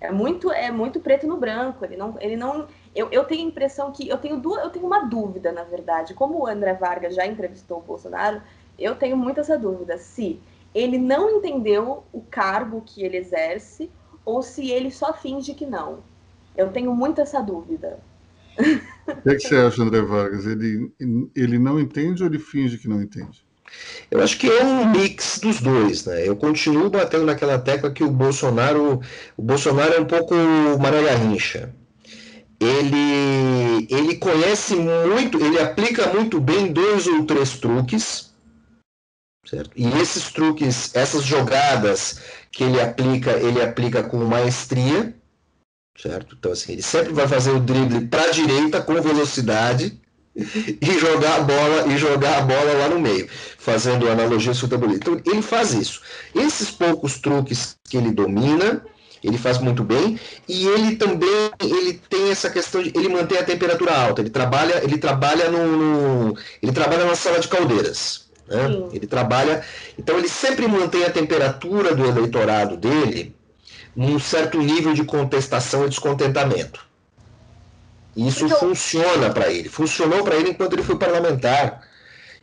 É 0.00 0.12
muito, 0.12 0.52
é 0.52 0.70
muito 0.70 1.00
preto 1.00 1.26
no 1.26 1.36
branco. 1.36 1.84
Ele 1.84 1.96
não, 1.96 2.14
ele 2.20 2.36
não. 2.36 2.68
Eu, 2.94 3.08
eu 3.10 3.24
tenho 3.24 3.46
a 3.46 3.48
impressão 3.48 3.90
que 3.90 4.08
eu 4.08 4.18
tenho 4.18 4.38
duas, 4.38 4.62
eu 4.62 4.70
tenho 4.70 4.86
uma 4.86 5.04
dúvida, 5.06 5.50
na 5.50 5.64
verdade. 5.64 6.14
Como 6.14 6.38
o 6.38 6.46
André 6.46 6.74
Vargas 6.74 7.14
já 7.14 7.26
entrevistou 7.26 7.78
o 7.78 7.82
Bolsonaro, 7.82 8.42
eu 8.78 8.94
tenho 8.94 9.16
muito 9.16 9.40
essa 9.40 9.58
dúvida 9.58 9.96
se 9.96 10.40
ele 10.74 10.98
não 10.98 11.38
entendeu 11.38 12.04
o 12.12 12.20
cargo 12.20 12.82
que 12.84 13.02
ele 13.02 13.16
exerce 13.16 13.90
ou 14.24 14.42
se 14.42 14.70
ele 14.70 14.90
só 14.90 15.14
finge 15.14 15.54
que 15.54 15.64
não. 15.64 16.00
Eu 16.56 16.68
tenho 16.68 16.94
muito 16.94 17.20
essa 17.20 17.40
dúvida. 17.40 17.98
O 18.58 19.22
que, 19.22 19.30
é 19.30 19.34
que 19.34 19.40
você 19.40 19.56
acha, 19.56 19.82
André 19.82 20.00
Vargas? 20.00 20.46
Ele, 20.46 20.90
ele 21.34 21.58
não 21.58 21.78
entende 21.78 22.22
ou 22.22 22.28
ele 22.28 22.38
finge 22.38 22.78
que 22.78 22.88
não 22.88 23.02
entende? 23.02 23.44
Eu 24.10 24.22
acho 24.22 24.38
que 24.38 24.48
é 24.48 24.64
um 24.64 24.90
mix 24.90 25.38
dos 25.38 25.60
dois, 25.60 26.04
né? 26.06 26.26
Eu 26.26 26.36
continuo 26.36 26.88
batendo 26.88 27.26
naquela 27.26 27.58
tecla 27.58 27.90
que 27.90 28.04
o 28.04 28.10
Bolsonaro, 28.10 29.00
o 29.36 29.42
Bolsonaro 29.42 29.94
é 29.94 30.00
um 30.00 30.06
pouco 30.06 30.34
Maria 30.80 31.02
Garrincha. 31.02 31.74
Ele, 32.58 33.86
ele 33.90 34.16
conhece 34.16 34.74
muito, 34.74 35.38
ele 35.44 35.60
aplica 35.60 36.12
muito 36.14 36.40
bem 36.40 36.72
dois 36.72 37.06
ou 37.06 37.26
três 37.26 37.58
truques, 37.58 38.32
certo? 39.44 39.70
E 39.76 39.86
esses 40.00 40.32
truques, 40.32 40.94
essas 40.94 41.22
jogadas 41.22 42.20
que 42.50 42.64
ele 42.64 42.80
aplica, 42.80 43.32
ele 43.32 43.60
aplica 43.60 44.02
com 44.02 44.16
maestria, 44.24 45.14
certo? 46.00 46.36
Então 46.38 46.52
assim, 46.52 46.72
ele 46.72 46.82
sempre 46.82 47.12
vai 47.12 47.26
fazer 47.26 47.50
o 47.50 47.60
drible 47.60 48.06
para 48.06 48.24
a 48.24 48.30
direita 48.30 48.80
com 48.80 49.00
velocidade 49.00 49.98
e 50.36 50.98
jogar 50.98 51.36
a 51.36 51.40
bola 51.40 51.86
e 51.88 51.96
jogar 51.96 52.38
a 52.38 52.40
bola 52.42 52.72
lá 52.74 52.88
no 52.88 53.00
meio, 53.00 53.28
fazendo 53.58 54.08
analogia 54.08 54.54
futebolista. 54.54 55.10
Então 55.10 55.32
ele 55.32 55.42
faz 55.42 55.72
isso. 55.72 56.02
Esses 56.34 56.70
poucos 56.70 57.18
truques 57.18 57.76
que 57.88 57.96
ele 57.96 58.10
domina, 58.10 58.84
ele 59.24 59.38
faz 59.38 59.58
muito 59.58 59.82
bem 59.82 60.20
e 60.46 60.66
ele 60.66 60.96
também 60.96 61.50
ele 61.60 61.94
tem 62.08 62.30
essa 62.30 62.50
questão 62.50 62.82
de 62.82 62.92
ele 62.94 63.08
mantém 63.08 63.38
a 63.38 63.44
temperatura 63.44 63.94
alta. 63.94 64.20
Ele 64.20 64.30
trabalha 64.30 64.82
ele 64.84 64.98
trabalha 64.98 65.50
no, 65.50 65.76
no 65.76 66.38
ele 66.62 66.72
trabalha 66.72 67.04
na 67.06 67.14
sala 67.14 67.40
de 67.40 67.48
caldeiras. 67.48 68.26
Né? 68.46 68.88
Ele 68.92 69.06
trabalha 69.06 69.64
então 69.98 70.18
ele 70.18 70.28
sempre 70.28 70.68
mantém 70.68 71.04
a 71.04 71.10
temperatura 71.10 71.94
do 71.94 72.04
eleitorado 72.04 72.76
dele 72.76 73.35
num 73.96 74.18
certo 74.18 74.58
nível 74.58 74.92
de 74.92 75.02
contestação 75.04 75.86
e 75.86 75.88
descontentamento. 75.88 76.84
E 78.14 78.28
isso 78.28 78.44
então... 78.44 78.58
funciona 78.58 79.30
para 79.30 79.50
ele. 79.50 79.68
Funcionou 79.68 80.22
para 80.22 80.36
ele 80.36 80.50
enquanto 80.50 80.74
ele 80.74 80.82
foi 80.82 80.96
parlamentar. 80.96 81.82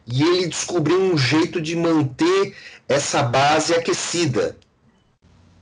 E 0.06 0.24
ele 0.24 0.48
descobriu 0.48 1.00
um 1.00 1.18
jeito 1.18 1.62
de 1.62 1.76
manter 1.76 2.56
essa 2.90 3.22
base 3.22 3.74
aquecida. 3.74 4.58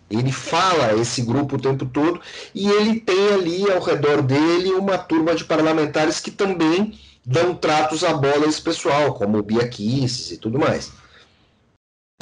Ele 0.10 0.32
fala 0.32 1.00
esse 1.00 1.22
grupo 1.22 1.56
o 1.56 1.62
tempo 1.62 1.86
todo 1.86 2.20
e 2.54 2.70
ele 2.70 3.00
tem 3.00 3.34
ali 3.34 3.72
ao 3.72 3.80
redor 3.80 4.22
dele 4.22 4.72
uma 4.72 4.98
turma 4.98 5.34
de 5.34 5.46
parlamentares 5.46 6.20
que 6.20 6.32
também 6.32 7.00
dão 7.26 7.56
tratos 7.56 8.04
à 8.04 8.14
bola 8.14 8.46
a 8.46 8.50
esse 8.50 8.62
pessoal, 8.62 9.14
como 9.14 9.38
o 9.38 9.44
Bia 9.44 9.68
Kicis 9.68 10.32
e 10.32 10.38
tudo 10.38 10.60
mais. 10.60 10.92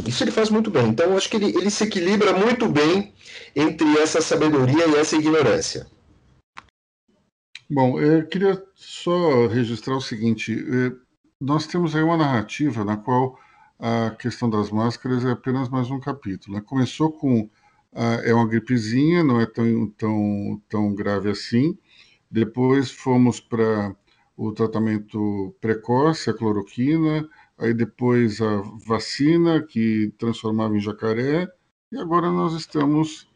Isso 0.08 0.24
ele 0.24 0.32
faz 0.32 0.50
muito 0.50 0.72
bem. 0.72 0.88
Então, 0.88 1.16
acho 1.16 1.30
que 1.30 1.36
ele, 1.38 1.48
ele 1.48 1.70
se 1.70 1.84
equilibra 1.84 2.34
muito 2.34 2.68
bem 2.68 3.14
entre 3.56 3.98
essa 3.98 4.22
sabedoria 4.22 4.88
e 4.88 4.96
essa 4.96 5.16
ignorância. 5.16 5.88
Bom, 7.70 8.00
eu 8.00 8.26
queria 8.28 8.64
só 8.76 9.48
registrar 9.48 9.96
o 9.96 10.02
seguinte: 10.02 10.54
eh, 10.54 10.92
nós 11.40 11.68
temos 11.68 11.96
aí 11.96 12.02
uma 12.02 12.18
narrativa 12.18 12.84
na 12.84 12.98
qual 12.98 13.38
a 13.78 14.12
questão 14.12 14.50
das 14.50 14.72
máscaras 14.72 15.24
é 15.24 15.32
apenas 15.32 15.70
mais 15.70 15.90
um 15.90 16.00
capítulo. 16.00 16.58
Né? 16.58 16.64
Começou 16.66 17.12
com 17.12 17.50
é 17.94 18.34
uma 18.34 18.48
gripezinha, 18.48 19.24
não 19.24 19.40
é 19.42 19.46
tão, 19.46 19.88
tão, 19.98 20.62
tão 20.70 20.96
grave 20.96 21.30
assim. 21.30 21.78
Depois 22.30 22.92
fomos 22.92 23.40
para 23.40 23.96
o 24.38 24.52
tratamento 24.52 25.56
precoce, 25.60 26.30
a 26.30 26.34
cloroquina, 26.34 27.28
aí 27.60 27.74
depois 27.74 28.42
a 28.42 28.62
vacina 28.88 29.62
que 29.62 30.14
transformava 30.18 30.76
em 30.76 30.80
jacaré, 30.80 31.48
e 31.92 31.98
agora 31.98 32.30
nós 32.32 32.54
estamos 32.54 33.28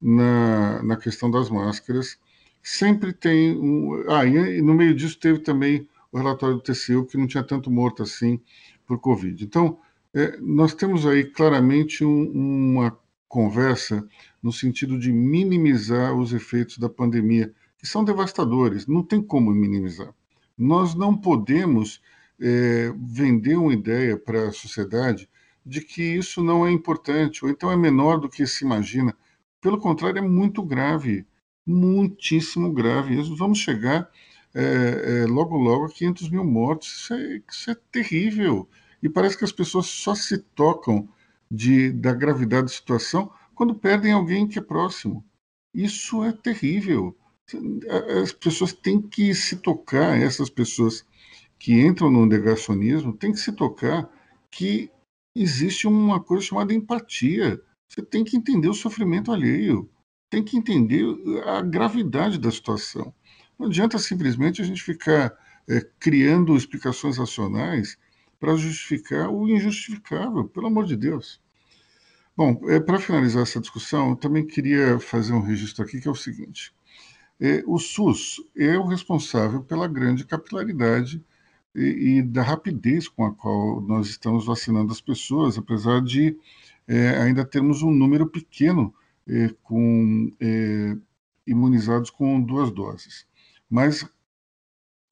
na, 0.00 0.82
na 0.82 0.96
questão 0.96 1.30
das 1.30 1.50
máscaras 1.50 2.18
sempre 2.66 3.12
tem 3.12 3.56
um. 3.56 4.02
Ah, 4.10 4.26
e 4.26 4.60
no 4.60 4.74
meio 4.74 4.92
disso 4.92 5.18
teve 5.20 5.38
também 5.38 5.88
o 6.10 6.18
relatório 6.18 6.56
do 6.56 6.62
TCU, 6.62 7.06
que 7.06 7.16
não 7.16 7.28
tinha 7.28 7.44
tanto 7.44 7.70
morto 7.70 8.02
assim 8.02 8.40
por 8.84 8.98
Covid. 8.98 9.44
Então, 9.44 9.78
é, 10.12 10.36
nós 10.40 10.74
temos 10.74 11.06
aí 11.06 11.24
claramente 11.24 12.04
um, 12.04 12.28
uma 12.32 12.98
conversa 13.28 14.04
no 14.42 14.52
sentido 14.52 14.98
de 14.98 15.12
minimizar 15.12 16.12
os 16.12 16.32
efeitos 16.32 16.78
da 16.78 16.88
pandemia, 16.88 17.52
que 17.78 17.86
são 17.86 18.04
devastadores, 18.04 18.86
não 18.88 19.02
tem 19.02 19.22
como 19.22 19.52
minimizar. 19.52 20.12
Nós 20.58 20.94
não 20.94 21.16
podemos 21.16 22.00
é, 22.40 22.92
vender 22.96 23.56
uma 23.56 23.72
ideia 23.72 24.16
para 24.16 24.48
a 24.48 24.52
sociedade 24.52 25.28
de 25.64 25.80
que 25.80 26.02
isso 26.02 26.42
não 26.42 26.66
é 26.66 26.70
importante, 26.70 27.44
ou 27.44 27.50
então 27.50 27.70
é 27.70 27.76
menor 27.76 28.20
do 28.20 28.28
que 28.28 28.46
se 28.46 28.64
imagina. 28.64 29.16
Pelo 29.60 29.78
contrário, 29.78 30.18
é 30.18 30.22
muito 30.22 30.62
grave 30.62 31.26
muitíssimo 31.66 32.72
grave. 32.72 33.20
Vamos 33.36 33.58
chegar 33.58 34.08
é, 34.54 34.62
é, 35.22 35.26
logo, 35.26 35.56
logo 35.56 35.86
a 35.86 35.90
500 35.90 36.30
mil 36.30 36.44
mortos. 36.44 36.88
Isso 36.88 37.14
é, 37.14 37.42
isso 37.50 37.70
é 37.70 37.74
terrível. 37.90 38.68
E 39.02 39.08
parece 39.08 39.36
que 39.36 39.44
as 39.44 39.52
pessoas 39.52 39.86
só 39.86 40.14
se 40.14 40.38
tocam 40.38 41.08
de, 41.50 41.92
da 41.92 42.14
gravidade 42.14 42.68
da 42.68 42.72
situação 42.72 43.30
quando 43.54 43.74
perdem 43.74 44.12
alguém 44.12 44.46
que 44.46 44.58
é 44.58 44.62
próximo. 44.62 45.24
Isso 45.74 46.22
é 46.24 46.32
terrível. 46.32 47.16
As 48.22 48.32
pessoas 48.32 48.72
têm 48.72 49.00
que 49.00 49.34
se 49.34 49.56
tocar, 49.56 50.18
essas 50.20 50.50
pessoas 50.50 51.04
que 51.66 51.84
entram 51.84 52.08
no 52.12 52.24
negacionismo, 52.24 53.12
têm 53.12 53.32
que 53.32 53.40
se 53.40 53.50
tocar 53.50 54.08
que 54.52 54.88
existe 55.34 55.88
uma 55.88 56.22
coisa 56.22 56.44
chamada 56.44 56.72
empatia. 56.72 57.60
Você 57.88 58.02
tem 58.02 58.22
que 58.22 58.36
entender 58.36 58.68
o 58.68 58.72
sofrimento 58.72 59.32
alheio 59.32 59.90
tem 60.30 60.44
que 60.44 60.56
entender 60.56 61.04
a 61.44 61.60
gravidade 61.62 62.38
da 62.38 62.52
situação. 62.52 63.12
Não 63.58 63.66
adianta 63.66 63.98
simplesmente 63.98 64.62
a 64.62 64.64
gente 64.64 64.80
ficar 64.80 65.36
é, 65.68 65.80
criando 65.98 66.56
explicações 66.56 67.18
racionais 67.18 67.98
para 68.38 68.54
justificar 68.54 69.28
o 69.28 69.48
injustificável, 69.48 70.44
pelo 70.48 70.68
amor 70.68 70.84
de 70.84 70.96
Deus. 70.96 71.40
Bom, 72.36 72.60
é, 72.68 72.78
para 72.78 73.00
finalizar 73.00 73.42
essa 73.42 73.60
discussão, 73.60 74.10
eu 74.10 74.16
também 74.16 74.46
queria 74.46 75.00
fazer 75.00 75.32
um 75.32 75.42
registro 75.42 75.84
aqui 75.84 76.00
que 76.00 76.06
é 76.06 76.12
o 76.12 76.14
seguinte: 76.14 76.72
é, 77.40 77.64
o 77.66 77.76
SUS 77.76 78.36
é 78.56 78.78
o 78.78 78.86
responsável 78.86 79.64
pela 79.64 79.88
grande 79.88 80.24
capilaridade 80.24 81.20
e, 81.76 82.18
e, 82.18 82.22
da 82.22 82.42
rapidez 82.42 83.06
com 83.06 83.26
a 83.26 83.34
qual 83.34 83.80
nós 83.82 84.08
estamos 84.08 84.46
vacinando 84.46 84.92
as 84.92 85.00
pessoas, 85.00 85.58
apesar 85.58 86.00
de 86.00 86.36
é, 86.88 87.10
ainda 87.18 87.44
termos 87.44 87.82
um 87.82 87.90
número 87.90 88.26
pequeno 88.26 88.94
é, 89.28 89.54
com 89.62 90.32
é, 90.40 90.96
imunizados 91.46 92.10
com 92.10 92.40
duas 92.40 92.70
doses. 92.70 93.26
Mas 93.68 94.08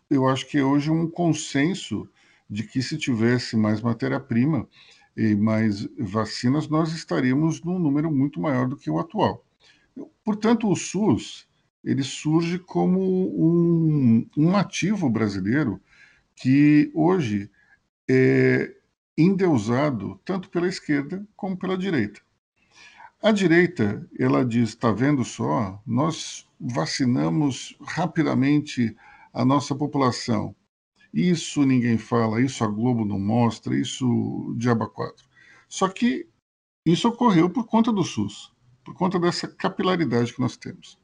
eu 0.08 0.26
acho 0.26 0.46
que 0.48 0.62
hoje 0.62 0.90
um 0.90 1.08
consenso 1.08 2.08
de 2.48 2.62
que 2.62 2.82
se 2.82 2.96
tivesse 2.96 3.56
mais 3.56 3.80
matéria-prima 3.80 4.66
e 5.16 5.34
mais 5.34 5.86
vacinas, 5.98 6.68
nós 6.68 6.92
estaríamos 6.92 7.62
num 7.62 7.78
número 7.78 8.10
muito 8.10 8.40
maior 8.40 8.68
do 8.68 8.76
que 8.76 8.90
o 8.90 8.98
atual. 8.98 9.44
Portanto, 10.24 10.70
o 10.70 10.76
SUS 10.76 11.46
ele 11.84 12.02
surge 12.02 12.58
como 12.58 13.00
um, 13.00 14.26
um 14.36 14.56
ativo 14.56 15.10
brasileiro 15.10 15.80
que 16.36 16.90
hoje 16.94 17.50
é, 18.08 18.74
endeusado 19.16 20.20
tanto 20.24 20.50
pela 20.50 20.68
esquerda 20.68 21.26
como 21.36 21.56
pela 21.56 21.78
direita. 21.78 22.20
A 23.22 23.32
direita, 23.32 24.06
ela 24.18 24.44
diz, 24.44 24.70
está 24.70 24.92
vendo 24.92 25.24
só, 25.24 25.80
nós 25.86 26.46
vacinamos 26.60 27.76
rapidamente 27.80 28.94
a 29.32 29.44
nossa 29.44 29.74
população. 29.74 30.54
Isso 31.12 31.64
ninguém 31.64 31.96
fala, 31.96 32.42
isso 32.42 32.62
a 32.62 32.66
Globo 32.66 33.04
não 33.04 33.18
mostra, 33.18 33.74
isso 33.74 34.54
diaba 34.58 34.88
4. 34.88 35.26
Só 35.68 35.88
que 35.88 36.28
isso 36.84 37.08
ocorreu 37.08 37.48
por 37.48 37.66
conta 37.66 37.90
do 37.90 38.04
SUS, 38.04 38.52
por 38.84 38.94
conta 38.94 39.18
dessa 39.18 39.48
capilaridade 39.48 40.34
que 40.34 40.40
nós 40.40 40.56
temos. 40.56 40.98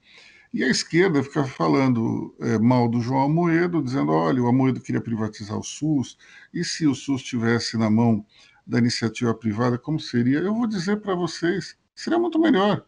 E 0.53 0.65
a 0.65 0.69
esquerda 0.69 1.23
fica 1.23 1.45
falando 1.45 2.35
é, 2.41 2.59
mal 2.59 2.89
do 2.89 3.01
João 3.01 3.23
Amoedo, 3.23 3.83
dizendo: 3.83 4.13
olha, 4.13 4.43
o 4.43 4.49
Amoedo 4.49 4.81
queria 4.81 5.01
privatizar 5.01 5.57
o 5.57 5.63
SUS, 5.63 6.19
e 6.53 6.65
se 6.65 6.87
o 6.87 6.95
SUS 6.95 7.23
estivesse 7.23 7.77
na 7.77 7.89
mão 7.89 8.27
da 8.67 8.79
iniciativa 8.79 9.33
privada, 9.35 9.79
como 9.79 10.01
seria? 10.01 10.39
Eu 10.39 10.55
vou 10.55 10.67
dizer 10.67 11.01
para 11.01 11.15
vocês: 11.15 11.77
seria 11.95 12.19
muito 12.19 12.39
melhor. 12.39 12.85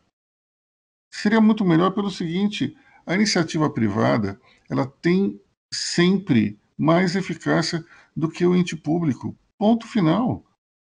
Seria 1.13 1.41
muito 1.41 1.65
melhor 1.65 1.93
pelo 1.93 2.11
seguinte: 2.11 2.77
a 3.07 3.15
iniciativa 3.15 3.71
privada 3.71 4.41
ela 4.69 4.87
tem 4.87 5.41
sempre 5.73 6.59
mais 6.77 7.15
eficácia 7.15 7.85
do 8.17 8.29
que 8.29 8.45
o 8.45 8.57
ente 8.57 8.77
público. 8.77 9.37
Ponto 9.57 9.87
final. 9.87 10.45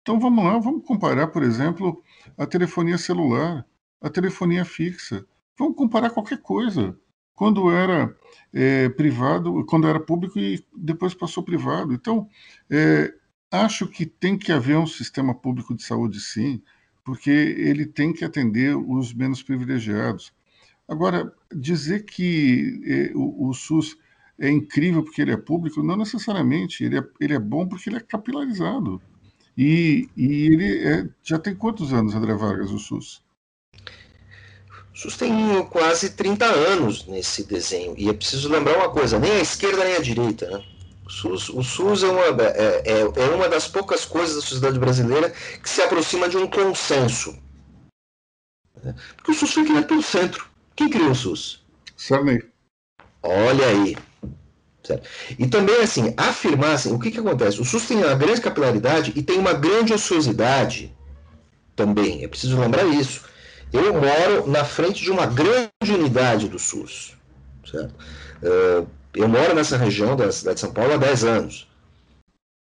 Então 0.03 0.21
vamos 0.21 0.45
lá, 0.45 0.59
vamos 0.59 0.87
comparar, 0.87 1.29
por 1.29 1.43
exemplo, 1.43 2.03
a 2.39 2.47
telefonia 2.47 2.97
celular, 2.97 3.67
a 4.01 4.09
telefonia 4.09 4.65
fixa. 4.65 5.27
Vamos 5.61 5.77
comparar 5.77 6.09
qualquer 6.09 6.39
coisa. 6.39 6.99
Quando 7.35 7.71
era 7.71 8.17
é, 8.51 8.89
privado, 8.89 9.63
quando 9.67 9.87
era 9.87 10.01
público 10.01 10.39
e 10.39 10.65
depois 10.75 11.13
passou 11.13 11.43
privado. 11.43 11.93
Então, 11.93 12.27
é, 12.71 13.13
acho 13.51 13.87
que 13.87 14.07
tem 14.07 14.39
que 14.39 14.53
haver 14.53 14.79
um 14.79 14.87
sistema 14.87 15.35
público 15.35 15.75
de 15.75 15.83
saúde, 15.83 16.19
sim, 16.19 16.63
porque 17.05 17.31
ele 17.31 17.85
tem 17.85 18.11
que 18.11 18.25
atender 18.25 18.75
os 18.75 19.13
menos 19.13 19.43
privilegiados. 19.43 20.33
Agora, 20.89 21.31
dizer 21.55 22.07
que 22.07 22.81
é, 22.87 23.13
o, 23.15 23.51
o, 23.51 23.53
SUS 23.53 23.99
é 24.39 24.49
incrível 24.49 25.03
porque 25.03 25.21
ele 25.21 25.33
é 25.33 25.37
público, 25.37 25.83
não 25.83 25.97
necessariamente. 25.99 26.83
Ele 26.83 26.99
é, 27.01 27.05
ele 27.21 27.35
é 27.35 27.39
bom 27.39 27.69
porque 27.69 27.91
ele 27.91 27.99
é 27.99 28.01
capilarizado. 28.01 28.99
E, 29.59 30.09
e 30.17 30.47
ele 30.47 30.79
é, 30.89 31.07
já 31.23 31.39
tem 31.39 31.55
quantos 31.55 31.93
anos, 31.93 32.15
André 32.15 32.35
Vargas, 32.35 32.71
o 32.71 32.79
SUS? 32.79 33.23
SUS 35.01 35.17
tem 35.17 35.65
quase 35.71 36.11
30 36.11 36.45
anos 36.45 37.07
nesse 37.07 37.45
desenho. 37.45 37.95
E 37.97 38.11
é 38.11 38.13
preciso 38.13 38.51
lembrar 38.51 38.77
uma 38.77 38.91
coisa: 38.91 39.19
nem 39.19 39.33
a 39.33 39.41
esquerda 39.41 39.83
nem 39.83 39.97
a 39.97 40.01
direita. 40.01 40.51
Né? 40.51 40.65
O 41.07 41.11
SUS, 41.11 41.49
o 41.49 41.63
SUS 41.63 42.03
é, 42.03 42.07
uma, 42.07 42.43
é, 42.43 42.83
é, 42.85 43.01
é 43.01 43.25
uma 43.35 43.49
das 43.49 43.67
poucas 43.67 44.05
coisas 44.05 44.37
da 44.37 44.43
sociedade 44.43 44.79
brasileira 44.79 45.33
que 45.63 45.71
se 45.71 45.81
aproxima 45.81 46.29
de 46.29 46.37
um 46.37 46.47
consenso. 46.47 47.35
Porque 49.17 49.31
o 49.31 49.35
SUS 49.35 49.55
foi 49.55 49.65
criado 49.65 49.87
pelo 49.87 50.03
centro. 50.03 50.47
Quem 50.77 50.91
criou 50.91 51.13
o 51.13 51.15
SUS? 51.15 51.65
Sarney. 51.97 52.43
Olha 53.23 53.67
aí. 53.69 53.97
Certo? 54.83 55.09
E 55.39 55.47
também, 55.47 55.77
assim, 55.77 56.13
afirmar 56.15 56.73
assim, 56.73 56.93
o 56.93 56.99
que, 56.99 57.11
que 57.11 57.21
acontece? 57.21 57.59
O 57.59 57.65
SUS 57.65 57.87
tem 57.87 57.97
uma 57.97 58.15
grande 58.15 58.41
capilaridade 58.43 59.15
e 59.17 59.23
tem 59.23 59.39
uma 59.39 59.55
grande 59.55 59.95
ociosidade 59.95 60.95
também. 61.75 62.23
É 62.23 62.29
preciso 62.29 62.61
lembrar 62.61 62.85
isso. 62.85 63.30
Eu 63.73 63.95
moro 63.95 64.49
na 64.49 64.65
frente 64.65 65.03
de 65.03 65.11
uma 65.11 65.27
grande 65.27 65.71
unidade 65.89 66.49
do 66.49 66.59
SUS. 66.59 67.17
Certo? 67.71 67.95
Uh, 68.43 68.87
eu 69.15 69.29
moro 69.29 69.55
nessa 69.55 69.77
região 69.77 70.17
da 70.17 70.31
cidade 70.33 70.57
de 70.57 70.61
São 70.61 70.73
Paulo 70.73 70.95
há 70.95 70.97
10 70.97 71.25
anos. 71.25 71.69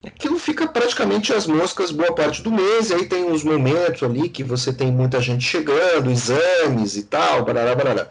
Aquilo 0.05 0.37
fica 0.37 0.67
praticamente 0.67 1.33
as 1.33 1.47
moscas 1.47 1.91
boa 1.91 2.13
parte 2.13 2.43
do 2.43 2.51
mês, 2.51 2.89
e 2.89 2.93
aí 2.93 3.07
tem 3.07 3.25
uns 3.25 3.43
momentos 3.43 4.03
ali 4.03 4.29
que 4.29 4.43
você 4.43 4.71
tem 4.71 4.91
muita 4.91 5.19
gente 5.19 5.43
chegando, 5.43 6.11
exames 6.11 6.95
e 6.95 7.03
tal, 7.03 7.43
barará, 7.43 7.73
barará. 7.73 8.07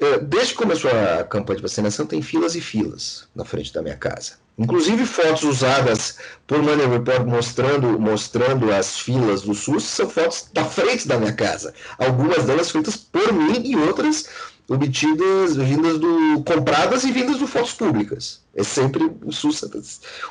Uh, 0.00 0.18
desde 0.22 0.52
que 0.52 0.58
começou 0.58 0.90
a 0.90 1.24
campanha 1.24 1.56
de 1.56 1.62
vacinação, 1.62 2.06
tem 2.06 2.22
filas 2.22 2.54
e 2.54 2.60
filas 2.60 3.28
na 3.34 3.44
frente 3.44 3.72
da 3.72 3.82
minha 3.82 3.96
casa. 3.96 4.40
Inclusive 4.60 5.06
fotos 5.06 5.42
usadas 5.42 6.18
por 6.46 6.62
Money 6.62 6.86
Report 6.86 7.26
mostrando, 7.26 7.98
mostrando 7.98 8.70
as 8.72 8.98
filas 8.98 9.42
do 9.42 9.54
SUS 9.54 9.84
são 9.84 10.08
fotos 10.08 10.48
da 10.52 10.64
frente 10.64 11.08
da 11.08 11.18
minha 11.18 11.32
casa. 11.32 11.72
Algumas 11.98 12.44
delas 12.44 12.70
feitas 12.70 12.94
por 12.96 13.32
mim 13.32 13.62
e 13.64 13.74
outras 13.74 14.26
obtidas, 14.68 15.56
vindas 15.56 15.98
do 15.98 16.42
compradas 16.44 17.04
e 17.04 17.10
vindas 17.10 17.38
de 17.38 17.46
fotos 17.46 17.72
públicas. 17.72 18.42
É 18.54 18.62
sempre 18.62 19.10
o 19.24 19.32
SUS 19.32 19.58
Santa, 19.58 19.80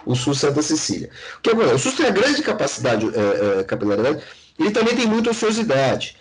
o 0.05 0.15
SUS 0.15 0.39
Santa 0.39 0.61
Cecília. 0.61 1.09
O 1.37 1.41
que 1.41 1.49
é 1.49 1.53
O 1.53 1.79
SUS 1.79 1.95
tem 1.95 2.05
a 2.05 2.11
grande 2.11 2.41
capacidade, 2.41 3.07
é, 3.07 3.59
é, 3.59 3.63
capilaridade, 3.63 4.23
ele 4.59 4.71
também 4.71 4.95
tem 4.95 5.07
muita 5.07 5.31
ociosidade. 5.31 6.15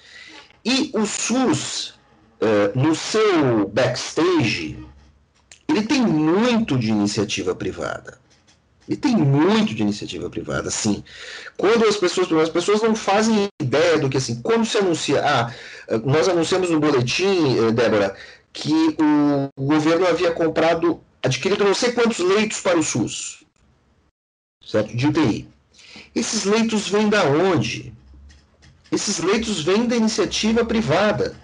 E 0.65 0.91
o 0.95 1.05
SUS, 1.07 1.95
é, 2.41 2.73
no 2.75 2.95
seu 2.95 3.69
backstage, 3.69 4.79
ele 5.69 5.83
tem 5.83 6.03
muito 6.03 6.79
de 6.79 6.91
iniciativa 6.91 7.55
privada. 7.55 8.19
Ele 8.89 8.97
tem 8.97 9.15
muito 9.15 9.75
de 9.75 9.83
iniciativa 9.83 10.31
privada, 10.31 10.71
sim. 10.71 11.05
Quando 11.59 11.85
as 11.85 11.97
pessoas, 11.97 12.33
as 12.33 12.49
pessoas 12.49 12.81
não 12.81 12.97
fazem 12.97 13.49
ideia 13.61 13.99
do 13.99 14.09
que 14.09 14.17
assim, 14.17 14.41
quando 14.41 14.65
se 14.65 14.79
anuncia, 14.79 15.23
ah, 15.23 15.53
nós 16.05 16.27
anunciamos 16.27 16.71
no 16.71 16.81
boletim, 16.81 17.59
eh, 17.59 17.71
Débora, 17.71 18.17
que 18.51 18.97
o, 18.99 19.51
governo 19.63 20.07
havia 20.07 20.33
comprado, 20.33 21.01
adquirido 21.23 21.65
não 21.65 21.75
sei 21.75 21.93
quantos 21.93 22.19
leitos 22.19 22.61
para 22.61 22.79
o 22.79 22.83
SUS, 22.83 23.45
certo? 24.65 24.97
De 24.97 25.07
UTI. 25.07 25.47
Esses 26.15 26.45
leitos 26.45 26.89
vêm 26.89 27.11
da 27.11 27.25
onde? 27.25 27.93
Esses 28.91 29.19
leitos 29.19 29.63
vêm 29.63 29.87
da 29.87 29.97
iniciativa 29.97 30.65
privada. 30.65 31.37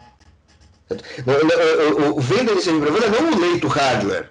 O 0.91 2.21
venda 2.21 2.53
iniciativa 2.53 2.87
privada 2.87 3.09
não 3.09 3.33
o 3.33 3.41
leito 3.41 3.67
hardware. 3.69 4.31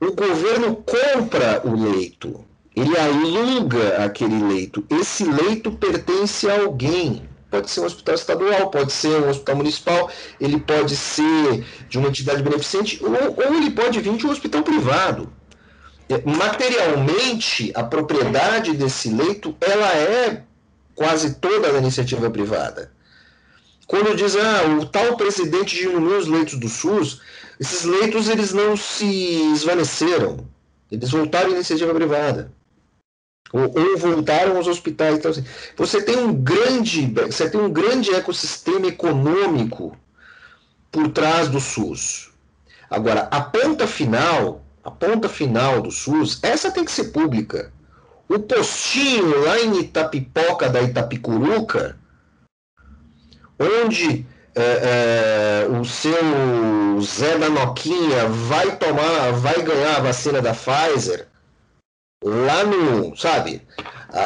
O 0.00 0.12
governo 0.12 0.76
compra 0.76 1.62
o 1.64 1.74
leito. 1.74 2.44
Ele 2.74 2.96
aluga 2.98 4.04
aquele 4.04 4.42
leito. 4.42 4.84
Esse 4.90 5.24
leito 5.24 5.70
pertence 5.70 6.48
a 6.50 6.60
alguém. 6.60 7.28
Pode 7.50 7.70
ser 7.70 7.80
um 7.80 7.84
hospital 7.84 8.14
estadual, 8.14 8.70
pode 8.70 8.92
ser 8.92 9.08
um 9.08 9.28
hospital 9.28 9.56
municipal, 9.56 10.10
ele 10.40 10.58
pode 10.58 10.96
ser 10.96 11.64
de 11.88 11.98
uma 11.98 12.08
entidade 12.08 12.42
beneficente, 12.42 12.98
ou, 13.04 13.10
ou 13.10 13.54
ele 13.54 13.70
pode 13.70 14.00
vir 14.00 14.16
de 14.16 14.26
um 14.26 14.30
hospital 14.30 14.62
privado. 14.62 15.30
É, 16.08 16.20
materialmente, 16.24 17.70
a 17.74 17.84
propriedade 17.84 18.72
desse 18.72 19.10
leito 19.10 19.54
ela 19.60 19.94
é 19.94 20.42
quase 20.94 21.34
toda 21.34 21.72
da 21.72 21.78
iniciativa 21.78 22.30
privada. 22.30 22.90
Quando 23.92 24.16
diz, 24.16 24.34
ah, 24.36 24.62
o 24.80 24.86
tal 24.86 25.18
presidente 25.18 25.76
diminuiu 25.76 26.16
os 26.16 26.26
leitos 26.26 26.58
do 26.58 26.66
SUS, 26.66 27.20
esses 27.60 27.84
leitos 27.84 28.26
eles 28.26 28.54
não 28.54 28.74
se 28.74 29.04
esvaneceram. 29.52 30.48
Eles 30.90 31.10
voltaram 31.10 31.48
à 31.48 31.56
iniciativa 31.56 31.92
privada. 31.92 32.50
Ou, 33.52 33.64
ou 33.64 33.98
voltaram 33.98 34.56
aos 34.56 34.66
hospitais. 34.66 35.18
Então, 35.18 35.30
assim, 35.30 35.44
você 35.76 36.00
tem 36.00 36.16
um 36.16 36.32
grande, 36.32 37.04
você 37.26 37.50
tem 37.50 37.60
um 37.60 37.70
grande 37.70 38.14
ecossistema 38.14 38.86
econômico 38.86 39.94
por 40.90 41.10
trás 41.10 41.50
do 41.50 41.60
SUS. 41.60 42.30
Agora, 42.88 43.28
a 43.30 43.42
ponta 43.42 43.86
final, 43.86 44.64
a 44.82 44.90
ponta 44.90 45.28
final 45.28 45.82
do 45.82 45.90
SUS, 45.90 46.38
essa 46.42 46.70
tem 46.70 46.86
que 46.86 46.92
ser 46.92 47.12
pública. 47.12 47.70
O 48.26 48.38
postinho 48.38 49.44
lá 49.44 49.60
em 49.60 49.80
Itapipoca 49.80 50.70
da 50.70 50.80
Itapicuruca, 50.80 52.00
onde 53.58 54.26
é, 54.54 55.64
é, 55.64 55.68
o 55.68 55.84
seu 55.84 57.00
Zé 57.00 57.38
da 57.38 57.48
Noquinha 57.48 58.28
vai 58.28 58.76
tomar, 58.76 59.32
vai 59.32 59.62
ganhar 59.62 59.96
a 59.96 60.00
vacina 60.00 60.42
da 60.42 60.52
Pfizer, 60.52 61.26
lá 62.22 62.64
no, 62.64 63.16
sabe, 63.16 63.66
a, 64.12 64.20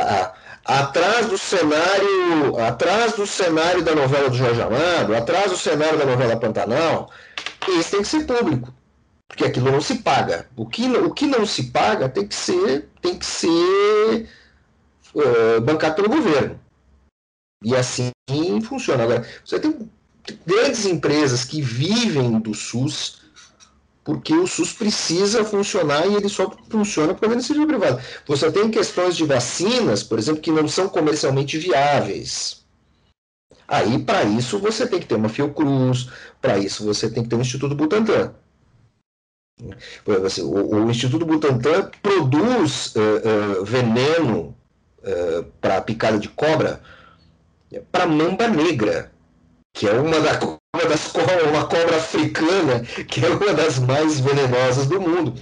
a, 0.64 0.80
atrás 0.80 1.26
do 1.26 1.38
cenário, 1.38 2.58
atrás 2.58 3.14
do 3.14 3.26
cenário 3.26 3.82
da 3.82 3.94
novela 3.94 4.28
do 4.28 4.36
Jorge 4.36 4.60
Amado, 4.60 5.14
atrás 5.14 5.50
do 5.50 5.56
cenário 5.56 5.98
da 5.98 6.04
novela 6.04 6.36
Pantanal, 6.36 7.10
isso 7.68 7.92
tem 7.92 8.02
que 8.02 8.08
ser 8.08 8.26
público, 8.26 8.74
porque 9.28 9.44
aquilo 9.44 9.70
não 9.70 9.80
se 9.80 9.98
paga. 9.98 10.48
O 10.56 10.66
que, 10.66 10.88
o 10.88 11.14
que 11.14 11.26
não 11.26 11.46
se 11.46 11.70
paga 11.70 12.08
tem 12.08 12.26
que 12.26 12.34
ser, 12.34 12.88
tem 13.00 13.16
que 13.16 13.26
ser 13.26 14.28
uh, 15.14 15.60
bancado 15.60 15.94
pelo 15.94 16.08
governo. 16.08 16.58
E 17.64 17.74
assim 17.74 18.10
funciona. 18.62 19.04
Agora, 19.04 19.26
você 19.44 19.58
tem 19.58 19.88
grandes 20.44 20.86
empresas 20.86 21.44
que 21.44 21.62
vivem 21.62 22.38
do 22.40 22.54
SUS, 22.54 23.18
porque 24.04 24.34
o 24.34 24.46
SUS 24.46 24.72
precisa 24.72 25.44
funcionar 25.44 26.06
e 26.06 26.14
ele 26.14 26.28
só 26.28 26.50
funciona 26.68 27.14
por 27.14 27.30
iniciativa 27.30 27.66
privada. 27.66 28.02
Você 28.26 28.50
tem 28.50 28.70
questões 28.70 29.16
de 29.16 29.24
vacinas, 29.24 30.02
por 30.02 30.18
exemplo, 30.18 30.40
que 30.40 30.50
não 30.50 30.66
são 30.68 30.88
comercialmente 30.88 31.58
viáveis. 31.58 32.64
Aí, 33.68 33.98
para 33.98 34.24
isso, 34.24 34.58
você 34.58 34.86
tem 34.86 35.00
que 35.00 35.06
ter 35.06 35.16
uma 35.16 35.28
Fiocruz, 35.28 36.08
para 36.40 36.58
isso, 36.58 36.84
você 36.84 37.10
tem 37.10 37.22
que 37.22 37.28
ter 37.28 37.36
um 37.36 37.40
Instituto 37.40 37.74
Butantan. 37.74 38.32
Assim, 40.24 40.42
o, 40.42 40.84
o, 40.84 40.90
Instituto 40.90 41.24
Butantan 41.24 41.90
produz 42.02 42.94
uh, 42.94 43.60
uh, 43.60 43.64
veneno 43.64 44.56
uh, 44.98 45.44
para 45.60 45.80
picada 45.80 46.18
de 46.18 46.28
cobra 46.28 46.80
para 47.92 48.06
mamba 48.06 48.48
negra, 48.48 49.12
que 49.74 49.88
é 49.88 49.92
uma, 49.92 50.20
da, 50.20 50.38
uma 50.74 50.84
das 50.88 51.12
uma 51.48 51.64
cobra 51.66 51.96
africana, 51.96 52.80
que 53.08 53.24
é 53.24 53.28
uma 53.28 53.52
das 53.52 53.78
mais 53.78 54.20
venenosas 54.20 54.86
do 54.86 55.00
mundo. 55.00 55.34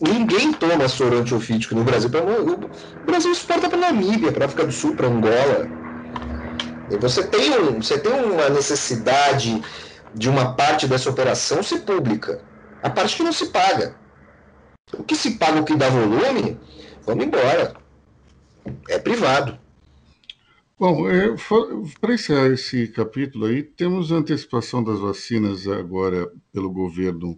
Ninguém 0.00 0.52
toma 0.52 0.88
soro 0.88 1.18
antiofídico 1.18 1.74
no 1.74 1.84
Brasil. 1.84 2.10
O 2.10 3.06
Brasil 3.06 3.32
exporta 3.32 3.68
para 3.68 3.78
Namíbia, 3.78 4.32
para 4.32 4.44
África 4.44 4.66
do 4.66 4.72
Sul, 4.72 4.94
para 4.94 5.06
Angola. 5.06 5.66
E 6.90 6.96
você 6.96 7.22
tem, 7.26 7.58
um, 7.58 7.80
você 7.80 7.98
tem 7.98 8.12
uma 8.12 8.48
necessidade 8.50 9.62
de 10.14 10.28
uma 10.28 10.54
parte 10.54 10.86
dessa 10.86 11.10
operação 11.10 11.62
ser 11.62 11.80
pública. 11.80 12.40
A 12.82 12.90
parte 12.90 13.16
que 13.16 13.22
não 13.22 13.32
se 13.32 13.46
paga. 13.46 13.94
O 14.92 15.02
que 15.02 15.14
se 15.14 15.32
paga, 15.32 15.60
o 15.60 15.64
que 15.64 15.76
dá 15.76 15.88
volume, 15.88 16.58
vamos 17.06 17.24
embora. 17.24 17.74
É 18.88 18.98
privado. 18.98 19.58
Bom, 20.78 21.10
é, 21.10 21.34
para 22.00 22.14
encerrar 22.14 22.46
esse 22.52 22.86
capítulo 22.86 23.46
aí, 23.46 23.64
temos 23.64 24.12
a 24.12 24.16
antecipação 24.16 24.82
das 24.82 25.00
vacinas 25.00 25.66
agora 25.66 26.30
pelo 26.52 26.70
governo 26.70 27.36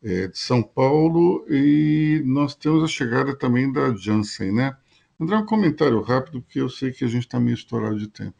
é, 0.00 0.28
de 0.28 0.38
São 0.38 0.62
Paulo 0.62 1.44
e 1.50 2.22
nós 2.24 2.54
temos 2.54 2.84
a 2.84 2.86
chegada 2.86 3.34
também 3.34 3.72
da 3.72 3.92
Janssen, 3.96 4.52
né? 4.52 4.76
André, 5.20 5.36
um 5.38 5.44
comentário 5.44 6.00
rápido, 6.00 6.40
porque 6.40 6.60
eu 6.60 6.68
sei 6.68 6.92
que 6.92 7.04
a 7.04 7.08
gente 7.08 7.24
está 7.24 7.40
meio 7.40 7.56
estourado 7.56 7.98
de 7.98 8.06
tempo. 8.06 8.36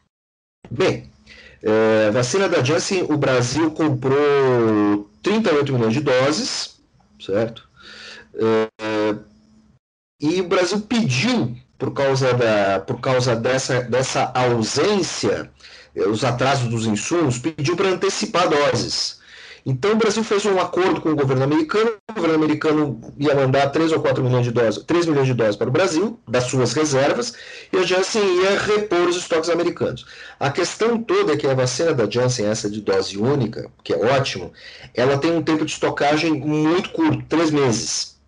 Bem, 0.71 1.11
é, 1.61 2.09
vacina 2.11 2.47
da 2.47 2.63
Janssen, 2.63 3.03
o 3.03 3.17
Brasil 3.17 3.69
comprou 3.71 5.09
38 5.21 5.73
milhões 5.73 5.93
de 5.93 5.99
doses, 5.99 6.81
certo? 7.19 7.67
É, 8.33 9.19
e 10.21 10.39
o 10.39 10.47
Brasil 10.47 10.79
pediu 10.79 11.57
por 11.79 11.93
causa, 11.93 12.33
da, 12.33 12.79
por 12.81 12.99
causa 12.99 13.35
dessa, 13.35 13.81
dessa 13.81 14.31
ausência, 14.35 15.49
eh, 15.95 16.07
os 16.07 16.25
atrasos 16.25 16.67
dos 16.67 16.85
insumos, 16.85 17.39
pediu 17.39 17.75
para 17.77 17.87
antecipar 17.87 18.49
doses. 18.49 19.17
Então 19.65 19.91
o 19.91 19.95
Brasil 19.95 20.23
fez 20.23 20.45
um 20.45 20.59
acordo 20.59 20.99
com 20.99 21.09
o 21.09 21.15
governo 21.15 21.43
americano, 21.43 21.91
o 22.09 22.13
governo 22.13 22.35
americano 22.35 23.13
ia 23.17 23.35
mandar 23.35 23.69
3 23.69 23.91
ou 23.91 24.01
4 24.01 24.23
milhões 24.23 24.45
de 24.45 24.51
doses, 24.51 24.83
3 24.83 25.05
milhões 25.05 25.27
de 25.27 25.33
doses 25.33 25.55
para 25.55 25.69
o 25.69 25.71
Brasil, 25.71 26.19
das 26.27 26.45
suas 26.45 26.73
reservas, 26.73 27.33
e 27.71 27.77
a 27.77 27.83
Janssen 27.83 28.23
ia 28.41 28.59
repor 28.59 29.07
os 29.07 29.15
estoques 29.15 29.49
americanos. 29.49 30.05
A 30.39 30.49
questão 30.49 31.01
toda 31.01 31.33
é 31.33 31.37
que 31.37 31.47
a 31.47 31.53
vacina 31.53 31.93
da 31.93 32.09
Janssen, 32.09 32.45
essa 32.45 32.69
de 32.69 32.81
dose 32.81 33.17
única, 33.17 33.69
que 33.83 33.93
é 33.93 33.97
ótimo, 33.97 34.51
ela 34.93 35.17
tem 35.17 35.31
um 35.31 35.41
tempo 35.41 35.65
de 35.65 35.71
estocagem 35.71 36.33
muito 36.33 36.89
curto, 36.89 37.23
3 37.27 37.51
meses 37.51 38.18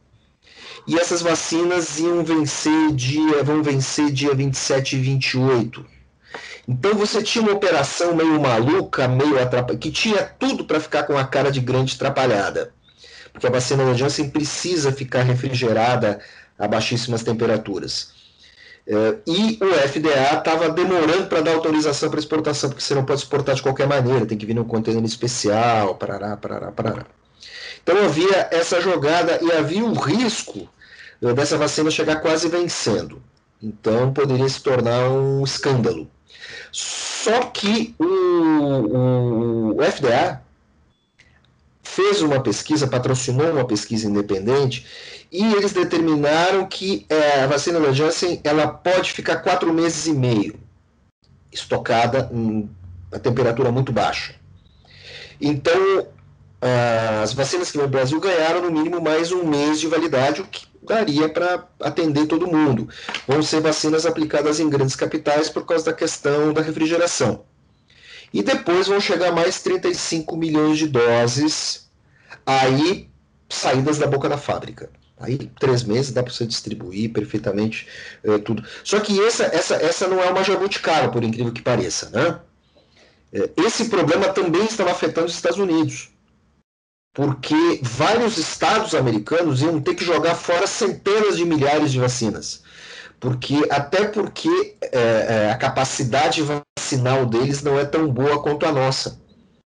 e 0.88 0.98
essas 0.98 1.22
vacinas 1.22 2.00
iam 2.00 2.24
vencer 2.24 2.92
dia, 2.94 3.44
vão 3.44 3.62
vencer 3.62 4.12
dia 4.12 4.34
27 4.34 4.96
e 4.96 5.00
28. 5.00 5.86
Então 6.68 6.94
você 6.96 7.22
tinha 7.22 7.44
uma 7.44 7.54
operação 7.54 8.16
meio 8.16 8.40
maluca, 8.40 9.08
meio 9.08 9.42
atrapalhada, 9.42 9.78
que 9.78 9.92
tinha 9.92 10.24
tudo 10.24 10.66
para 10.66 10.80
ficar 10.80 11.04
com 11.04 11.18
a 11.18 11.26
cara 11.26 11.52
de 11.52 11.60
grande 11.60 11.96
atrapalhada. 11.96 12.74
Porque 13.32 13.48
a 13.48 13.52
vacina 13.52 13.86
da 13.86 13.94
Janssen 13.94 14.30
precisa 14.30 14.92
ficar 14.92 15.24
refrigerada 15.24 16.20
a 16.58 16.68
baixíssimas 16.68 17.24
temperaturas. 17.24 18.14
É, 18.88 19.16
e 19.28 19.60
o 19.62 19.74
FDA 19.88 20.38
estava 20.38 20.70
demorando 20.70 21.28
para 21.28 21.42
dar 21.42 21.54
autorização 21.54 22.10
para 22.10 22.20
exportação, 22.20 22.70
porque 22.70 22.84
você 22.84 22.96
não 22.96 23.06
pode 23.06 23.22
exportar 23.22 23.56
de 23.56 23.62
qualquer 23.62 23.88
maneira, 23.88 24.26
tem 24.26 24.38
que 24.38 24.46
vir 24.46 24.56
num 24.56 24.64
container 24.64 25.04
especial, 25.04 25.96
parará, 25.96 26.36
parará, 26.36 26.72
parará. 26.72 27.06
Então 27.84 28.04
havia 28.04 28.48
essa 28.52 28.80
jogada 28.82 29.40
e 29.42 29.52
havia 29.52 29.84
um 29.84 29.94
risco 29.94 30.70
dessa 31.36 31.58
vacina 31.58 31.92
chegar 31.92 32.18
quase 32.18 32.48
vencendo. 32.48 33.22
Então 33.62 34.12
poderia 34.12 34.50
se 34.50 34.62
tornar 34.62 35.10
um 35.10 35.44
escândalo. 35.44 36.10
Só 36.72 37.42
que 37.44 37.94
o, 38.00 38.06
o, 38.06 39.78
o 39.78 39.84
FDA 39.84 40.42
fez 41.84 42.22
uma 42.22 42.42
pesquisa, 42.42 42.88
patrocinou 42.88 43.52
uma 43.52 43.66
pesquisa 43.66 44.08
independente 44.08 44.86
e 45.32 45.54
eles 45.54 45.74
determinaram 45.74 46.66
que 46.66 47.06
é, 47.10 47.42
a 47.44 47.48
vacina 47.48 47.80
da 47.80 47.92
Janssen 47.92 48.40
ela 48.44 48.68
pode 48.68 49.12
ficar 49.12 49.38
quatro 49.38 49.74
meses 49.74 50.08
e 50.08 50.14
meio 50.14 50.60
estocada 51.52 52.30
em 52.34 52.70
a 53.12 53.20
temperatura 53.20 53.72
muito 53.72 53.92
baixa. 53.92 54.36
Então 55.40 56.08
as 56.62 57.34
vacinas 57.34 57.72
que 57.72 57.78
no 57.80 57.88
Brasil 57.88 58.20
ganharam 58.20 58.62
no 58.62 58.72
mínimo 58.72 59.02
mais 59.02 59.32
um 59.32 59.44
mês 59.44 59.80
de 59.80 59.88
validade, 59.88 60.42
o 60.42 60.46
que 60.46 60.68
daria 60.84 61.28
para 61.28 61.68
atender 61.80 62.28
todo 62.28 62.48
mundo. 62.48 62.88
Vão 63.28 63.42
ser 63.42 63.62
vacinas 63.62 64.06
aplicadas 64.06 64.60
em 64.60 64.70
grandes 64.70 64.96
capitais 64.96 65.50
por 65.50 65.66
causa 65.66 65.86
da 65.86 65.94
questão 65.94 66.54
da 66.54 66.62
refrigeração. 66.62 67.46
E 68.32 68.44
depois 68.44 68.88
vão 68.88 69.00
chegar 69.00 69.32
mais 69.32 69.62
35 69.62 70.38
milhões 70.38 70.78
de 70.78 70.88
doses 70.88 71.90
aí 72.46 73.10
saídas 73.50 73.98
da 73.98 74.08
boca 74.08 74.30
da 74.30 74.38
fábrica. 74.38 74.90
Aí, 75.20 75.38
três 75.60 75.84
meses, 75.84 76.12
dá 76.12 76.24
para 76.24 76.34
você 76.34 76.46
distribuir 76.46 77.12
perfeitamente 77.12 77.88
é, 78.24 78.38
tudo. 78.38 78.64
Só 78.84 79.00
que 79.00 79.20
essa, 79.24 79.44
essa, 79.46 79.76
essa 79.76 80.08
não 80.08 80.20
é 80.20 80.30
uma 80.30 80.44
jabuticaba, 80.44 81.10
por 81.10 81.24
incrível 81.24 81.52
que 81.52 81.62
pareça. 81.62 82.10
Né? 82.10 82.40
É, 83.34 83.50
esse 83.58 83.86
problema 83.86 84.30
também 84.30 84.66
estava 84.66 84.92
afetando 84.92 85.28
os 85.28 85.36
Estados 85.36 85.60
Unidos 85.60 86.11
porque 87.14 87.80
vários 87.84 88.38
estados 88.38 88.96
americanos 88.96 89.62
iam 89.62 89.82
ter 89.82 89.96
que 89.96 90.06
jogar 90.06 90.36
fora 90.36 90.66
centenas 90.66 91.38
de 91.38 91.46
milhares 91.46 91.92
de 91.92 92.00
vacinas. 92.00 92.64
Porque, 93.20 93.68
até 93.70 94.06
porque 94.06 94.78
é, 94.82 94.90
é, 95.48 95.52
a 95.52 95.58
capacidade 95.58 96.42
vacinal 96.42 97.26
deles 97.26 97.62
não 97.62 97.78
é 97.78 97.86
tão 97.86 98.08
boa 98.08 98.42
quanto 98.42 98.66
a 98.66 98.72
nossa. 98.72 99.22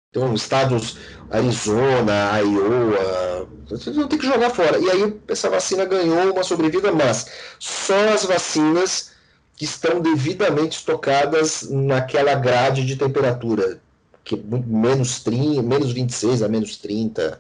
Então, 0.10 0.34
estados 0.34 0.98
Arizona, 1.30 2.40
Iowa, 2.40 3.48
vocês 3.68 3.96
vão 3.96 4.08
ter 4.08 4.18
que 4.18 4.26
jogar 4.26 4.50
fora. 4.50 4.78
E 4.80 4.90
aí, 4.90 5.20
essa 5.28 5.50
vacina 5.50 5.86
ganhou 5.86 6.34
uma 6.34 6.44
sobrevida, 6.44 6.92
mas 6.92 7.28
só 7.60 8.10
as 8.10 8.26
vacinas 8.26 9.12
que 9.56 9.66
estão 9.66 10.00
devidamente 10.00 10.78
estocadas 10.78 11.70
naquela 11.70 12.34
grade 12.36 12.86
de 12.86 12.96
temperatura, 12.96 13.80
que 14.24 14.36
menos 14.36 15.22
30, 15.22 15.62
menos 15.62 15.92
26 15.92 16.44
a 16.44 16.48
menos 16.48 16.78
30, 16.78 17.40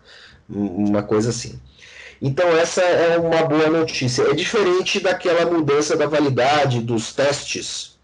uma 0.49 1.03
coisa 1.03 1.29
assim. 1.29 1.59
Então 2.21 2.47
essa 2.57 2.81
é 2.81 3.17
uma 3.17 3.43
boa 3.43 3.69
notícia. 3.69 4.23
É 4.23 4.33
diferente 4.33 4.99
daquela 4.99 5.45
mudança 5.45 5.95
da 5.95 6.07
validade 6.07 6.81
dos 6.81 7.13
testes 7.13 7.97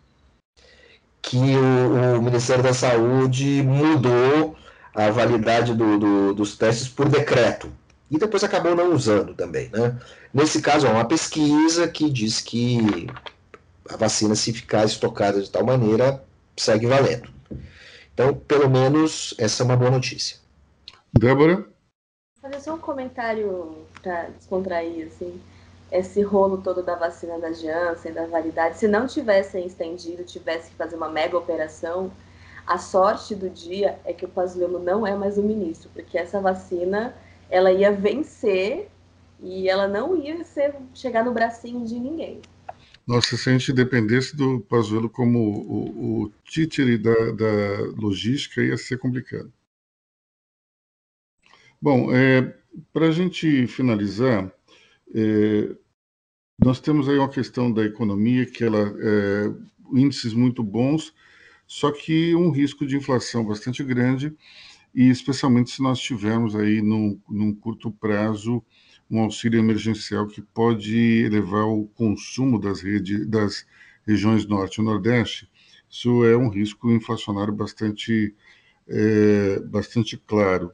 que 1.21 1.37
o, 1.37 2.19
o 2.19 2.21
Ministério 2.21 2.63
da 2.63 2.73
Saúde 2.73 3.63
mudou 3.63 4.55
a 4.93 5.09
validade 5.09 5.73
do, 5.73 5.97
do, 5.97 6.33
dos 6.33 6.55
testes 6.55 6.87
por 6.87 7.09
decreto. 7.09 7.71
E 8.09 8.17
depois 8.17 8.43
acabou 8.43 8.75
não 8.75 8.93
usando 8.93 9.33
também. 9.33 9.69
Né? 9.73 9.97
Nesse 10.33 10.61
caso, 10.61 10.85
é 10.85 10.89
uma 10.89 11.05
pesquisa 11.05 11.87
que 11.87 12.09
diz 12.09 12.39
que 12.39 13.07
a 13.89 13.97
vacina, 13.97 14.35
se 14.35 14.53
ficar 14.53 14.85
estocada 14.85 15.41
de 15.41 15.49
tal 15.49 15.65
maneira, 15.65 16.23
segue 16.55 16.85
valendo. 16.85 17.29
Então, 18.15 18.33
pelo 18.33 18.69
menos, 18.69 19.35
essa 19.37 19.61
é 19.61 19.65
uma 19.65 19.75
boa 19.75 19.91
notícia. 19.91 20.37
Débora? 21.11 21.67
Fazer 22.41 22.61
só 22.61 22.75
um 22.75 22.79
comentário 22.79 23.75
para 24.01 24.29
descontrair, 24.29 25.07
assim, 25.07 25.41
esse 25.91 26.21
rolo 26.21 26.61
todo 26.61 26.81
da 26.81 26.95
vacina 26.95 27.37
da 27.37 27.51
Janssen, 27.51 28.13
da 28.13 28.25
validade. 28.25 28.77
Se 28.77 28.87
não 28.87 29.05
tivessem 29.05 29.67
estendido, 29.67 30.23
tivesse 30.23 30.69
que 30.69 30.77
fazer 30.77 30.95
uma 30.95 31.09
mega 31.09 31.37
operação, 31.37 32.09
a 32.65 32.77
sorte 32.77 33.35
do 33.35 33.49
dia 33.49 33.99
é 34.05 34.13
que 34.13 34.23
o 34.23 34.29
Pazuello 34.29 34.79
não 34.79 35.05
é 35.05 35.13
mais 35.13 35.37
o 35.37 35.43
ministro, 35.43 35.89
porque 35.93 36.17
essa 36.17 36.39
vacina, 36.39 37.13
ela 37.49 37.69
ia 37.69 37.91
vencer 37.91 38.89
e 39.41 39.67
ela 39.69 39.89
não 39.89 40.15
ia 40.15 40.41
ser, 40.45 40.73
chegar 40.93 41.25
no 41.25 41.33
bracinho 41.33 41.85
de 41.85 41.99
ninguém. 41.99 42.41
Nossa, 43.07 43.37
se 43.37 43.49
a 43.49 43.51
gente 43.51 43.71
dependesse 43.71 44.35
do 44.35 44.61
Pazuello 44.61 45.09
como 45.09 45.39
o, 45.39 46.23
o 46.23 46.31
títere 46.43 46.97
da, 46.97 47.13
da, 47.31 47.81
logística, 47.95 48.63
ia 48.63 48.77
ser 48.77 48.97
complicado. 48.97 49.53
Bom, 51.79 52.11
é, 52.11 52.41
para 52.91 53.07
a 53.09 53.11
gente 53.11 53.67
finalizar, 53.67 54.51
é, 55.13 55.75
nós 56.57 56.79
temos 56.79 57.07
aí 57.07 57.17
uma 57.17 57.29
questão 57.29 57.71
da 57.71 57.85
economia 57.85 58.45
que 58.45 58.63
ela 58.63 58.91
é, 58.99 59.53
índices 59.93 60.33
muito 60.33 60.63
bons, 60.63 61.13
só 61.67 61.91
que 61.91 62.33
um 62.35 62.49
risco 62.49 62.87
de 62.87 62.95
inflação 62.97 63.45
bastante 63.45 63.83
grande 63.83 64.35
e 64.95 65.09
especialmente 65.09 65.69
se 65.69 65.81
nós 65.83 65.99
tivermos 65.99 66.55
aí 66.55 66.81
num, 66.81 67.19
num 67.29 67.53
curto 67.53 67.91
prazo 67.91 68.63
um 69.09 69.19
auxílio 69.19 69.59
emergencial 69.59 70.27
que 70.27 70.41
pode 70.41 71.23
elevar 71.23 71.65
o 71.65 71.87
consumo 71.95 72.59
das, 72.59 72.81
redes, 72.81 73.27
das 73.27 73.65
regiões 74.05 74.45
norte 74.45 74.81
e 74.81 74.83
nordeste, 74.83 75.49
isso 75.89 76.25
é 76.25 76.35
um 76.35 76.49
risco 76.49 76.91
inflacionário 76.91 77.53
bastante, 77.53 78.35
é, 78.87 79.59
bastante 79.61 80.17
claro. 80.17 80.71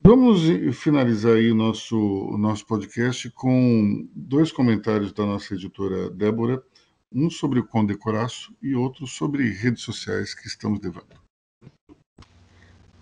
Vamos 0.00 0.42
finalizar 0.74 1.34
aí 1.34 1.50
o 1.50 1.54
nosso, 1.54 1.98
o 1.98 2.38
nosso 2.38 2.64
podcast 2.66 3.28
com 3.30 4.08
dois 4.14 4.52
comentários 4.52 5.12
da 5.12 5.26
nossa 5.26 5.54
editora 5.54 6.08
Débora. 6.10 6.62
um 7.12 7.28
sobre 7.30 7.58
o 7.58 7.66
condecoraço 7.66 8.54
e 8.62 8.74
outro 8.74 9.06
sobre 9.06 9.50
redes 9.50 9.82
sociais 9.82 10.34
que 10.34 10.46
estamos 10.46 10.80
levando. 10.80 11.25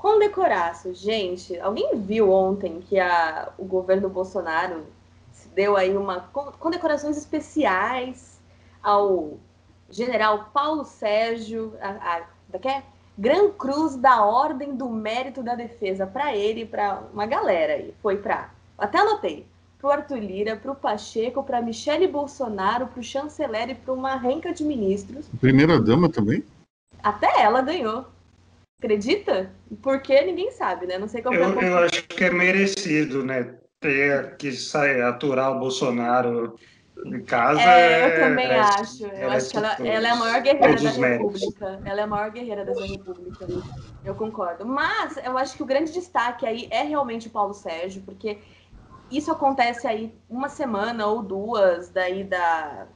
Condecoraço, 0.05 0.93
gente, 0.93 1.59
alguém 1.61 1.99
viu 1.99 2.31
ontem 2.31 2.83
que 2.87 3.01
a, 3.01 3.51
o 3.57 3.65
governo 3.65 4.07
Bolsonaro 4.07 4.85
deu 5.55 5.79
aí 5.79 5.97
uma 5.97 6.21
condecorações 6.61 7.17
especiais 7.17 8.39
ao 8.83 9.39
general 9.89 10.51
Paulo 10.53 10.85
Sérgio, 10.85 11.73
a, 11.81 11.89
a, 11.89 12.23
da 12.51 12.59
que 12.59 12.69
é? 12.69 12.83
Gran 13.17 13.49
Cruz 13.53 13.97
da 13.97 14.23
Ordem 14.27 14.77
do 14.77 14.91
Mérito 14.91 15.43
da 15.43 15.55
Defesa 15.55 16.07
para 16.07 16.37
ele 16.37 16.61
e 16.61 16.67
para 16.67 17.03
uma 17.11 17.25
galera 17.25 17.73
aí. 17.73 17.95
Foi 18.03 18.19
para, 18.19 18.51
até 18.77 18.99
anotei, 18.99 19.47
para 19.79 19.89
o 19.89 19.91
Arthur 19.91 20.19
Lira, 20.19 20.55
para 20.55 20.73
o 20.73 20.77
Pacheco, 20.77 21.43
para 21.43 21.63
Michele 21.63 22.07
Bolsonaro, 22.07 22.89
para 22.89 23.01
o 23.01 23.03
chanceler 23.03 23.71
e 23.71 23.75
para 23.75 23.95
uma 23.95 24.17
renca 24.17 24.53
de 24.53 24.65
ministros. 24.65 25.31
Primeira 25.41 25.81
dama 25.81 26.11
também? 26.11 26.45
Até 27.03 27.41
ela 27.41 27.63
ganhou. 27.63 28.13
Acredita? 28.85 29.51
Porque 29.83 30.21
ninguém 30.21 30.51
sabe, 30.51 30.87
né? 30.87 30.99
Não 30.99 31.09
sei 31.09 31.23
como 31.23 31.37
eu, 31.37 31.59
eu 31.59 31.79
acho 31.79 32.03
que 32.07 32.25
é 32.25 32.31
merecido, 32.31 33.25
né? 33.25 33.55
Ter 33.81 34.37
que 34.37 34.53
sair, 34.53 35.01
aturar 35.01 35.57
o 35.57 35.59
Bolsonaro 35.59 36.55
em 37.07 37.25
casa. 37.25 37.63
É, 37.63 38.07
eu 38.07 38.29
também 38.29 38.47
é, 38.47 38.61
acho. 38.61 39.07
Eu 39.07 39.31
acho 39.31 39.51
que 39.51 39.57
ela, 39.57 39.77
ela, 39.81 40.09
é 40.09 40.11
a 40.11 40.17
maior 40.17 40.43
guerreira 40.43 40.83
da 40.83 40.91
República. 40.91 41.81
Ela 41.83 42.01
é 42.01 42.03
a 42.03 42.07
maior 42.07 42.31
guerreira 42.31 42.65
dessa 42.67 42.85
República. 42.87 43.47
Eu 44.05 44.15
concordo. 44.15 44.67
Mas 44.67 45.17
eu 45.17 45.39
acho 45.39 45.57
que 45.57 45.63
o 45.63 45.67
grande 45.67 45.91
destaque 45.91 46.47
aí 46.47 46.69
é 46.71 46.83
realmente 46.83 47.29
o 47.29 47.31
Paulo 47.31 47.55
Sérgio, 47.55 48.03
porque 48.03 48.37
isso 49.11 49.33
acontece 49.33 49.87
aí 49.87 50.15
uma 50.29 50.51
semana 50.51 51.07
ou 51.07 51.23
duas 51.23 51.89
daí 51.89 52.23
da, 52.23 52.87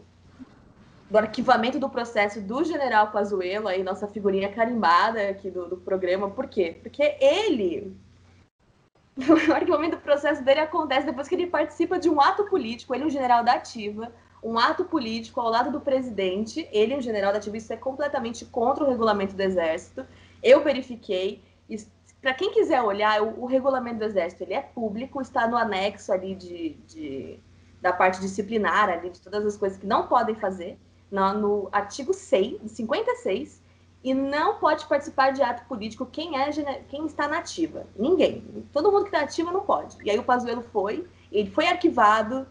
do 1.11 1.17
arquivamento 1.17 1.79
do 1.79 1.89
processo 1.89 2.41
do 2.41 2.63
general 2.65 3.11
Pazuello, 3.11 3.69
aí 3.69 3.83
nossa 3.83 4.07
figurinha 4.07 4.53
carimbada 4.53 5.31
aqui 5.31 5.51
do, 5.51 5.67
do 5.69 5.77
programa. 5.77 6.29
Por 6.31 6.47
quê? 6.49 6.77
Porque 6.83 7.17
ele 7.21 7.97
o 9.49 9.53
arquivamento 9.53 9.97
do 9.97 10.03
processo 10.03 10.45
dele 10.45 10.61
acontece 10.61 11.07
depois 11.07 11.27
que 11.27 11.35
ele 11.35 11.47
participa 11.47 11.99
de 11.99 12.09
um 12.09 12.21
ato 12.21 12.45
político, 12.45 12.95
ele 12.95 13.05
é 13.05 13.07
um 13.07 13.11
general 13.11 13.43
da 13.43 13.55
ativa, 13.55 14.13
um 14.43 14.57
ato 14.59 14.85
político 14.85 15.41
ao 15.41 15.51
lado 15.51 15.73
do 15.73 15.81
presidente, 15.81 16.69
ele 16.71 16.95
é 16.95 16.97
um 16.97 17.03
general 17.03 17.33
da 17.33 17.39
ativa, 17.39 17.57
isso 17.57 17.73
é 17.73 17.77
completamente 17.77 18.45
contra 18.45 18.85
o 18.85 18.89
regulamento 18.89 19.35
do 19.35 19.43
exército. 19.43 20.07
Eu 20.41 20.63
verifiquei, 20.63 21.43
para 22.21 22.33
quem 22.35 22.53
quiser 22.53 22.81
olhar, 22.81 23.21
o, 23.23 23.43
o, 23.43 23.47
regulamento 23.47 23.99
do 23.99 24.05
exército 24.05 24.45
ele 24.45 24.55
é 24.55 24.63
público, 24.63 25.21
está 25.21 25.49
no 25.49 25.57
anexo 25.57 26.13
ali 26.13 26.37
de, 26.37 26.75
de, 26.87 27.41
da 27.81 27.93
parte 27.93 28.21
disciplinar 28.21 28.89
ali 28.89 29.11
de 29.11 29.21
todas 29.21 29.45
as 29.45 29.57
coisas 29.57 29.79
que 29.79 29.87
não 29.87 30.07
podem 30.07 30.37
fazer, 30.37 30.79
no, 31.11 31.35
no 31.35 31.69
artigo 31.73 32.13
6, 32.13 32.71
56, 32.71 33.63
e 34.03 34.15
não 34.15 34.57
pode 34.57 34.87
participar 34.87 35.33
de 35.33 35.43
ato 35.43 35.67
político 35.67 36.07
quem 36.07 36.41
é 36.41 36.51
quem 36.89 37.07
está 37.07 37.27
nativa. 37.27 37.87
Ninguém. 37.97 38.65
Todo 38.73 38.91
mundo 38.93 39.03
que 39.03 39.09
está 39.09 39.21
nativa 39.21 39.51
não 39.51 39.61
pode. 39.61 39.97
E 40.05 40.11
aí 40.11 40.19
o 40.19 40.23
Pazuello 40.23 40.63
foi, 40.73 41.07
ele 41.33 41.51
foi 41.51 41.67
arquivado 41.67 42.47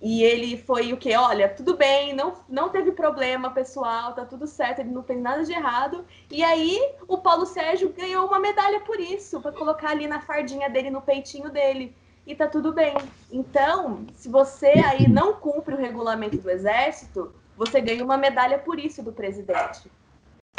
e 0.00 0.22
ele 0.22 0.58
foi 0.58 0.92
o 0.92 0.98
que? 0.98 1.16
Olha, 1.16 1.48
tudo 1.48 1.76
bem, 1.76 2.12
não, 2.12 2.34
não 2.46 2.68
teve 2.68 2.92
problema 2.92 3.50
pessoal, 3.50 4.12
tá 4.12 4.26
tudo 4.26 4.46
certo, 4.46 4.80
ele 4.80 4.90
não 4.90 5.02
fez 5.02 5.18
nada 5.18 5.42
de 5.42 5.52
errado. 5.52 6.04
E 6.30 6.44
aí 6.44 6.78
o 7.08 7.16
Paulo 7.16 7.46
Sérgio 7.46 7.88
ganhou 7.90 8.26
uma 8.26 8.38
medalha 8.38 8.80
por 8.80 9.00
isso, 9.00 9.40
para 9.40 9.52
colocar 9.52 9.90
ali 9.90 10.06
na 10.06 10.20
fardinha 10.20 10.68
dele, 10.68 10.90
no 10.90 11.00
peitinho 11.00 11.50
dele. 11.50 11.96
E 12.26 12.34
tá 12.34 12.46
tudo 12.46 12.72
bem. 12.72 12.94
Então, 13.32 14.04
se 14.14 14.28
você 14.28 14.74
aí 14.84 15.08
não 15.08 15.34
cumpre 15.34 15.74
o 15.74 15.78
regulamento 15.78 16.36
do 16.36 16.50
exército, 16.50 17.32
você 17.56 17.80
ganha 17.80 18.04
uma 18.04 18.16
medalha 18.16 18.58
por 18.58 18.78
isso 18.78 19.02
do 19.02 19.12
presidente. 19.12 19.90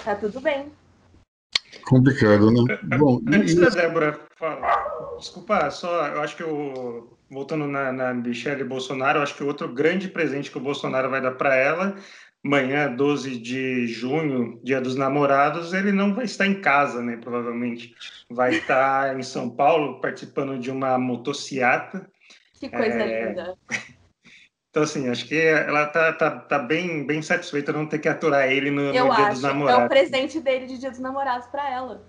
Tá 0.04 0.16
tudo 0.16 0.40
bem. 0.40 0.72
Complicado, 1.86 2.52
né? 2.52 2.80
Bom, 2.98 3.22
Antes 3.28 3.54
e... 3.54 3.60
da 3.60 3.70
Débora 3.70 4.20
falar, 4.38 5.18
desculpa, 5.18 5.70
só 5.70 6.08
eu 6.08 6.22
acho 6.22 6.36
que 6.36 6.44
o 6.44 7.16
voltando 7.30 7.68
na, 7.68 7.92
na 7.92 8.14
Michelle 8.14 8.64
Bolsonaro, 8.64 9.20
eu 9.20 9.24
acho 9.24 9.36
que 9.36 9.44
o 9.44 9.48
outro 9.48 9.68
grande 9.68 10.08
presente 10.08 10.52
que 10.52 10.58
o 10.58 10.62
Bolsonaro 10.62 11.10
vai 11.10 11.22
dar 11.22 11.32
para 11.32 11.56
ela, 11.56 11.96
amanhã, 12.44 12.94
12 12.94 13.38
de 13.38 13.88
junho, 13.88 14.60
dia 14.64 14.80
dos 14.80 14.96
namorados, 14.96 15.74
ele 15.74 15.92
não 15.92 16.14
vai 16.14 16.26
estar 16.26 16.46
em 16.46 16.62
casa, 16.62 17.02
né? 17.02 17.18
Provavelmente 17.18 17.96
vai 18.30 18.56
estar 18.56 19.18
em 19.18 19.24
São 19.24 19.50
Paulo 19.50 20.00
participando 20.00 20.60
de 20.60 20.70
uma 20.70 20.98
motociata. 20.98 22.08
Que 22.60 22.70
coisa 22.70 23.02
é... 23.02 23.30
linda. 23.30 23.56
Então, 24.76 24.84
assim, 24.84 25.08
acho 25.08 25.26
que 25.26 25.40
ela 25.40 25.86
tá, 25.86 26.12
tá, 26.12 26.32
tá 26.32 26.60
bem, 26.60 27.06
bem 27.06 27.22
satisfeita 27.22 27.72
não 27.72 27.86
ter 27.86 27.98
que 27.98 28.10
aturar 28.10 28.52
ele 28.52 28.70
no, 28.70 28.88
no 28.88 28.92
Dia 28.92 29.04
acho, 29.06 29.30
dos 29.32 29.42
Namorados. 29.42 29.82
É 29.84 29.86
o 29.86 29.88
presente 29.88 30.40
dele 30.42 30.66
de 30.66 30.78
Dia 30.78 30.92
dos 30.92 31.00
Namorados 31.00 31.48
para 31.48 31.72
ela. 31.72 32.04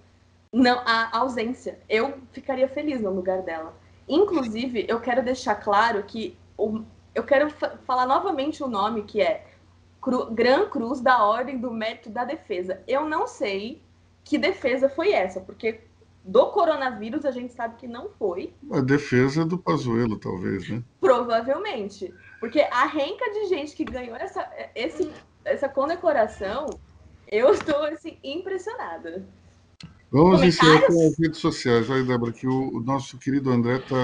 Não, 0.52 0.80
a 0.84 1.16
ausência. 1.16 1.78
Eu 1.88 2.14
ficaria 2.32 2.66
feliz 2.66 3.00
no 3.00 3.12
lugar 3.12 3.42
dela. 3.42 3.72
Inclusive, 4.08 4.84
eu 4.88 4.98
quero 4.98 5.22
deixar 5.22 5.54
claro 5.54 6.02
que 6.02 6.36
o, 6.58 6.82
eu 7.14 7.22
quero 7.22 7.50
falar 7.86 8.04
novamente 8.04 8.64
o 8.64 8.66
nome 8.66 9.04
que 9.04 9.20
é 9.20 9.46
Cru, 10.02 10.28
Gran 10.32 10.68
Cruz 10.68 11.00
da 11.00 11.24
Ordem 11.24 11.58
do 11.58 11.70
Mérito 11.70 12.10
da 12.10 12.24
Defesa. 12.24 12.82
Eu 12.88 13.08
não 13.08 13.28
sei 13.28 13.80
que 14.24 14.36
defesa 14.36 14.88
foi 14.88 15.12
essa, 15.12 15.38
porque 15.38 15.82
do 16.24 16.46
coronavírus 16.46 17.24
a 17.24 17.30
gente 17.30 17.52
sabe 17.52 17.76
que 17.76 17.86
não 17.86 18.08
foi. 18.18 18.52
A 18.72 18.80
defesa 18.80 19.44
do 19.44 19.56
Pazuello, 19.56 20.18
talvez, 20.18 20.68
né? 20.68 20.82
Provavelmente. 21.00 22.12
Porque 22.40 22.60
a 22.60 22.86
renca 22.86 23.30
de 23.30 23.46
gente 23.46 23.74
que 23.74 23.84
ganhou 23.84 24.16
essa, 24.16 24.48
esse, 24.74 25.10
essa 25.44 25.68
condecoração, 25.68 26.66
eu 27.30 27.52
estou 27.52 27.82
assim, 27.84 28.18
impressionada. 28.22 29.26
Vamos 30.10 30.42
encerrar 30.42 30.86
com 30.86 31.06
as 31.06 31.18
redes 31.18 31.40
sociais. 31.40 31.90
Aí, 31.90 32.04
Débora, 32.04 32.32
que 32.32 32.46
o, 32.46 32.76
o 32.76 32.80
nosso 32.80 33.18
querido 33.18 33.50
André 33.50 33.76
está 33.76 33.96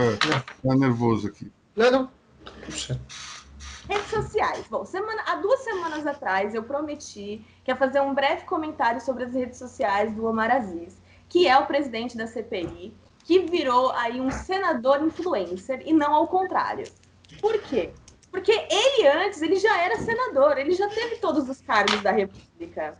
tá 0.62 0.74
nervoso 0.74 1.28
aqui. 1.28 1.51
Não, 1.76 1.91
não. 1.91 2.11
Redes 3.89 4.11
sociais. 4.11 4.64
Bom, 4.68 4.85
semana, 4.85 5.22
há 5.26 5.37
duas 5.37 5.61
semanas 5.61 6.07
atrás 6.07 6.55
eu 6.55 6.62
prometi 6.62 7.45
que 7.64 7.70
ia 7.70 7.76
fazer 7.76 8.01
um 8.01 8.14
breve 8.14 8.45
comentário 8.45 9.01
sobre 9.01 9.24
as 9.24 9.33
redes 9.33 9.59
sociais 9.59 10.12
do 10.12 10.26
Omar 10.26 10.51
Aziz, 10.51 11.01
que 11.28 11.47
é 11.47 11.57
o 11.57 11.66
presidente 11.66 12.16
da 12.16 12.26
CPI, 12.26 12.95
que 13.24 13.41
virou 13.41 13.93
aí 13.93 14.20
um 14.20 14.30
senador 14.30 15.03
influencer 15.03 15.83
e 15.87 15.93
não 15.93 16.14
ao 16.14 16.26
contrário. 16.26 16.85
Por 17.41 17.59
quê? 17.61 17.93
Porque 18.33 18.51
ele 18.51 19.07
antes, 19.07 19.43
ele 19.43 19.57
já 19.57 19.78
era 19.78 19.99
senador, 19.99 20.57
ele 20.57 20.72
já 20.72 20.89
teve 20.89 21.16
todos 21.16 21.49
os 21.51 21.61
cargos 21.61 22.01
da 22.01 22.11
República. 22.11 22.99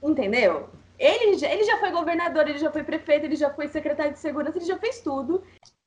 Entendeu? 0.00 0.70
Ele 0.96 1.36
já, 1.36 1.50
ele 1.50 1.64
já 1.64 1.78
foi 1.78 1.90
governador, 1.90 2.48
ele 2.48 2.58
já 2.58 2.70
foi 2.70 2.84
prefeito, 2.84 3.24
ele 3.24 3.34
já 3.34 3.52
foi 3.52 3.66
secretário 3.66 4.12
de 4.12 4.20
segurança, 4.20 4.56
ele 4.56 4.66
já 4.66 4.78
fez 4.78 5.00
tudo. 5.00 5.42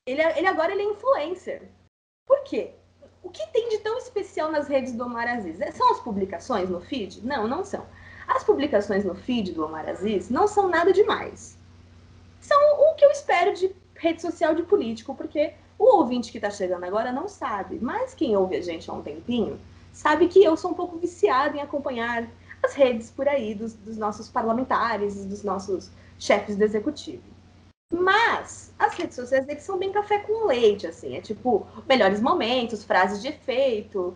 Ele, 0.05 0.21
ele 0.21 0.47
agora 0.47 0.73
ele 0.73 0.81
é 0.81 0.85
influencer. 0.85 1.69
Por 2.27 2.43
quê? 2.43 2.71
O 3.23 3.29
que 3.29 3.47
tem 3.53 3.69
de 3.69 3.77
tão 3.77 3.97
especial 3.97 4.51
nas 4.51 4.67
redes 4.67 4.91
do 4.91 5.05
Omar 5.05 5.27
Aziz? 5.27 5.61
É, 5.61 5.71
são 5.71 5.89
as 5.91 6.01
publicações 6.01 6.69
no 6.69 6.81
feed? 6.81 7.25
Não, 7.25 7.47
não 7.47 7.63
são. 7.63 7.87
As 8.27 8.43
publicações 8.43 9.05
no 9.05 9.15
feed 9.15 9.53
do 9.53 9.65
Omar 9.65 9.87
Aziz 9.87 10.29
não 10.29 10.47
são 10.47 10.67
nada 10.67 10.91
demais. 10.91 11.57
São 12.41 12.59
o 12.59 12.95
que 12.95 13.05
eu 13.05 13.11
espero 13.11 13.53
de 13.53 13.73
rede 13.95 14.21
social 14.21 14.53
de 14.53 14.63
político, 14.63 15.15
porque 15.15 15.53
o 15.77 15.97
ouvinte 15.97 16.31
que 16.31 16.37
está 16.37 16.49
chegando 16.49 16.83
agora 16.83 17.11
não 17.11 17.27
sabe, 17.27 17.79
mas 17.81 18.13
quem 18.13 18.35
ouve 18.35 18.55
a 18.55 18.61
gente 18.61 18.89
há 18.89 18.93
um 18.93 19.01
tempinho 19.01 19.59
sabe 19.91 20.27
que 20.27 20.43
eu 20.43 20.57
sou 20.57 20.71
um 20.71 20.73
pouco 20.73 20.97
viciada 20.97 21.57
em 21.57 21.61
acompanhar 21.61 22.27
as 22.63 22.73
redes 22.73 23.11
por 23.11 23.27
aí 23.27 23.53
dos, 23.53 23.73
dos 23.73 23.97
nossos 23.97 24.29
parlamentares, 24.29 25.25
dos 25.25 25.43
nossos 25.43 25.91
chefes 26.17 26.55
do 26.55 26.63
executivo. 26.63 27.23
Mas 27.91 28.73
as 28.79 28.95
redes 28.95 29.15
sociais 29.15 29.45
deles 29.45 29.63
são 29.63 29.77
bem 29.77 29.91
café 29.91 30.19
com 30.19 30.47
leite, 30.47 30.87
assim. 30.87 31.15
É 31.15 31.21
tipo, 31.21 31.67
melhores 31.87 32.19
momentos, 32.19 32.83
frases 32.83 33.21
de 33.21 33.27
efeito, 33.27 34.15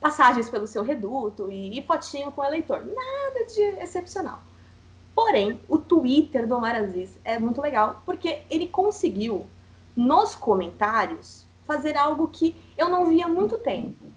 passagens 0.00 0.50
pelo 0.50 0.66
seu 0.66 0.82
reduto 0.82 1.50
e, 1.50 1.78
e 1.78 1.82
com 1.82 2.40
o 2.40 2.44
eleitor. 2.44 2.84
Nada 2.84 3.46
de 3.46 3.62
excepcional. 3.80 4.42
Porém, 5.14 5.60
o 5.68 5.78
Twitter 5.78 6.48
do 6.48 6.56
Omar 6.56 6.74
Aziz 6.74 7.10
é 7.22 7.38
muito 7.38 7.60
legal, 7.60 8.02
porque 8.04 8.42
ele 8.50 8.66
conseguiu 8.66 9.46
nos 9.96 10.34
comentários, 10.34 11.46
fazer 11.66 11.96
algo 11.96 12.28
que 12.28 12.56
eu 12.76 12.88
não 12.88 13.06
via 13.06 13.26
há 13.26 13.28
muito 13.28 13.58
tempo, 13.58 14.12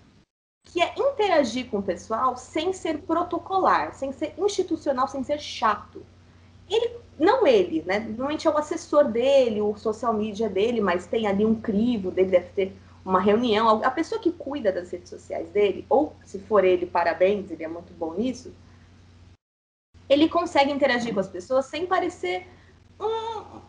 que 0.63 0.82
é 0.82 0.93
interagir 0.97 1.69
com 1.69 1.80
o 1.80 1.84
pessoal 1.84 2.36
sem 2.36 2.73
ser 2.73 2.99
protocolar, 2.99 3.93
sem 3.93 4.11
ser 4.11 4.34
institucional, 4.38 5.07
sem 5.07 5.23
ser 5.23 5.39
chato. 5.39 6.05
Ele, 6.69 6.97
não 7.19 7.45
ele, 7.45 7.84
né? 7.86 7.99
Normalmente 7.99 8.47
é 8.47 8.51
o 8.51 8.57
assessor 8.57 9.05
dele, 9.05 9.61
o 9.61 9.78
social 9.78 10.13
media 10.13 10.49
dele, 10.49 10.82
mas 10.82 11.05
tem 11.05 11.28
ali 11.28 11.45
um 11.45 11.55
crivo 11.55 12.09
dele, 12.11 12.32
deve 12.32 12.49
ter 12.49 12.76
uma 13.05 13.19
reunião. 13.19 13.82
A 13.84 13.91
pessoa 13.91 14.19
que 14.19 14.32
cuida 14.32 14.71
das 14.71 14.91
redes 14.91 15.09
sociais 15.09 15.49
dele, 15.49 15.86
ou 15.88 16.15
se 16.26 16.39
for 16.39 16.65
ele, 16.65 16.88
parabéns, 16.88 17.51
ele 17.51 17.63
é 17.63 17.67
muito 17.67 17.93
bom 17.93 18.13
nisso. 18.15 18.53
Ele 20.09 20.28
consegue 20.28 20.71
interagir 20.71 21.13
com 21.13 21.19
as 21.19 21.28
pessoas 21.28 21.65
sem 21.65 21.86
parecer 21.86 22.47
um, 22.99 23.61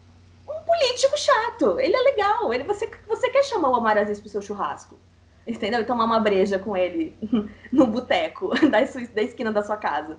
político 0.67 1.17
chato. 1.17 1.79
Ele 1.79 1.95
é 1.95 2.01
legal. 2.01 2.53
Ele, 2.53 2.65
você, 2.65 2.91
você 3.07 3.31
quer 3.31 3.45
chamar 3.45 3.71
o 3.71 3.79
Omar 3.79 3.97
Aziz 3.97 4.21
pro 4.21 4.29
seu 4.29 4.43
churrasco. 4.43 4.99
entendeu? 5.47 5.81
E 5.81 5.85
tomar 5.85 6.05
uma 6.05 6.21
breja 6.21 6.59
com 6.59 6.77
ele 6.77 7.17
no 7.73 7.87
boteco 7.87 8.51
da, 8.69 8.81
da 9.15 9.23
esquina 9.23 9.53
da 9.53 9.63
sua 9.63 9.77
casa. 9.77 10.19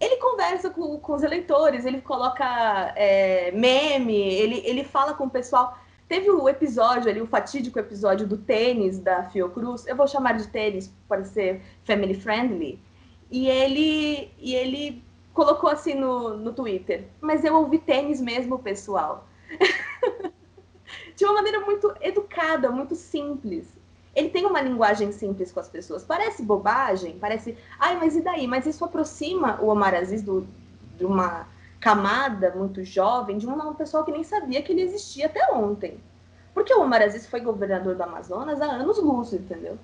Ele 0.00 0.16
conversa 0.16 0.70
com, 0.70 0.98
com 0.98 1.14
os 1.14 1.22
eleitores, 1.22 1.84
ele 1.84 2.00
coloca 2.00 2.44
é, 2.96 3.50
meme, 3.50 4.16
ele, 4.16 4.62
ele 4.64 4.82
fala 4.82 5.12
com 5.12 5.24
o 5.24 5.30
pessoal. 5.30 5.76
Teve 6.08 6.30
o 6.30 6.48
episódio 6.48 7.10
ali, 7.10 7.20
o 7.20 7.26
fatídico 7.26 7.78
episódio 7.78 8.26
do 8.26 8.38
tênis 8.38 8.98
da 8.98 9.24
Fiocruz, 9.24 9.86
eu 9.86 9.94
vou 9.94 10.08
chamar 10.08 10.38
de 10.38 10.48
tênis 10.48 10.92
para 11.06 11.22
ser 11.24 11.62
family 11.84 12.14
friendly, 12.14 12.82
e 13.30 13.48
ele, 13.48 14.32
e 14.38 14.54
ele 14.56 15.04
colocou 15.32 15.70
assim 15.70 15.94
no, 15.94 16.36
no 16.36 16.52
Twitter, 16.52 17.06
mas 17.20 17.44
eu 17.44 17.54
ouvi 17.54 17.78
tênis 17.78 18.20
mesmo, 18.20 18.58
pessoal. 18.58 19.28
de 21.16 21.24
uma 21.24 21.34
maneira 21.34 21.60
muito 21.60 21.94
educada, 22.00 22.70
muito 22.70 22.94
simples. 22.94 23.66
Ele 24.14 24.28
tem 24.28 24.44
uma 24.44 24.60
linguagem 24.60 25.12
simples 25.12 25.52
com 25.52 25.60
as 25.60 25.68
pessoas. 25.68 26.02
Parece 26.02 26.42
bobagem, 26.42 27.18
parece. 27.18 27.56
Ai, 27.78 27.96
mas 27.96 28.16
e 28.16 28.20
daí? 28.20 28.46
Mas 28.46 28.66
isso 28.66 28.84
aproxima 28.84 29.60
o 29.60 29.68
Omar 29.68 29.94
Aziz 29.94 30.22
do, 30.22 30.46
de 30.96 31.04
uma 31.04 31.46
camada 31.80 32.52
muito 32.54 32.84
jovem, 32.84 33.38
de 33.38 33.46
uma 33.46 33.74
pessoa 33.74 34.04
que 34.04 34.12
nem 34.12 34.22
sabia 34.22 34.62
que 34.62 34.72
ele 34.72 34.82
existia 34.82 35.26
até 35.26 35.52
ontem. 35.52 36.00
Porque 36.52 36.74
o 36.74 36.82
Omar 36.82 37.02
Aziz 37.02 37.26
foi 37.26 37.40
governador 37.40 37.94
do 37.94 38.02
Amazonas 38.02 38.60
há 38.60 38.66
anos 38.66 38.98
luz, 38.98 39.32
entendeu? 39.32 39.78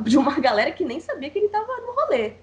De 0.00 0.16
uma 0.16 0.38
galera 0.40 0.72
que 0.72 0.84
nem 0.84 1.00
sabia 1.00 1.28
que 1.28 1.38
ele 1.38 1.46
estava 1.46 1.66
no 1.80 1.92
rolê. 1.92 2.34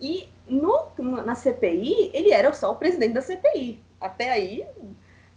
E 0.00 0.28
no, 0.48 0.88
na 1.24 1.34
CPI, 1.34 2.10
ele 2.14 2.32
era 2.32 2.52
só 2.52 2.72
o 2.72 2.76
presidente 2.76 3.12
da 3.12 3.20
CPI. 3.20 3.82
Até 4.00 4.30
aí, 4.30 4.66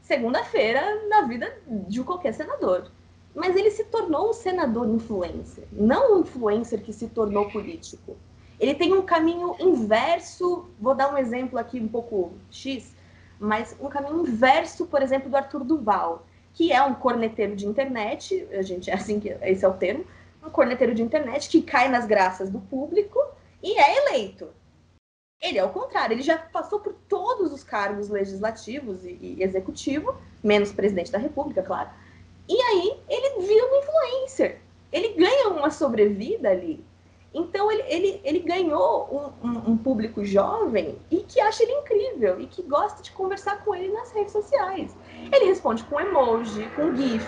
segunda-feira 0.02 1.08
na 1.08 1.22
vida 1.22 1.56
de 1.88 2.04
qualquer 2.04 2.34
senador. 2.34 2.92
Mas 3.34 3.56
ele 3.56 3.72
se 3.72 3.86
tornou 3.86 4.30
um 4.30 4.34
senador 4.34 4.88
influencer, 4.90 5.64
não 5.72 6.16
um 6.16 6.20
influencer 6.22 6.82
que 6.82 6.92
se 6.92 7.08
tornou 7.08 7.50
político. 7.50 8.18
Ele 8.60 8.76
tem 8.76 8.94
um 8.94 9.02
caminho 9.02 9.56
inverso, 9.60 10.70
vou 10.80 10.94
dar 10.94 11.14
um 11.14 11.18
exemplo 11.18 11.58
aqui 11.58 11.80
um 11.80 11.88
pouco 11.88 12.34
X, 12.52 12.94
mas 13.40 13.76
um 13.80 13.88
caminho 13.88 14.22
inverso, 14.22 14.86
por 14.86 15.02
exemplo, 15.02 15.30
do 15.30 15.38
Arthur 15.38 15.64
Duval, 15.64 16.26
que 16.54 16.72
é 16.72 16.84
um 16.84 16.94
corneteiro 16.94 17.56
de 17.56 17.66
internet, 17.66 18.48
a 18.52 18.62
gente 18.62 18.92
é 18.92 18.94
assim 18.94 19.20
que 19.20 19.30
esse 19.42 19.64
é 19.64 19.68
o 19.68 19.74
termo, 19.74 20.06
um 20.46 20.50
corneteiro 20.50 20.94
de 20.94 21.02
internet 21.02 21.50
que 21.50 21.62
cai 21.62 21.88
nas 21.88 22.06
graças 22.06 22.50
do 22.50 22.60
público 22.60 23.20
e 23.64 23.80
é 23.80 23.98
eleito. 24.06 24.50
Ele 25.42 25.58
é 25.58 25.64
o 25.64 25.70
contrário, 25.70 26.14
ele 26.14 26.22
já 26.22 26.38
passou 26.38 26.80
por 26.80 26.94
todos 27.10 27.52
os 27.52 27.64
cargos 27.64 28.10
legislativos 28.10 29.04
e, 29.04 29.18
e 29.20 29.44
executivo, 29.44 30.16
menos 30.44 30.72
presidente 30.72 31.12
da 31.12 31.18
República, 31.18 31.64
claro. 31.64 31.90
E 32.48 32.62
aí 32.62 33.00
ele 33.10 33.48
vira 33.48 33.66
um 33.66 33.80
influencer. 33.80 34.60
Ele 34.92 35.10
ganha 35.14 35.50
uma 35.50 35.72
sobrevida 35.72 36.50
ali. 36.50 36.84
Então 37.34 37.72
ele, 37.72 37.84
ele, 37.88 38.22
ele 38.24 38.40
ganhou 38.40 39.34
um, 39.42 39.48
um, 39.48 39.72
um, 39.72 39.78
público 39.78 40.24
jovem 40.24 40.98
e 41.10 41.24
que 41.24 41.40
acha 41.40 41.64
ele 41.64 41.72
incrível 41.72 42.40
e 42.42 42.46
que 42.46 42.62
gosta 42.62 43.02
de 43.02 43.10
conversar 43.12 43.64
com 43.64 43.74
ele 43.74 43.92
nas 43.94 44.12
redes 44.12 44.34
sociais. 44.34 44.96
Ele 45.32 45.46
responde 45.46 45.84
com 45.86 46.00
emoji, 46.00 46.70
com 46.76 46.94
GIF, 46.94 47.26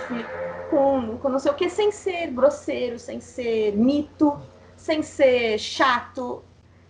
com, 0.69 1.17
com 1.17 1.29
não 1.29 1.39
sei 1.39 1.51
o 1.51 1.55
que, 1.55 1.69
sem 1.69 1.89
ser 1.89 2.27
grosseiro, 2.27 2.99
sem 2.99 3.21
ser 3.21 3.71
mito, 3.77 4.37
sem 4.75 5.01
ser 5.01 5.57
chato 5.57 6.43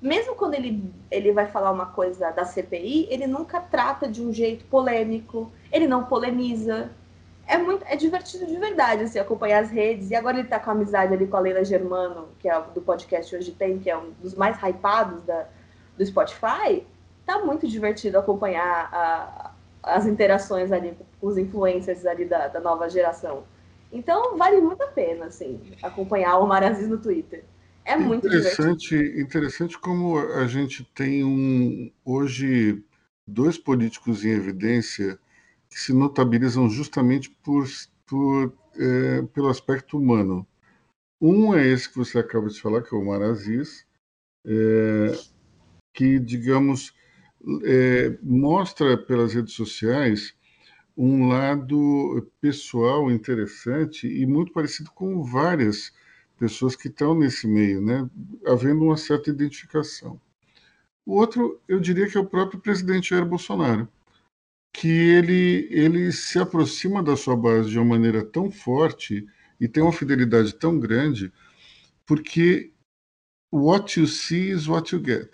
mesmo 0.04 0.36
quando 0.36 0.54
ele, 0.54 0.94
ele 1.10 1.32
vai 1.32 1.48
falar 1.48 1.72
uma 1.72 1.86
coisa 1.86 2.30
da 2.32 2.44
CPI, 2.44 3.08
ele 3.10 3.26
nunca 3.26 3.62
trata 3.62 4.06
de 4.06 4.22
um 4.22 4.34
jeito 4.34 4.66
polêmico, 4.66 5.50
ele 5.72 5.88
não 5.88 6.04
polemiza. 6.04 6.92
É 7.48 7.58
muito 7.58 7.86
é 7.88 7.96
divertido 7.96 8.46
de 8.46 8.58
verdade 8.58 9.04
assim, 9.04 9.18
acompanhar 9.18 9.64
as 9.64 9.72
redes. 9.72 10.12
E 10.12 10.16
agora 10.16 10.38
ele 10.38 10.46
está 10.46 10.60
com 10.60 10.72
amizade 10.72 11.14
ali 11.14 11.26
com 11.26 11.38
a 11.38 11.40
Leila 11.40 11.64
Germano, 11.64 12.28
que 12.40 12.50
é 12.50 12.62
do 12.76 12.82
podcast 12.82 13.34
Hoje 13.34 13.54
Tem, 13.54 13.80
que 13.80 13.90
é 13.90 13.98
um 13.98 14.12
dos 14.22 14.36
mais 14.36 14.58
hypados 14.62 15.24
da, 15.24 15.48
do 15.98 16.06
Spotify. 16.06 16.86
Tá 17.26 17.40
muito 17.40 17.66
divertido 17.66 18.20
acompanhar 18.20 18.90
a, 18.92 19.52
as 19.82 20.06
interações 20.06 20.74
ali 20.74 20.98
com 21.22 21.28
os 21.28 21.38
influencers 21.38 22.06
ali 22.06 22.26
da, 22.26 22.50
da 22.50 22.60
nova 22.60 22.90
geração. 22.90 23.46
Então 23.90 24.38
vale 24.38 24.60
muito 24.60 24.84
a 24.84 24.88
pena 24.88 25.28
assim, 25.28 25.62
acompanhar 25.82 26.38
o 26.40 26.44
Omar 26.44 26.62
Aziz 26.62 26.90
no 26.90 26.98
Twitter. 26.98 27.46
É 27.86 27.98
muito 27.98 28.28
interessante, 28.28 28.90
divertido. 28.90 29.22
interessante 29.22 29.78
como 29.78 30.18
a 30.18 30.48
gente 30.48 30.84
tem 30.96 31.24
um 31.24 31.92
hoje 32.06 32.84
dois 33.28 33.58
políticos 33.58 34.24
em 34.24 34.30
evidência 34.30 35.20
que 35.70 35.80
se 35.80 35.94
notabilizam 35.94 36.70
justamente 36.70 37.30
por, 37.44 37.66
por 38.06 38.54
é, 38.78 39.22
pelo 39.34 39.50
aspecto 39.50 39.98
humano. 39.98 40.48
Um 41.20 41.56
é 41.56 41.66
esse 41.68 41.90
que 41.90 41.98
você 41.98 42.20
acaba 42.20 42.48
de 42.50 42.60
falar, 42.60 42.82
que 42.82 42.94
é 42.94 42.98
o 42.98 43.02
Omar 43.02 43.22
Aziz, 43.22 43.86
é, 44.46 45.18
que, 45.94 46.20
digamos, 46.20 46.94
é, 47.64 48.18
mostra 48.22 48.98
pelas 48.98 49.34
redes 49.34 49.54
sociais 49.54 50.34
um 50.96 51.28
lado 51.28 52.30
pessoal 52.40 53.12
interessante 53.12 54.08
e 54.08 54.26
muito 54.26 54.52
parecido 54.52 54.92
com 54.92 55.24
várias 55.24 55.92
pessoas 56.38 56.76
que 56.76 56.88
estão 56.88 57.16
nesse 57.16 57.48
meio, 57.48 57.82
né, 57.82 58.10
havendo 58.46 58.84
uma 58.84 58.98
certa 58.98 59.30
identificação. 59.30 60.20
O 61.06 61.16
outro, 61.16 61.60
eu 61.68 61.80
diria 61.80 62.08
que 62.08 62.18
é 62.18 62.20
o 62.20 62.26
próprio 62.26 62.60
presidente 62.60 63.10
Jair 63.10 63.26
Bolsonaro, 63.26 63.88
que 64.74 64.88
ele, 64.88 65.68
ele 65.70 66.12
se 66.12 66.40
aproxima 66.40 67.04
da 67.04 67.16
sua 67.16 67.36
base 67.36 67.70
de 67.70 67.78
uma 67.78 67.86
maneira 67.86 68.24
tão 68.26 68.50
forte 68.50 69.26
e 69.60 69.68
tem 69.68 69.84
uma 69.84 69.94
fidelidade 69.94 70.54
tão 70.56 70.80
grande, 70.80 71.32
porque 72.06 72.72
what 73.52 74.00
you 74.00 74.08
see 74.08 74.50
is 74.50 74.68
what 74.68 74.94
you 74.94 75.04
get. 75.04 75.30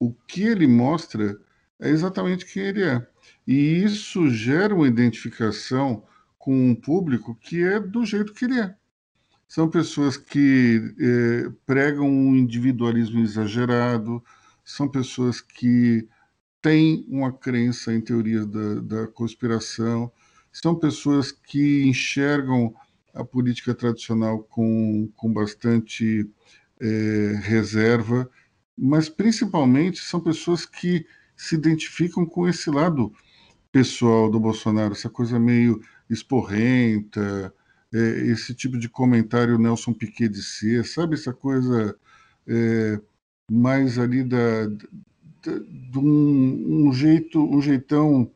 O 0.00 0.12
que 0.12 0.42
ele 0.42 0.66
mostra 0.66 1.38
é 1.80 1.88
exatamente 1.88 2.46
quem 2.46 2.64
ele 2.64 2.84
é. 2.84 3.06
E 3.46 3.82
isso 3.82 4.30
gera 4.30 4.74
uma 4.74 4.86
identificação 4.86 6.06
com 6.38 6.70
um 6.70 6.74
público 6.74 7.34
que 7.34 7.62
é 7.62 7.80
do 7.80 8.04
jeito 8.04 8.32
que 8.32 8.44
ele 8.44 8.60
é. 8.60 8.76
São 9.48 9.68
pessoas 9.70 10.16
que 10.18 10.94
eh, 11.00 11.50
pregam 11.66 12.06
um 12.08 12.36
individualismo 12.36 13.20
exagerado, 13.20 14.22
são 14.64 14.86
pessoas 14.86 15.40
que 15.40 16.06
têm 16.60 17.06
uma 17.08 17.32
crença 17.32 17.94
em 17.94 18.00
teorias 18.00 18.46
da, 18.46 18.74
da 18.80 19.06
conspiração, 19.08 20.12
são 20.52 20.74
pessoas 20.74 21.32
que 21.32 21.84
enxergam 21.84 22.74
a 23.14 23.24
política 23.24 23.74
tradicional 23.74 24.40
com, 24.44 25.10
com 25.16 25.32
bastante 25.32 26.28
eh, 26.80 27.40
reserva, 27.42 28.30
mas 28.76 29.08
principalmente 29.08 29.98
são 30.00 30.20
pessoas 30.20 30.66
que 30.66 31.06
se 31.36 31.54
identificam 31.54 32.26
com 32.26 32.46
esse 32.46 32.70
lado 32.70 33.12
pessoal 33.72 34.30
do 34.30 34.40
Bolsonaro, 34.40 34.92
essa 34.92 35.10
coisa 35.10 35.38
meio 35.38 35.80
esporrenta, 36.10 37.52
é, 37.92 37.98
esse 38.26 38.54
tipo 38.54 38.78
de 38.78 38.88
comentário 38.88 39.58
Nelson 39.58 39.92
Piquet 39.92 40.28
de 40.28 40.42
ser, 40.42 40.84
sabe 40.84 41.14
essa 41.14 41.32
coisa 41.32 41.96
é, 42.46 43.00
mais 43.50 43.98
ali 43.98 44.22
da, 44.24 44.66
da, 44.66 45.58
de 45.58 45.98
um, 45.98 46.88
um, 46.88 46.92
jeito, 46.92 47.42
um 47.42 47.60
jeitão 47.60 48.30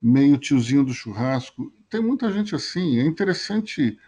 meio 0.00 0.38
tiozinho 0.38 0.84
do 0.84 0.94
churrasco. 0.94 1.72
Tem 1.90 2.00
muita 2.00 2.32
gente 2.32 2.54
assim. 2.54 2.98
É 2.98 3.04
interessante 3.04 3.98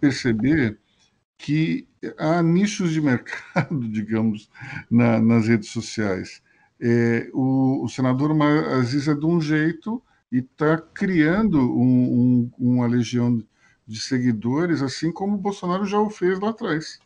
perceber 0.00 0.78
que 1.38 1.86
há 2.18 2.42
nichos 2.42 2.92
de 2.92 3.00
mercado, 3.00 3.80
digamos, 3.88 4.50
na, 4.90 5.20
nas 5.20 5.48
redes 5.48 5.70
sociais. 5.70 6.42
É, 6.80 7.30
o, 7.32 7.84
o, 7.84 7.88
senador 7.88 8.30
Aziz 8.78 9.08
é 9.08 9.14
de 9.14 9.24
um 9.24 9.40
jeito 9.40 10.02
e 10.30 10.38
está 10.38 10.76
criando 10.76 11.58
um, 11.58 12.50
um, 12.50 12.50
uma 12.58 12.86
legião 12.86 13.42
de 13.86 14.00
seguidores, 14.00 14.82
assim 14.82 15.12
como 15.12 15.34
o 15.34 15.38
Bolsonaro 15.38 15.84
já 15.84 16.00
o 16.00 16.10
fez 16.10 16.40
lá 16.40 16.50
atrás. 16.50 16.98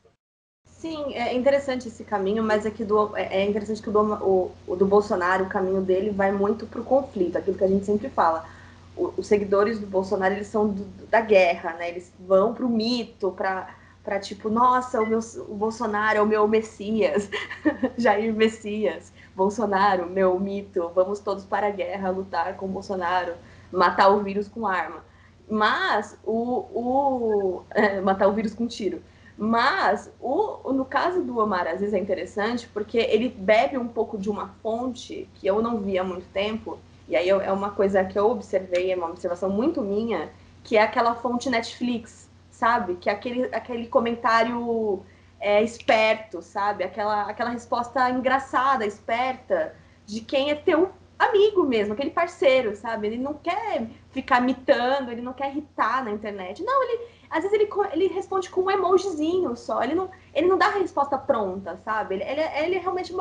Sim, 0.64 1.12
é 1.14 1.34
interessante 1.34 1.88
esse 1.88 2.04
caminho, 2.04 2.42
mas 2.42 2.64
é 2.64 2.70
que 2.70 2.84
do, 2.84 3.14
é, 3.14 3.42
é 3.42 3.46
interessante 3.46 3.82
que 3.82 3.90
o 3.90 3.92
do, 3.92 4.00
o, 4.00 4.52
o 4.66 4.76
do 4.76 4.86
Bolsonaro, 4.86 5.44
o 5.44 5.48
caminho 5.48 5.82
dele 5.82 6.10
vai 6.10 6.32
muito 6.32 6.66
para 6.66 6.80
o 6.80 6.84
conflito, 6.84 7.36
aquilo 7.36 7.58
que 7.58 7.64
a 7.64 7.68
gente 7.68 7.84
sempre 7.84 8.08
fala. 8.08 8.48
O, 8.96 9.12
os 9.18 9.26
seguidores 9.26 9.78
do 9.78 9.86
Bolsonaro, 9.86 10.34
eles 10.34 10.46
são 10.46 10.68
do, 10.68 10.84
da 11.08 11.20
guerra, 11.20 11.74
né? 11.74 11.90
Eles 11.90 12.10
vão 12.18 12.54
para 12.54 12.64
o 12.64 12.68
mito, 12.68 13.30
para 13.32 13.74
para 14.02 14.18
tipo, 14.18 14.48
nossa, 14.48 15.00
o, 15.00 15.06
meu, 15.06 15.18
o 15.46 15.54
Bolsonaro 15.54 16.18
é 16.18 16.22
o 16.22 16.26
meu 16.26 16.48
Messias, 16.48 17.28
Jair 17.98 18.34
Messias, 18.34 19.12
Bolsonaro, 19.36 20.08
meu 20.08 20.38
mito, 20.40 20.90
vamos 20.94 21.20
todos 21.20 21.44
para 21.44 21.66
a 21.66 21.70
guerra, 21.70 22.10
lutar 22.10 22.56
com 22.56 22.66
Bolsonaro, 22.66 23.34
matar 23.70 24.08
o 24.08 24.22
vírus 24.22 24.48
com 24.48 24.66
arma. 24.66 25.04
Mas 25.50 26.16
o. 26.24 26.64
o 26.72 27.62
é, 27.70 28.00
matar 28.00 28.28
o 28.28 28.32
vírus 28.32 28.54
com 28.54 28.66
tiro. 28.66 29.02
Mas 29.36 30.12
o, 30.20 30.70
no 30.72 30.84
caso 30.84 31.22
do 31.22 31.38
Omar 31.38 31.66
Aziz 31.66 31.94
é 31.94 31.98
interessante 31.98 32.68
porque 32.68 32.98
ele 32.98 33.28
bebe 33.30 33.78
um 33.78 33.88
pouco 33.88 34.18
de 34.18 34.28
uma 34.28 34.48
fonte 34.62 35.26
que 35.34 35.46
eu 35.46 35.62
não 35.62 35.80
vi 35.80 35.98
há 35.98 36.04
muito 36.04 36.26
tempo, 36.30 36.78
e 37.08 37.16
aí 37.16 37.26
eu, 37.26 37.40
é 37.40 37.50
uma 37.50 37.70
coisa 37.70 38.04
que 38.04 38.18
eu 38.18 38.30
observei, 38.30 38.92
é 38.92 38.96
uma 38.96 39.08
observação 39.08 39.48
muito 39.48 39.80
minha, 39.80 40.30
que 40.62 40.76
é 40.76 40.82
aquela 40.82 41.14
fonte 41.14 41.48
Netflix, 41.48 42.28
sabe? 42.50 42.96
Que 42.96 43.08
é 43.08 43.12
aquele, 43.12 43.44
aquele 43.46 43.86
comentário 43.86 45.02
é, 45.40 45.62
esperto, 45.62 46.42
sabe? 46.42 46.84
Aquela, 46.84 47.22
aquela 47.22 47.48
resposta 47.48 48.10
engraçada, 48.10 48.84
esperta, 48.84 49.74
de 50.06 50.20
quem 50.20 50.50
é 50.50 50.54
teu 50.54 50.90
amigo 51.20 51.64
mesmo, 51.64 51.92
aquele 51.92 52.10
parceiro, 52.10 52.74
sabe? 52.74 53.06
Ele 53.06 53.18
não 53.18 53.34
quer 53.34 53.86
ficar 54.10 54.40
mitando, 54.40 55.10
ele 55.10 55.20
não 55.20 55.32
quer 55.32 55.50
irritar 55.50 56.04
na 56.04 56.10
internet. 56.10 56.62
Não, 56.62 56.82
ele 56.82 57.00
às 57.30 57.44
vezes 57.44 57.52
ele, 57.52 57.70
ele 57.92 58.08
responde 58.08 58.50
com 58.50 58.62
um 58.62 58.70
emojizinho 58.70 59.54
só, 59.56 59.82
ele 59.84 59.94
não, 59.94 60.10
ele 60.34 60.48
não 60.48 60.58
dá 60.58 60.66
a 60.66 60.78
resposta 60.78 61.16
pronta, 61.16 61.76
sabe? 61.84 62.16
Ele, 62.16 62.24
ele, 62.24 62.40
ele 62.40 62.78
realmente 62.78 63.14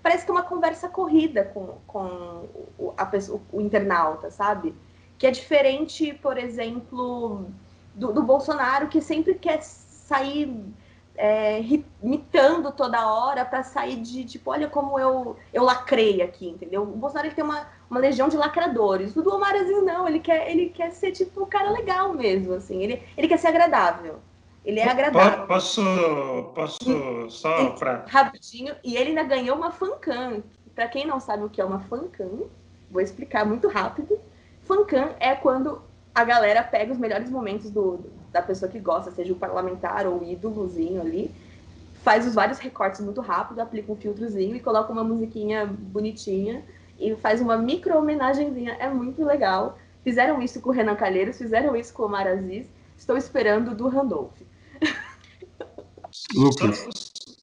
parece, 0.00 0.24
que 0.24 0.30
é 0.30 0.34
uma 0.34 0.44
conversa 0.44 0.88
corrida 0.88 1.44
com, 1.46 1.78
com 1.86 2.48
o, 2.78 2.94
a 2.96 3.10
o 3.52 3.60
internauta, 3.60 4.30
sabe? 4.30 4.72
Que 5.18 5.26
é 5.26 5.30
diferente, 5.32 6.14
por 6.14 6.38
exemplo, 6.38 7.46
do, 7.94 8.12
do 8.12 8.22
Bolsonaro, 8.22 8.86
que 8.86 9.00
sempre 9.00 9.34
quer 9.34 9.60
sair 9.60 10.46
é, 11.18 11.60
imitando 12.00 12.70
toda 12.70 13.12
hora 13.12 13.44
para 13.44 13.64
sair 13.64 13.96
de 13.96 14.24
tipo, 14.24 14.52
olha 14.52 14.68
como 14.68 14.98
eu, 15.00 15.36
eu 15.52 15.64
lacrei 15.64 16.22
aqui, 16.22 16.48
entendeu? 16.48 16.82
O 16.82 16.86
Bolsonaro 16.86 17.26
ele 17.26 17.34
tem 17.34 17.44
uma, 17.44 17.66
uma 17.90 17.98
legião 17.98 18.28
de 18.28 18.36
lacradores. 18.36 19.16
O 19.16 19.22
do 19.22 19.34
Omar 19.34 19.54
Aziz 19.56 19.82
não, 19.82 20.06
ele 20.06 20.20
quer, 20.20 20.48
ele 20.48 20.68
quer 20.68 20.92
ser 20.92 21.10
tipo 21.10 21.42
um 21.42 21.46
cara 21.46 21.70
legal 21.70 22.14
mesmo, 22.14 22.54
assim. 22.54 22.80
Ele, 22.80 23.02
ele 23.16 23.26
quer 23.26 23.36
ser 23.36 23.48
agradável. 23.48 24.20
Ele 24.64 24.78
é 24.78 24.88
agradável. 24.88 25.46
Posso, 25.48 25.82
posso 26.54 27.30
só 27.30 27.70
para 27.70 28.04
rapidinho. 28.06 28.76
E 28.84 28.96
ele 28.96 29.10
ainda 29.10 29.24
ganhou 29.24 29.56
uma 29.56 29.72
fancam. 29.72 30.42
Para 30.72 30.86
quem 30.86 31.04
não 31.04 31.18
sabe 31.18 31.42
o 31.42 31.50
que 31.50 31.60
é 31.60 31.64
uma 31.64 31.80
fancam, 31.80 32.48
vou 32.88 33.02
explicar 33.02 33.44
muito 33.44 33.66
rápido. 33.66 34.20
Fancam 34.62 35.16
é 35.18 35.34
quando 35.34 35.82
a 36.14 36.22
galera 36.22 36.62
pega 36.62 36.92
os 36.92 36.98
melhores 36.98 37.28
momentos 37.28 37.70
do, 37.70 38.04
da 38.32 38.42
pessoa 38.42 38.70
que 38.70 38.78
gosta, 38.78 39.10
seja 39.10 39.32
o 39.32 39.36
parlamentar 39.36 40.06
ou 40.06 40.20
o 40.20 40.24
ídolozinho 40.24 41.00
ali, 41.00 41.30
faz 42.02 42.26
os 42.26 42.34
vários 42.34 42.58
recortes 42.58 43.00
muito 43.00 43.20
rápido, 43.20 43.60
aplica 43.60 43.92
um 43.92 43.96
filtrozinho 43.96 44.56
e 44.56 44.60
coloca 44.60 44.92
uma 44.92 45.04
musiquinha 45.04 45.66
bonitinha 45.66 46.64
e 46.98 47.14
faz 47.16 47.40
uma 47.40 47.56
micro 47.56 47.96
homenagenzinha. 47.96 48.76
É 48.78 48.88
muito 48.88 49.24
legal. 49.24 49.78
Fizeram 50.02 50.40
isso 50.40 50.60
com 50.60 50.70
o 50.70 50.72
Renan 50.72 50.96
Calheiros, 50.96 51.38
fizeram 51.38 51.76
isso 51.76 51.92
com 51.92 52.02
o 52.02 52.06
Omar 52.06 52.26
Aziz. 52.26 52.66
Estou 52.96 53.16
esperando 53.16 53.74
do 53.74 53.88
Randolph. 53.88 54.40
Lucas. 56.34 56.86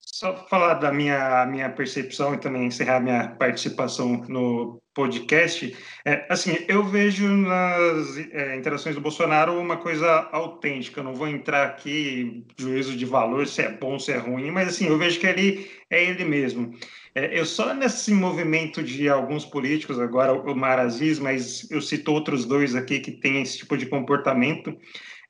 Só, 0.05 0.35
só 0.35 0.47
falar 0.47 0.75
da 0.75 0.91
minha, 0.91 1.45
minha 1.45 1.69
percepção 1.69 2.33
e 2.33 2.37
também 2.37 2.65
encerrar 2.65 2.99
minha 2.99 3.29
participação 3.29 4.23
no 4.27 4.81
podcast, 4.95 5.75
é, 6.05 6.25
assim, 6.29 6.57
eu 6.69 6.83
vejo 6.85 7.27
nas 7.27 8.17
é, 8.17 8.55
interações 8.55 8.95
do 8.95 9.01
Bolsonaro 9.01 9.59
uma 9.59 9.75
coisa 9.77 10.29
autêntica. 10.31 11.03
Não 11.03 11.13
vou 11.13 11.27
entrar 11.27 11.67
aqui 11.67 12.45
juízo 12.57 12.95
de 12.95 13.05
valor 13.05 13.45
se 13.45 13.61
é 13.61 13.69
bom, 13.69 13.99
se 13.99 14.13
é 14.13 14.17
ruim, 14.17 14.49
mas 14.49 14.69
assim, 14.69 14.87
eu 14.87 14.97
vejo 14.97 15.19
que 15.19 15.27
ele 15.27 15.69
é 15.89 16.03
ele 16.03 16.23
mesmo. 16.23 16.73
É, 17.13 17.37
eu 17.37 17.45
só 17.45 17.73
nesse 17.73 18.13
movimento 18.13 18.81
de 18.81 19.09
alguns 19.09 19.45
políticos, 19.45 19.99
agora 19.99 20.33
o 20.33 20.55
Maraziz, 20.55 21.19
mas 21.19 21.69
eu 21.69 21.81
cito 21.81 22.11
outros 22.11 22.45
dois 22.45 22.73
aqui 22.73 22.99
que 22.99 23.11
têm 23.11 23.41
esse 23.41 23.59
tipo 23.59 23.77
de 23.77 23.85
comportamento, 23.85 24.75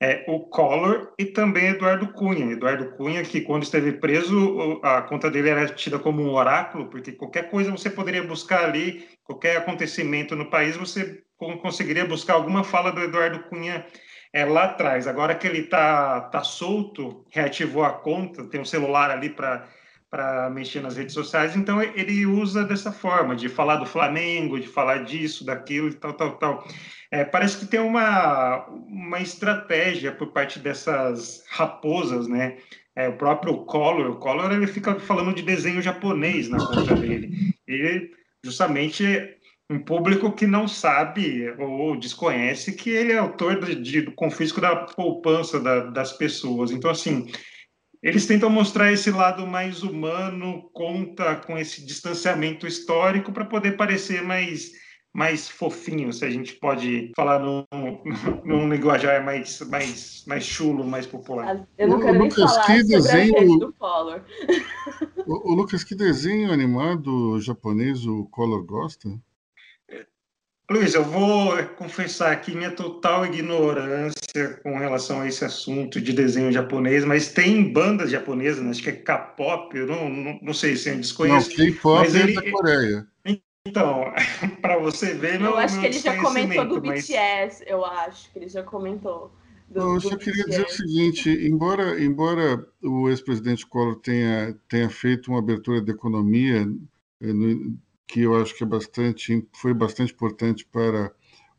é, 0.06 0.24
o 0.28 0.42
Collor 0.42 1.14
e 1.18 1.26
também 1.26 1.70
Eduardo 1.70 2.14
Cunha. 2.14 2.52
Eduardo 2.52 2.92
Cunha, 2.92 3.24
que 3.24 3.42
quando 3.42 3.64
esteve 3.64 3.94
preso, 3.94 4.80
a 4.84 5.02
conta 5.02 5.32
dele 5.32 5.50
era 5.50 5.68
tida 5.68 5.98
como 5.98 6.22
um 6.22 6.32
oráculo, 6.32 6.92
porque 6.92 7.12
qualquer 7.12 7.50
coisa 7.50 7.72
você 7.72 7.90
poderia 7.90 8.22
buscar 8.22 8.66
ali, 8.66 9.08
qualquer 9.24 9.58
acontecimento 9.58 10.36
no 10.36 10.48
país, 10.48 10.78
você 10.78 11.24
conseguiria 11.60 12.06
buscar 12.06 12.36
alguma 12.36 12.64
fala 12.64 12.92
do 12.92 13.02
Eduardo 13.02 13.46
Cunha 13.50 13.84
é, 14.32 14.46
lá 14.46 14.66
atrás. 14.66 15.08
Agora 15.08 15.34
que 15.34 15.48
ele 15.48 15.62
está 15.62 16.22
tá 16.22 16.44
solto, 16.44 17.26
reativou 17.32 17.84
a 17.84 17.90
conta, 17.90 18.48
tem 18.48 18.62
um 18.62 18.66
celular 18.66 19.10
ali 19.10 19.32
para 19.32 19.68
para 20.10 20.50
mexer 20.50 20.82
nas 20.82 20.96
redes 20.96 21.14
sociais, 21.14 21.56
então 21.56 21.82
ele 21.82 22.26
usa 22.26 22.64
dessa 22.64 22.92
forma, 22.92 23.36
de 23.36 23.50
falar 23.50 23.78
do 23.78 23.86
Flamengo, 23.86 24.60
de 24.60 24.68
falar 24.68 25.04
disso, 25.04 25.46
daquilo 25.46 25.90
e 25.90 25.94
tal, 25.94 26.14
tal, 26.14 26.38
tal. 26.38 26.68
É, 27.12 27.24
parece 27.24 27.58
que 27.58 27.66
tem 27.66 27.80
uma, 27.80 28.66
uma 28.68 29.20
estratégia 29.20 30.12
por 30.12 30.32
parte 30.32 30.60
dessas 30.60 31.44
raposas, 31.50 32.28
né? 32.28 32.58
É, 32.96 33.10
o 33.10 33.18
próprio 33.18 33.66
Collor, 33.66 34.12
o 34.12 34.20
Collor 34.20 34.52
ele 34.52 34.68
fica 34.68 34.98
falando 35.00 35.34
de 35.34 35.42
desenho 35.42 35.82
japonês 35.82 36.48
na 36.48 36.58
conta 36.58 36.96
dele. 36.96 37.54
E 37.68 38.10
justamente 38.44 39.04
um 39.70 39.80
público 39.80 40.32
que 40.32 40.46
não 40.46 40.68
sabe 40.68 41.50
ou 41.60 41.98
desconhece 41.98 42.74
que 42.74 42.90
ele 42.90 43.12
é 43.12 43.18
autor 43.18 43.60
de, 43.66 43.76
de, 43.76 44.02
do 44.02 44.12
confisco 44.12 44.62
da 44.62 44.76
poupança 44.76 45.60
da, 45.60 45.86
das 45.86 46.14
pessoas. 46.14 46.72
Então, 46.72 46.90
assim, 46.90 47.28
eles 48.06 48.28
tentam 48.28 48.52
mostrar 48.52 48.94
esse 48.94 49.10
lado 49.10 49.48
mais 49.48 49.82
humano, 49.82 50.70
conta 50.72 51.36
com 51.38 51.58
esse 51.58 51.84
distanciamento 51.84 52.68
histórico 52.68 53.32
para 53.32 53.46
poder 53.46 53.76
parecer 53.76 54.22
mais 54.22 54.72
mais 55.12 55.48
fofinho, 55.48 56.12
se 56.12 56.26
a 56.26 56.30
gente 56.30 56.56
pode 56.56 57.14
falar 57.16 57.40
num, 57.40 57.64
num 58.44 58.70
linguajar 58.70 59.24
mais, 59.24 59.62
mais, 59.62 60.26
mais 60.28 60.44
chulo, 60.44 60.84
mais 60.84 61.08
popular. 61.08 61.66
Eu 61.78 61.88
não 61.88 62.00
quero 62.02 62.18
o, 62.18 62.20
nem 62.20 62.30
Lucas, 62.30 62.52
falar 62.52 62.66
que 62.66 62.84
desenho, 62.84 63.60
do 63.60 63.74
Collor. 63.74 64.22
O, 65.26 65.54
o, 65.54 65.56
Lucas, 65.56 65.84
que 65.84 65.96
desenho 65.96 66.52
animado 66.52 67.40
japonês 67.40 68.06
o 68.06 68.26
Collor 68.26 68.64
gosta? 68.64 69.10
Luiz, 70.70 70.96
eu 70.96 71.04
vou 71.04 71.56
confessar 71.78 72.32
aqui 72.32 72.56
minha 72.56 72.72
total 72.72 73.24
ignorância 73.26 74.60
com 74.64 74.78
relação 74.80 75.22
a 75.22 75.28
esse 75.28 75.46
assunto 75.46 76.02
de 76.02 76.12
desenho 76.12 76.52
japonês, 76.52 77.06
mas 77.06 77.32
tem 77.32 77.72
bandas 77.72 78.10
japonesas, 78.10 78.64
né? 78.64 78.72
acho 78.72 78.82
que 78.82 78.90
é 78.90 78.94
K-pop, 78.94 79.78
eu 79.78 79.86
não, 79.86 80.10
não, 80.10 80.40
não, 80.42 80.54
sei 80.54 80.76
se 80.76 80.90
eu 80.90 80.98
desconheço. 80.98 81.50
Não, 81.52 81.56
K-pop 81.56 82.08
é 82.08 82.34
da 82.34 82.52
Coreia. 82.52 83.08
Então, 83.68 84.06
para 84.62 84.78
você 84.80 85.14
ver, 85.14 85.40
Eu 85.40 85.56
acho 85.56 85.80
que 85.80 85.86
ele 85.86 86.00
já 86.00 86.20
comentou 86.20 86.66
do 86.66 86.88
mas... 86.88 87.08
BTS, 87.08 87.64
eu 87.68 87.86
acho 87.86 88.32
que 88.32 88.40
ele 88.40 88.50
já 88.50 88.64
comentou. 88.64 89.32
Do, 89.70 89.96
eu 89.96 90.02
só 90.02 90.16
queria 90.16 90.46
dizer 90.46 90.66
o 90.66 90.70
seguinte: 90.70 91.30
embora, 91.30 92.02
embora 92.02 92.64
o 92.84 93.10
ex-presidente 93.10 93.66
Collor 93.66 93.96
tenha, 93.96 94.56
tenha 94.68 94.90
feito 94.90 95.32
uma 95.32 95.40
abertura 95.40 95.82
da 95.82 95.92
economia, 95.92 96.68
eh, 97.22 97.34
que 98.08 98.22
eu 98.22 98.36
acho 98.40 98.56
que 98.56 98.64
é 98.64 98.68
bastante, 98.68 99.48
foi 99.54 99.74
bastante 99.74 100.14
importante 100.14 100.66
para 100.66 101.12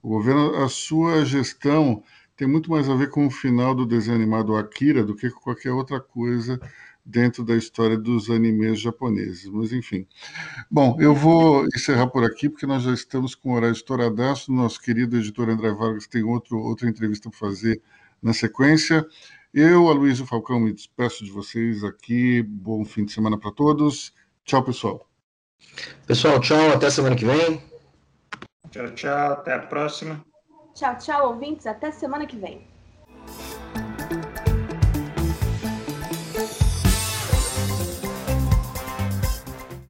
o 0.02 0.08
governo, 0.08 0.54
a 0.62 0.68
sua 0.68 1.24
gestão 1.24 2.02
tem 2.36 2.46
muito 2.46 2.70
mais 2.70 2.88
a 2.88 2.94
ver 2.94 3.10
com 3.10 3.26
o 3.26 3.30
final 3.30 3.74
do 3.74 3.86
desenho 3.86 4.16
animado 4.16 4.56
Akira 4.56 5.02
do 5.02 5.16
que 5.16 5.30
com 5.30 5.40
qualquer 5.40 5.72
outra 5.72 5.98
coisa 6.00 6.60
dentro 7.04 7.44
da 7.44 7.56
história 7.56 7.96
dos 7.96 8.28
animes 8.28 8.80
japoneses. 8.80 9.48
Mas, 9.48 9.72
enfim. 9.72 10.06
Bom, 10.70 10.96
eu 11.00 11.14
vou 11.14 11.64
encerrar 11.74 12.08
por 12.08 12.24
aqui, 12.24 12.48
porque 12.48 12.66
nós 12.66 12.82
já 12.82 12.92
estamos 12.92 13.34
com 13.34 13.52
o 13.52 13.54
horário 13.54 13.72
estouradaço. 13.72 14.52
Nosso 14.52 14.80
querido 14.80 15.16
editor 15.16 15.48
André 15.48 15.72
Vargas 15.72 16.06
tem 16.06 16.24
outro, 16.24 16.58
outra 16.58 16.88
entrevista 16.88 17.30
para 17.30 17.38
fazer 17.38 17.80
na 18.22 18.34
sequência. 18.34 19.06
Eu, 19.54 19.88
Aloysio 19.88 20.26
Falcão, 20.26 20.60
me 20.60 20.72
despeço 20.72 21.24
de 21.24 21.30
vocês 21.30 21.82
aqui. 21.84 22.42
Bom 22.42 22.84
fim 22.84 23.04
de 23.04 23.12
semana 23.12 23.38
para 23.38 23.52
todos. 23.52 24.12
Tchau, 24.44 24.62
pessoal. 24.62 25.15
Pessoal, 26.06 26.40
tchau. 26.40 26.72
Até 26.72 26.90
semana 26.90 27.16
que 27.16 27.24
vem. 27.24 27.62
Tchau, 28.70 28.90
tchau. 28.94 29.32
Até 29.32 29.54
a 29.54 29.58
próxima. 29.60 30.24
Tchau, 30.74 30.96
tchau, 30.98 31.28
ouvintes. 31.28 31.66
Até 31.66 31.90
semana 31.90 32.26
que 32.26 32.36
vem. 32.36 32.66